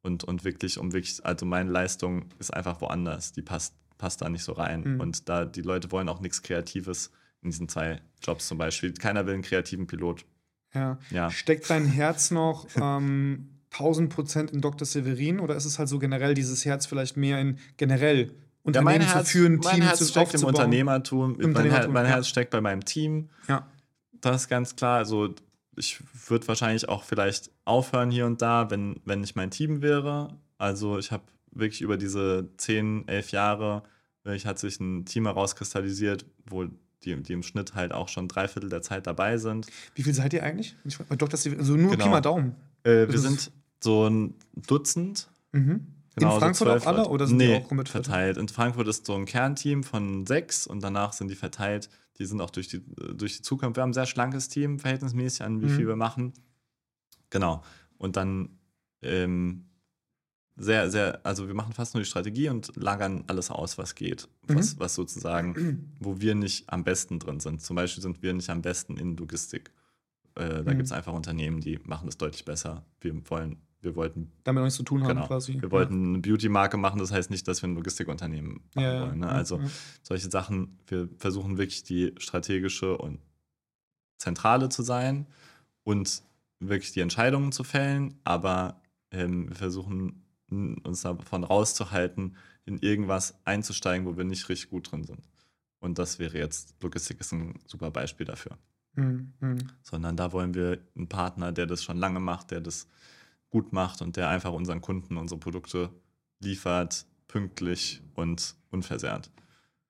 [0.01, 4.29] und, und wirklich, um wirklich, also meine Leistung ist einfach woanders, die passt, passt da
[4.29, 4.95] nicht so rein.
[4.95, 4.99] Mhm.
[4.99, 7.11] Und da die Leute wollen auch nichts Kreatives
[7.41, 8.93] in diesen zwei Jobs zum Beispiel.
[8.93, 10.25] Keiner will einen kreativen Pilot.
[10.73, 10.99] Ja.
[11.09, 11.31] ja.
[11.31, 14.85] Steckt dein Herz noch ähm, 1000 Prozent in Dr.
[14.85, 18.31] Severin oder ist es halt so generell dieses Herz vielleicht mehr in generell
[18.63, 21.39] Unternehmen ja, Herz, zu führen, Team mein Herz zu steckt im Unternehmertum.
[21.39, 23.29] Im mein, Her mein Herz steckt bei meinem Team.
[23.47, 23.67] Ja.
[24.21, 24.97] Das ist ganz klar.
[24.97, 25.33] Also
[25.79, 30.37] ich würde wahrscheinlich auch vielleicht aufhören hier und da, wenn, wenn ich mein Team wäre.
[30.57, 33.83] Also ich habe wirklich über diese 10, 11 Jahre,
[34.25, 36.65] ich hat sich ein Team herauskristallisiert, wo
[37.03, 39.67] die, die im Schnitt halt auch schon drei Viertel der Zeit dabei sind.
[39.95, 40.75] Wie viel seid ihr eigentlich?
[41.07, 41.39] Bei Dr.
[41.57, 42.03] also nur genau.
[42.03, 42.55] Pi mal Daumen.
[42.83, 44.35] Äh, wir sind so ein
[44.67, 45.29] Dutzend.
[45.53, 45.87] Mhm.
[46.19, 48.37] Genau, in Frankfurt so auch alle oder sind nee, die auch komplett verteilt?
[48.37, 51.89] In Frankfurt ist so ein Kernteam von sechs und danach sind die verteilt
[52.19, 52.81] die sind auch durch die,
[53.15, 53.77] durch die Zukunft.
[53.77, 55.75] Wir haben ein sehr schlankes Team, verhältnismäßig an wie mhm.
[55.75, 56.33] viel wir machen.
[57.29, 57.63] Genau.
[57.97, 58.59] Und dann
[59.01, 59.69] ähm,
[60.57, 64.27] sehr, sehr, also wir machen fast nur die Strategie und lagern alles aus, was geht.
[64.47, 64.57] Mhm.
[64.57, 67.61] Was, was sozusagen, wo wir nicht am besten drin sind.
[67.61, 69.71] Zum Beispiel sind wir nicht am besten in Logistik.
[70.35, 70.77] Äh, da mhm.
[70.77, 72.85] gibt es einfach Unternehmen, die machen das deutlich besser.
[72.99, 74.31] Wir wollen wir wollten.
[74.43, 75.61] Damit nichts zu tun haben, genau, quasi.
[75.61, 76.09] Wir wollten ja.
[76.09, 79.19] eine Beauty-Marke machen, das heißt nicht, dass wir ein Logistikunternehmen machen ja, wollen.
[79.19, 79.29] Ne?
[79.29, 79.69] Also ja.
[80.03, 83.19] solche Sachen, wir versuchen wirklich die strategische und
[84.17, 85.27] zentrale zu sein
[85.83, 86.23] und
[86.59, 94.05] wirklich die Entscheidungen zu fällen, aber ähm, wir versuchen uns davon rauszuhalten, in irgendwas einzusteigen,
[94.05, 95.21] wo wir nicht richtig gut drin sind.
[95.79, 98.57] Und das wäre jetzt, Logistik ist ein super Beispiel dafür.
[98.95, 99.33] Mhm.
[99.81, 102.87] Sondern da wollen wir einen Partner, der das schon lange macht, der das
[103.49, 105.89] gut macht und der einfach unseren Kunden unsere Produkte
[106.39, 109.31] liefert, pünktlich und unversehrt.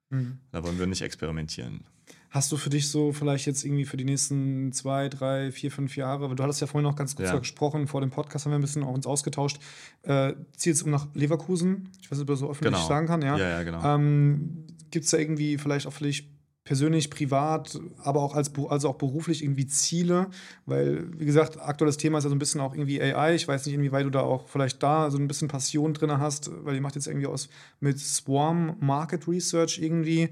[0.09, 0.39] Mhm.
[0.51, 1.85] Da wollen wir nicht experimentieren.
[2.31, 5.95] Hast du für dich so vielleicht jetzt irgendwie für die nächsten zwei, drei, vier, fünf
[5.95, 7.39] Jahre, du hattest ja vorhin noch ganz kurz ja.
[7.39, 9.59] gesprochen, vor dem Podcast haben wir ein bisschen auch uns ausgetauscht,
[10.03, 11.89] äh, zielst um nach Leverkusen?
[12.01, 12.87] Ich weiß nicht, ob du so öffentlich genau.
[12.87, 13.35] sagen kann, ja?
[13.35, 13.83] Ja, ja, genau.
[13.83, 16.27] Ähm, Gibt es da irgendwie vielleicht auch vielleicht
[16.69, 20.27] persönlich, privat, aber auch als also auch beruflich irgendwie Ziele?
[20.67, 23.33] Weil, wie gesagt, aktuelles Thema ist ja so ein bisschen auch irgendwie AI.
[23.33, 26.51] Ich weiß nicht, inwieweit du da auch vielleicht da so ein bisschen Passion drin hast,
[26.63, 27.49] weil ihr macht jetzt irgendwie aus
[27.79, 30.29] mit Swarm Market Research irgendwie.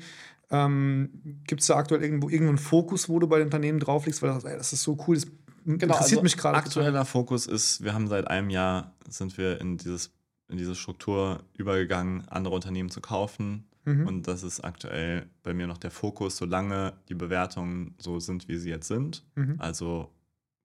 [0.52, 1.10] Ähm,
[1.48, 4.30] Gibt es da aktuell irgendwo irgendeinen Fokus, wo du bei den Unternehmen drauf liegst, weil
[4.30, 5.26] ey, das ist so cool, das
[5.66, 6.56] genau, interessiert also mich gerade.
[6.56, 10.12] Aktueller Fokus ist, wir haben seit einem Jahr sind wir in dieses
[10.50, 14.06] in diese Struktur übergegangen, andere Unternehmen zu kaufen, Mhm.
[14.06, 18.58] Und das ist aktuell bei mir noch der Fokus, solange die Bewertungen so sind, wie
[18.58, 19.26] sie jetzt sind.
[19.36, 19.56] Mhm.
[19.60, 20.12] Also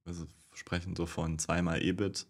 [0.04, 0.14] wir
[0.52, 2.26] sprechen so von zweimal EBIT.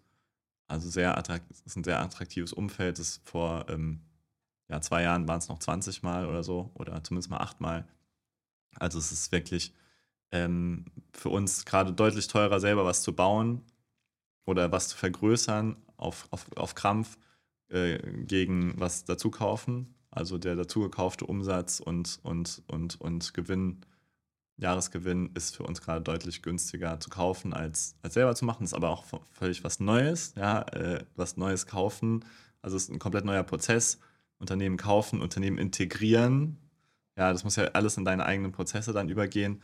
[0.68, 2.98] Also sehr attraktiv, ist ein sehr attraktives Umfeld.
[2.98, 4.02] Das vor ähm,
[4.68, 7.88] ja, zwei Jahren waren es noch 20 Mal oder so, oder zumindest mal acht Mal.
[8.78, 9.72] Also es ist wirklich
[10.30, 10.84] ähm,
[11.14, 13.62] für uns gerade deutlich teurer, selber was zu bauen
[14.44, 17.16] oder was zu vergrößern auf, auf, auf Krampf
[17.68, 19.94] äh, gegen was dazu kaufen.
[20.12, 23.80] Also der dazugekaufte Umsatz und, und, und, und Gewinn,
[24.58, 28.62] Jahresgewinn ist für uns gerade deutlich günstiger zu kaufen, als, als selber zu machen.
[28.64, 32.26] Ist aber auch völlig was Neues, ja, äh, was Neues kaufen.
[32.60, 33.98] Also es ist ein komplett neuer Prozess.
[34.38, 36.58] Unternehmen kaufen, Unternehmen integrieren.
[37.16, 39.62] Ja, das muss ja alles in deine eigenen Prozesse dann übergehen.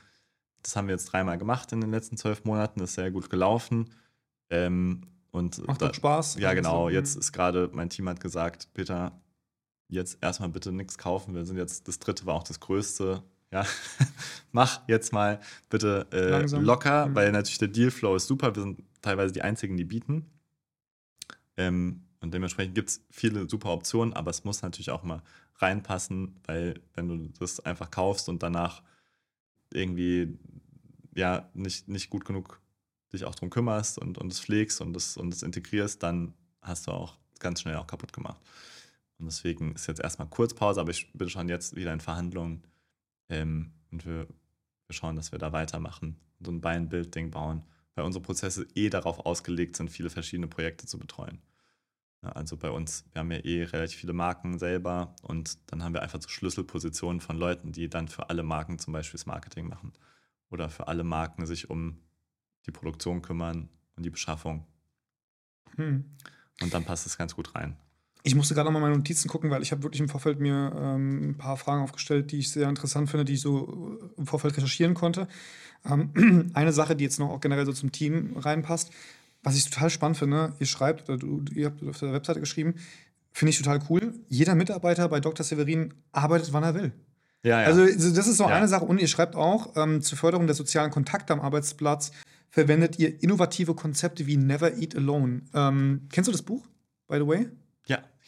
[0.63, 2.81] Das haben wir jetzt dreimal gemacht in den letzten zwölf Monaten.
[2.81, 3.91] Das ist sehr gut gelaufen.
[4.49, 6.39] Ähm, und Macht da, Spaß.
[6.39, 6.89] Ja, genau.
[6.89, 9.13] Jetzt ist gerade, mein Team hat gesagt, Peter,
[9.89, 11.35] jetzt erstmal bitte nichts kaufen.
[11.35, 13.23] Wir sind jetzt, das dritte war auch das größte.
[13.51, 13.65] Ja,
[14.53, 15.41] mach jetzt mal
[15.71, 17.15] bitte äh, locker, mhm.
[17.15, 18.55] weil natürlich der Dealflow ist super.
[18.55, 20.27] Wir sind teilweise die einzigen, die bieten.
[21.57, 25.23] Ähm, und dementsprechend gibt es viele super Optionen, aber es muss natürlich auch mal
[25.57, 28.83] reinpassen, weil wenn du das einfach kaufst und danach
[29.73, 30.39] irgendwie
[31.15, 32.61] ja nicht, nicht gut genug
[33.13, 36.87] dich auch drum kümmerst und, und es pflegst und es, und es integrierst, dann hast
[36.87, 38.41] du auch ganz schnell auch kaputt gemacht.
[39.19, 42.63] Und deswegen ist jetzt erstmal Kurzpause, aber ich bin schon jetzt wieder in Verhandlungen
[43.29, 47.65] ähm, und wir, wir schauen, dass wir da weitermachen und so ein Buy-and-Build-Ding bauen,
[47.95, 51.43] weil unsere Prozesse eh darauf ausgelegt sind, viele verschiedene Projekte zu betreuen.
[52.23, 55.95] Ja, also bei uns, wir haben ja eh relativ viele Marken selber und dann haben
[55.95, 59.69] wir einfach so Schlüsselpositionen von Leuten, die dann für alle Marken zum Beispiel das Marketing
[59.69, 59.93] machen
[60.51, 61.99] oder für alle Marken sich um
[62.67, 64.67] die Produktion kümmern und die Beschaffung.
[65.77, 66.17] Hm.
[66.61, 67.77] Und dann passt es ganz gut rein.
[68.29, 71.31] Ich musste gerade nochmal meine Notizen gucken, weil ich habe wirklich im Vorfeld mir ähm,
[71.31, 74.55] ein paar Fragen aufgestellt, die ich sehr interessant finde, die ich so äh, im Vorfeld
[74.55, 75.29] recherchieren konnte.
[75.91, 78.91] Ähm, eine Sache, die jetzt noch auch generell so zum Team reinpasst,
[79.43, 82.75] was ich total spannend finde, ihr schreibt, oder du, ihr habt auf der Webseite geschrieben,
[83.33, 84.13] finde ich total cool.
[84.29, 85.43] Jeder Mitarbeiter bei Dr.
[85.43, 86.93] Severin arbeitet, wann er will.
[87.43, 87.67] Ja, ja.
[87.67, 88.51] Also, das ist so ja.
[88.51, 88.85] eine Sache.
[88.85, 92.13] Und ihr schreibt auch, ähm, zur Förderung der sozialen Kontakte am Arbeitsplatz
[92.51, 95.41] verwendet ihr innovative Konzepte wie Never Eat Alone.
[95.55, 96.67] Ähm, kennst du das Buch,
[97.07, 97.47] by the way?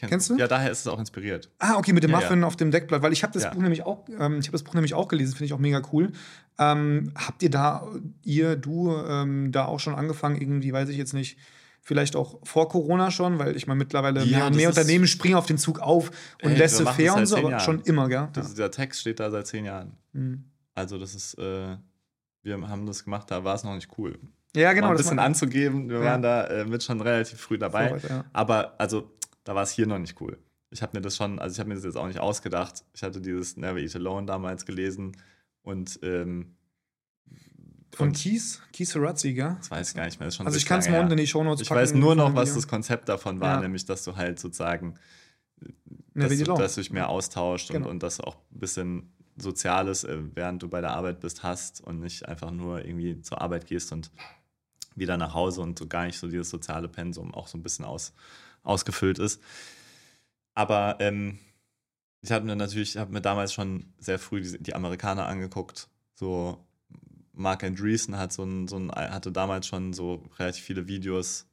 [0.01, 0.37] Ja, kennst du?
[0.37, 1.51] Ja, daher ist es auch inspiriert.
[1.59, 2.47] Ah, okay, mit dem ja, Muffin ja.
[2.47, 3.51] auf dem Deckblatt, weil ich habe das ja.
[3.51, 5.83] Buch nämlich auch, ähm, ich habe das Buch nämlich auch gelesen, finde ich auch mega
[5.93, 6.13] cool.
[6.59, 7.87] Ähm, habt ihr da,
[8.23, 11.39] ihr, du, ähm, da auch schon angefangen, irgendwie, weiß ich jetzt nicht,
[11.83, 15.47] vielleicht auch vor Corona schon, weil ich meine, mittlerweile mehr und mehr Unternehmen springen auf
[15.47, 16.11] den Zug auf
[16.43, 17.61] und laisse fair und so, aber Jahren.
[17.61, 18.29] schon immer, gell?
[18.33, 19.97] Das, dieser Text steht da seit zehn Jahren.
[20.13, 20.45] Mhm.
[20.75, 21.77] Also, das ist, äh,
[22.43, 24.19] wir haben das gemacht, da war es noch nicht cool.
[24.55, 24.89] Ja, genau.
[24.89, 28.01] Mal ein bisschen anzugeben, wir waren da äh, mit schon relativ früh dabei.
[28.01, 29.13] Vorweit, aber also
[29.45, 30.39] da war es hier noch nicht cool.
[30.71, 32.85] Ich habe mir das schon, also ich habe mir das jetzt auch nicht ausgedacht.
[32.95, 35.17] Ich hatte dieses Never Eat Alone damals gelesen
[35.63, 36.55] und ähm,
[37.93, 38.61] von Keith?
[38.73, 39.57] Keith Sarazzi, gell?
[39.59, 40.29] Das weiß ich gar nicht mehr.
[40.29, 41.81] also ich kann es mal unten in die Shownotes packen.
[41.81, 43.61] Ich weiß nur noch, was das Konzept davon war, ja.
[43.61, 44.95] nämlich, dass du halt sozusagen,
[46.15, 47.87] dass, du, dass du dich mehr austauscht genau.
[47.87, 51.43] und, und dass du auch ein bisschen Soziales, äh, während du bei der Arbeit bist,
[51.43, 54.11] hast und nicht einfach nur irgendwie zur Arbeit gehst und
[54.95, 57.85] wieder nach Hause und so gar nicht so dieses soziale Pensum auch so ein bisschen
[57.85, 58.13] aus,
[58.63, 59.41] ausgefüllt ist.
[60.55, 61.39] Aber ähm,
[62.23, 65.89] ich habe mir natürlich, habe mir damals schon sehr früh die, die, Amerikaner angeguckt.
[66.15, 66.65] So
[67.33, 71.47] Mark Andreessen hat so ein, so ein, hatte damals schon so relativ viele Videos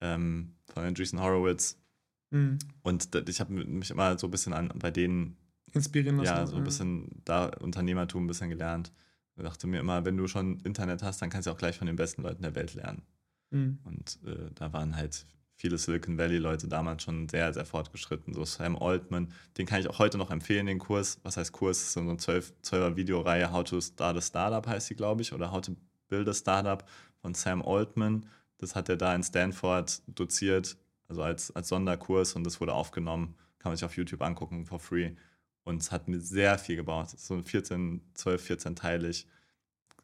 [0.00, 1.78] ähm, von Andreessen Horowitz.
[2.30, 2.58] Mhm.
[2.82, 5.36] Und ich habe mich immer so ein bisschen an, bei denen
[5.72, 6.36] inspirieren lassen.
[6.36, 8.92] Ja, so ein bisschen da Unternehmertum ein bisschen gelernt.
[9.36, 11.86] Ich dachte mir immer, wenn du schon Internet hast, dann kannst du auch gleich von
[11.86, 13.02] den besten Leuten der Welt lernen.
[13.50, 13.78] Mhm.
[13.84, 15.26] Und äh, da waren halt
[15.62, 18.34] viele Silicon Valley-Leute damals schon sehr, sehr fortgeschritten.
[18.34, 21.20] So Sam Altman, den kann ich auch heute noch empfehlen, den Kurs.
[21.22, 21.78] Was heißt Kurs?
[21.78, 25.22] Das ist so eine 12, 12er Videoreihe, How to Start a Startup heißt sie, glaube
[25.22, 25.76] ich, oder How to
[26.08, 26.84] Build a Startup
[27.20, 28.26] von Sam Altman.
[28.58, 30.76] Das hat er da in Stanford doziert,
[31.06, 33.36] also als, als Sonderkurs und das wurde aufgenommen.
[33.60, 35.12] Kann man sich auf YouTube angucken, for free.
[35.62, 37.10] Und es hat mir sehr viel gebaut.
[37.10, 39.28] So 14, 12, 14 teilig.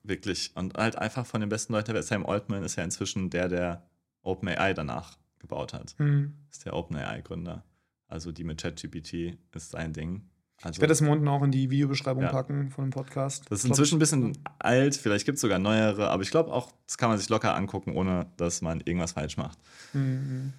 [0.04, 0.52] Wirklich.
[0.54, 2.00] Und halt einfach von den besten Leuten.
[2.00, 3.82] Sam Altman ist ja inzwischen der, der
[4.22, 5.94] OpenAI danach gebaut hat.
[5.98, 6.34] Mhm.
[6.50, 7.64] Ist der OpenAI-Gründer.
[8.06, 10.28] Also die mit ChatGPT ist sein Ding.
[10.62, 12.30] Also, ich werde das unten auch in die Videobeschreibung ja.
[12.30, 13.44] packen von dem Podcast.
[13.48, 16.72] Das ist inzwischen ein bisschen alt, vielleicht gibt es sogar neuere, aber ich glaube auch,
[16.86, 19.56] das kann man sich locker angucken, ohne dass man irgendwas falsch macht.
[19.92, 20.52] Mhm.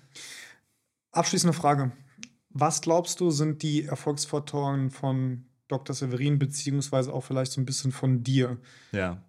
[1.11, 1.91] Abschließende Frage.
[2.49, 5.93] Was glaubst du, sind die Erfolgsfaktoren von Dr.
[5.93, 8.57] Severin, beziehungsweise auch vielleicht so ein bisschen von dir?
[8.93, 9.21] Ja.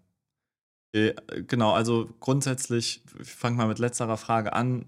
[0.93, 1.15] Äh,
[1.49, 4.87] genau, also grundsätzlich, ich fange mal mit letzterer Frage an.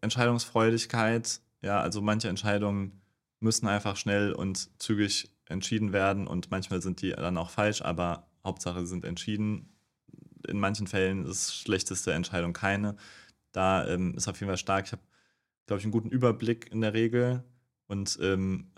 [0.00, 3.00] Entscheidungsfreudigkeit, ja, also manche Entscheidungen
[3.40, 8.28] müssen einfach schnell und zügig entschieden werden und manchmal sind die dann auch falsch, aber
[8.44, 9.68] Hauptsache sie sind entschieden.
[10.46, 12.96] In manchen Fällen ist schlechteste Entscheidung keine.
[13.52, 14.86] Da ähm, ist auf jeden Fall stark.
[14.86, 15.02] Ich habe
[15.66, 17.44] glaube ich, einen guten Überblick in der Regel
[17.86, 18.70] und ähm,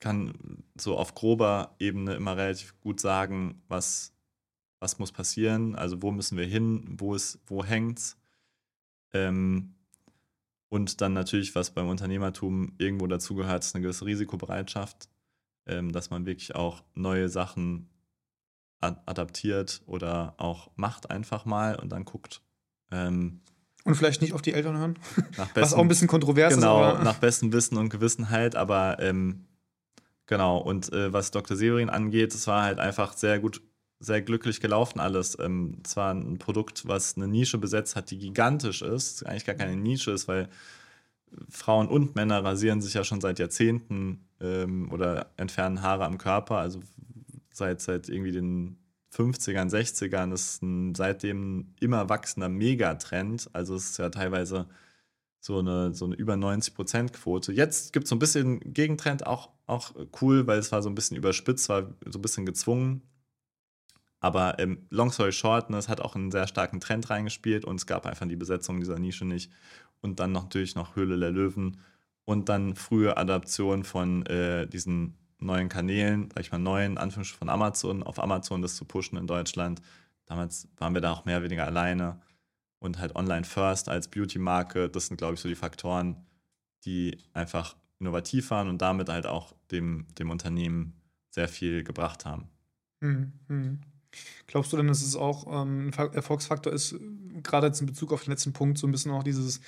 [0.00, 4.12] kann so auf grober Ebene immer relativ gut sagen, was,
[4.80, 7.16] was muss passieren, also wo müssen wir hin, wo,
[7.46, 8.16] wo hängt es.
[9.12, 9.74] Ähm,
[10.68, 15.08] und dann natürlich, was beim Unternehmertum irgendwo dazugehört, ist eine gewisse Risikobereitschaft,
[15.66, 17.88] ähm, dass man wirklich auch neue Sachen
[18.80, 22.42] ad adaptiert oder auch macht einfach mal und dann guckt,
[22.90, 23.42] ähm,
[23.84, 24.94] und vielleicht nicht auf die Eltern hören.
[25.36, 26.92] Besten, Was auch ein bisschen kontrovers genau, ist.
[26.92, 28.54] Genau, nach bestem Wissen und Gewissen halt.
[28.54, 29.46] Aber ähm,
[30.26, 31.56] genau, und äh, was Dr.
[31.56, 33.60] Severin angeht, es war halt einfach sehr gut,
[34.02, 35.38] sehr glücklich gelaufen alles.
[35.40, 39.24] Ähm, es war ein Produkt, was eine Nische besetzt hat, die gigantisch ist.
[39.24, 40.48] Eigentlich gar keine Nische ist, weil
[41.48, 46.56] Frauen und Männer rasieren sich ja schon seit Jahrzehnten ähm, oder entfernen Haare am Körper.
[46.56, 46.80] Also
[47.52, 48.78] seit, seit irgendwie den
[49.14, 53.48] 50ern, 60ern ist ein seitdem immer wachsender Megatrend.
[53.52, 54.66] Also es ist ja teilweise
[55.40, 57.52] so eine, so eine über 90%-Quote.
[57.52, 60.94] Jetzt gibt es so ein bisschen Gegentrend, auch, auch cool, weil es war so ein
[60.94, 63.02] bisschen überspitzt, war so ein bisschen gezwungen.
[64.22, 67.74] Aber ähm, long story short, ne, es hat auch einen sehr starken Trend reingespielt und
[67.74, 69.50] es gab einfach die Besetzung dieser Nische nicht.
[70.00, 71.80] Und dann natürlich noch Höhle der Löwen
[72.24, 77.48] und dann frühe Adaption von äh, diesen neuen Kanälen, sag ich mal, neuen Anführungsstrichen von
[77.48, 79.82] Amazon, auf Amazon das zu pushen in Deutschland.
[80.26, 82.20] Damals waren wir da auch mehr oder weniger alleine
[82.78, 84.88] und halt Online First als Beauty-Marke.
[84.88, 86.24] Das sind, glaube ich, so die Faktoren,
[86.84, 90.94] die einfach innovativ waren und damit halt auch dem, dem Unternehmen
[91.28, 92.48] sehr viel gebracht haben.
[93.00, 93.80] Mhm.
[94.46, 96.96] Glaubst du denn, dass es auch ähm, ein Erfolgsfaktor ist,
[97.42, 99.60] gerade jetzt in Bezug auf den letzten Punkt, so ein bisschen auch dieses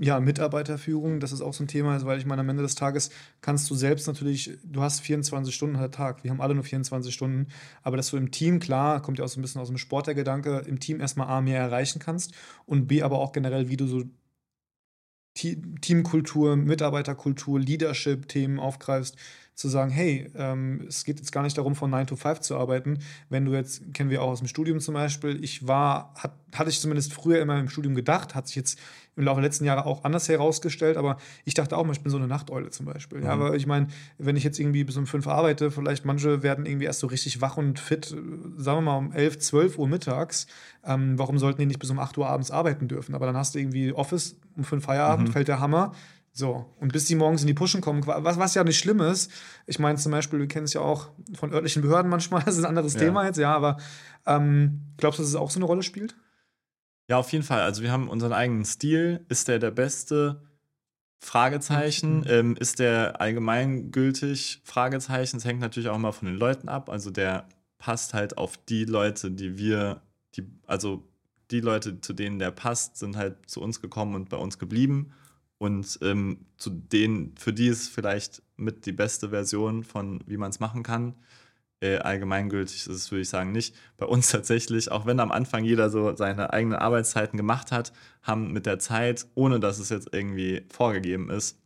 [0.00, 2.74] ja, Mitarbeiterführung, dass es auch so ein Thema ist, weil ich meine, am Ende des
[2.74, 3.10] Tages
[3.40, 7.12] kannst du selbst natürlich, du hast 24 Stunden am Tag, wir haben alle nur 24
[7.12, 7.48] Stunden,
[7.82, 10.06] aber dass du im Team, klar, kommt ja auch so ein bisschen aus dem Sport
[10.06, 12.32] der Gedanke, im Team erstmal A, mehr erreichen kannst
[12.64, 14.04] und B, aber auch generell, wie du so
[15.34, 19.16] Teamkultur, Mitarbeiterkultur, Leadership-Themen aufgreifst,
[19.54, 22.56] zu sagen, hey, ähm, es geht jetzt gar nicht darum, von 9 to 5 zu
[22.56, 22.98] arbeiten.
[23.28, 26.70] Wenn du jetzt, kennen wir auch aus dem Studium zum Beispiel, ich war, hat, hatte
[26.70, 28.78] ich zumindest früher immer im Studium gedacht, hat sich jetzt
[29.14, 32.10] im Laufe der letzten Jahre auch anders herausgestellt, aber ich dachte auch mal, ich bin
[32.10, 33.18] so eine Nachteule zum Beispiel.
[33.18, 33.24] Mhm.
[33.24, 36.64] Ja, aber ich meine, wenn ich jetzt irgendwie bis um 5 arbeite, vielleicht manche werden
[36.64, 40.46] irgendwie erst so richtig wach und fit, sagen wir mal um 11, 12 Uhr mittags.
[40.84, 43.14] Ähm, warum sollten die nicht bis um 8 Uhr abends arbeiten dürfen?
[43.14, 45.32] Aber dann hast du irgendwie Office, um 5 Feierabend, mhm.
[45.32, 45.92] fällt der Hammer
[46.32, 49.30] so, und bis die morgens in die Puschen kommen, was, was ja nicht schlimm ist.
[49.66, 52.64] Ich meine zum Beispiel, wir kennen es ja auch von örtlichen Behörden manchmal, das ist
[52.64, 53.00] ein anderes ja.
[53.00, 53.76] Thema jetzt, ja, aber
[54.26, 56.16] ähm, glaubst du, dass es auch so eine Rolle spielt?
[57.08, 57.60] Ja, auf jeden Fall.
[57.60, 59.26] Also wir haben unseren eigenen Stil.
[59.28, 60.40] Ist der der beste?
[61.18, 62.20] Fragezeichen.
[62.20, 62.26] Mhm.
[62.26, 64.60] Ähm, ist der allgemeingültig?
[64.64, 65.36] Fragezeichen.
[65.36, 66.88] Es hängt natürlich auch immer von den Leuten ab.
[66.88, 67.46] Also der
[67.78, 70.02] passt halt auf die Leute, die wir,
[70.36, 71.06] die, also
[71.50, 75.12] die Leute, zu denen der passt, sind halt zu uns gekommen und bei uns geblieben.
[75.62, 80.50] Und ähm, zu denen, für die ist vielleicht mit die beste Version von, wie man
[80.50, 81.14] es machen kann.
[81.80, 83.76] Äh, allgemeingültig ist es, würde ich sagen, nicht.
[83.96, 87.92] Bei uns tatsächlich, auch wenn am Anfang jeder so seine eigenen Arbeitszeiten gemacht hat,
[88.24, 91.60] haben mit der Zeit, ohne dass es jetzt irgendwie vorgegeben ist,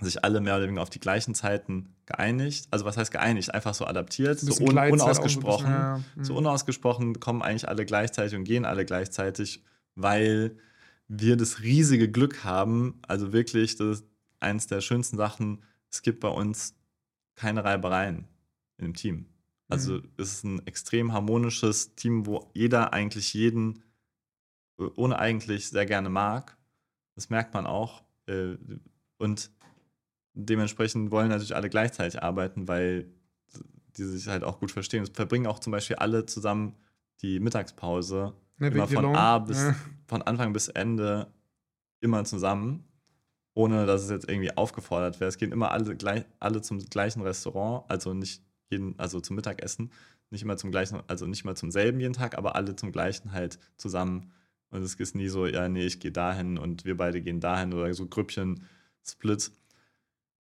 [0.00, 2.66] sich alle mehr oder weniger auf die gleichen Zeiten geeinigt.
[2.72, 3.54] Also was heißt geeinigt?
[3.54, 5.66] Einfach so adaptiert, so un unausgesprochen.
[5.66, 6.02] Bisschen, ja.
[6.16, 6.24] mhm.
[6.24, 9.62] So unausgesprochen kommen eigentlich alle gleichzeitig und gehen alle gleichzeitig,
[9.94, 10.56] weil
[11.12, 14.06] wir das riesige Glück haben, also wirklich, das ist
[14.38, 16.76] eines der schönsten Sachen, es gibt bei uns
[17.34, 18.28] keine Reibereien
[18.78, 19.26] im Team.
[19.68, 20.08] Also mhm.
[20.18, 23.82] es ist ein extrem harmonisches Team, wo jeder eigentlich jeden
[24.78, 26.56] äh, ohne eigentlich sehr gerne mag.
[27.16, 28.04] Das merkt man auch.
[28.26, 28.56] Äh,
[29.18, 29.50] und
[30.34, 33.12] dementsprechend wollen natürlich alle gleichzeitig arbeiten, weil
[33.96, 35.02] die sich halt auch gut verstehen.
[35.02, 36.76] Es verbringen auch zum Beispiel alle zusammen
[37.20, 39.74] die Mittagspause Ne, immer von A bis, ja.
[40.06, 41.32] von Anfang bis Ende
[42.00, 42.84] immer zusammen,
[43.54, 45.28] ohne dass es jetzt irgendwie aufgefordert wäre.
[45.28, 49.90] Es gehen immer alle, gleich, alle zum gleichen Restaurant, also nicht jeden, also zum Mittagessen,
[50.28, 53.32] nicht immer zum gleichen, also nicht mal zum selben jeden Tag, aber alle zum gleichen
[53.32, 54.30] halt zusammen.
[54.68, 57.72] Und es ist nie so, ja, nee, ich gehe dahin und wir beide gehen dahin
[57.72, 58.66] oder so Grüppchen,
[59.02, 59.50] Split.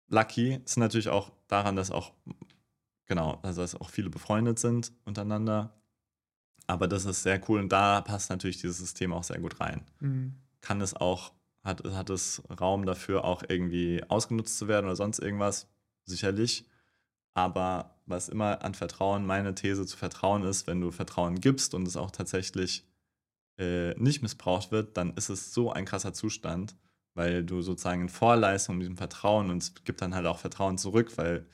[0.08, 2.12] Lucky ist natürlich auch daran, dass auch,
[3.06, 5.81] genau, also dass auch viele befreundet sind untereinander
[6.66, 9.82] aber das ist sehr cool und da passt natürlich dieses System auch sehr gut rein.
[10.00, 10.34] Mhm.
[10.60, 11.32] Kann es auch,
[11.64, 15.68] hat, hat es Raum dafür, auch irgendwie ausgenutzt zu werden oder sonst irgendwas?
[16.04, 16.68] Sicherlich.
[17.34, 21.86] Aber was immer an Vertrauen, meine These zu Vertrauen ist, wenn du Vertrauen gibst und
[21.88, 22.86] es auch tatsächlich
[23.58, 26.76] äh, nicht missbraucht wird, dann ist es so ein krasser Zustand,
[27.14, 30.78] weil du sozusagen in Vorleistung mit diesem Vertrauen und es gibt dann halt auch Vertrauen
[30.78, 31.46] zurück, weil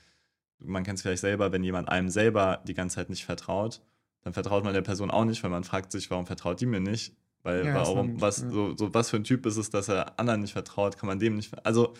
[0.59, 3.81] man kennt es vielleicht selber, wenn jemand einem selber die ganze Zeit nicht vertraut,
[4.23, 6.79] dann vertraut man der Person auch nicht, weil man fragt sich, warum vertraut die mir
[6.79, 7.15] nicht?
[7.43, 8.49] Weil ja, warum, was, ja.
[8.49, 11.19] so, so, was für ein Typ ist es, dass er anderen nicht vertraut, kann man
[11.19, 11.53] dem nicht.
[11.65, 11.93] Also,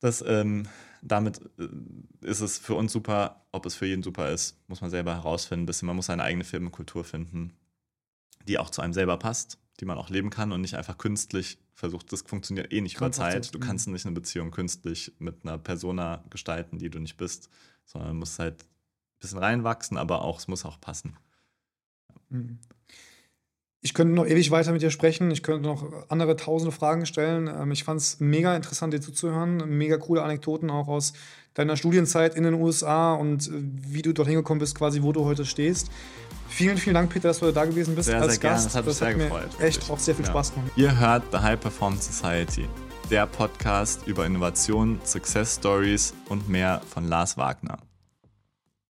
[0.00, 0.68] das, ähm,
[1.02, 1.68] damit äh,
[2.20, 5.64] ist es für uns super, ob es für jeden super ist, muss man selber herausfinden.
[5.64, 7.52] Ein bisschen, man muss seine eigene Filmkultur finden,
[8.46, 11.58] die auch zu einem selber passt, die man auch leben kann und nicht einfach künstlich
[11.74, 12.12] versucht.
[12.12, 13.54] Das funktioniert eh nicht über Zeit.
[13.54, 17.50] Du kannst nicht eine Beziehung künstlich mit einer Persona gestalten, die du nicht bist,
[17.84, 18.64] sondern du musst halt
[19.26, 21.16] bisschen reinwachsen, aber auch, es muss auch passen.
[22.30, 22.58] Mhm.
[23.82, 25.30] Ich könnte noch ewig weiter mit dir sprechen.
[25.30, 27.46] Ich könnte noch andere tausende Fragen stellen.
[27.46, 29.78] Ähm, ich fand es mega interessant, dir zuzuhören.
[29.78, 31.12] Mega coole Anekdoten auch aus
[31.54, 33.52] deiner Studienzeit in den USA und äh,
[33.86, 35.90] wie du dorthin gekommen bist, quasi wo du heute stehst.
[36.48, 38.42] Vielen, vielen Dank, Peter, dass du da gewesen bist sehr, als sehr Gast.
[38.42, 38.64] Gerne.
[38.64, 40.30] Das hat, das hat mir gefreut, echt auch sehr viel ja.
[40.32, 40.72] Spaß gemacht.
[40.76, 42.68] Ihr hört The High Performance Society,
[43.10, 47.78] der Podcast über Innovation, Success Stories und mehr von Lars Wagner.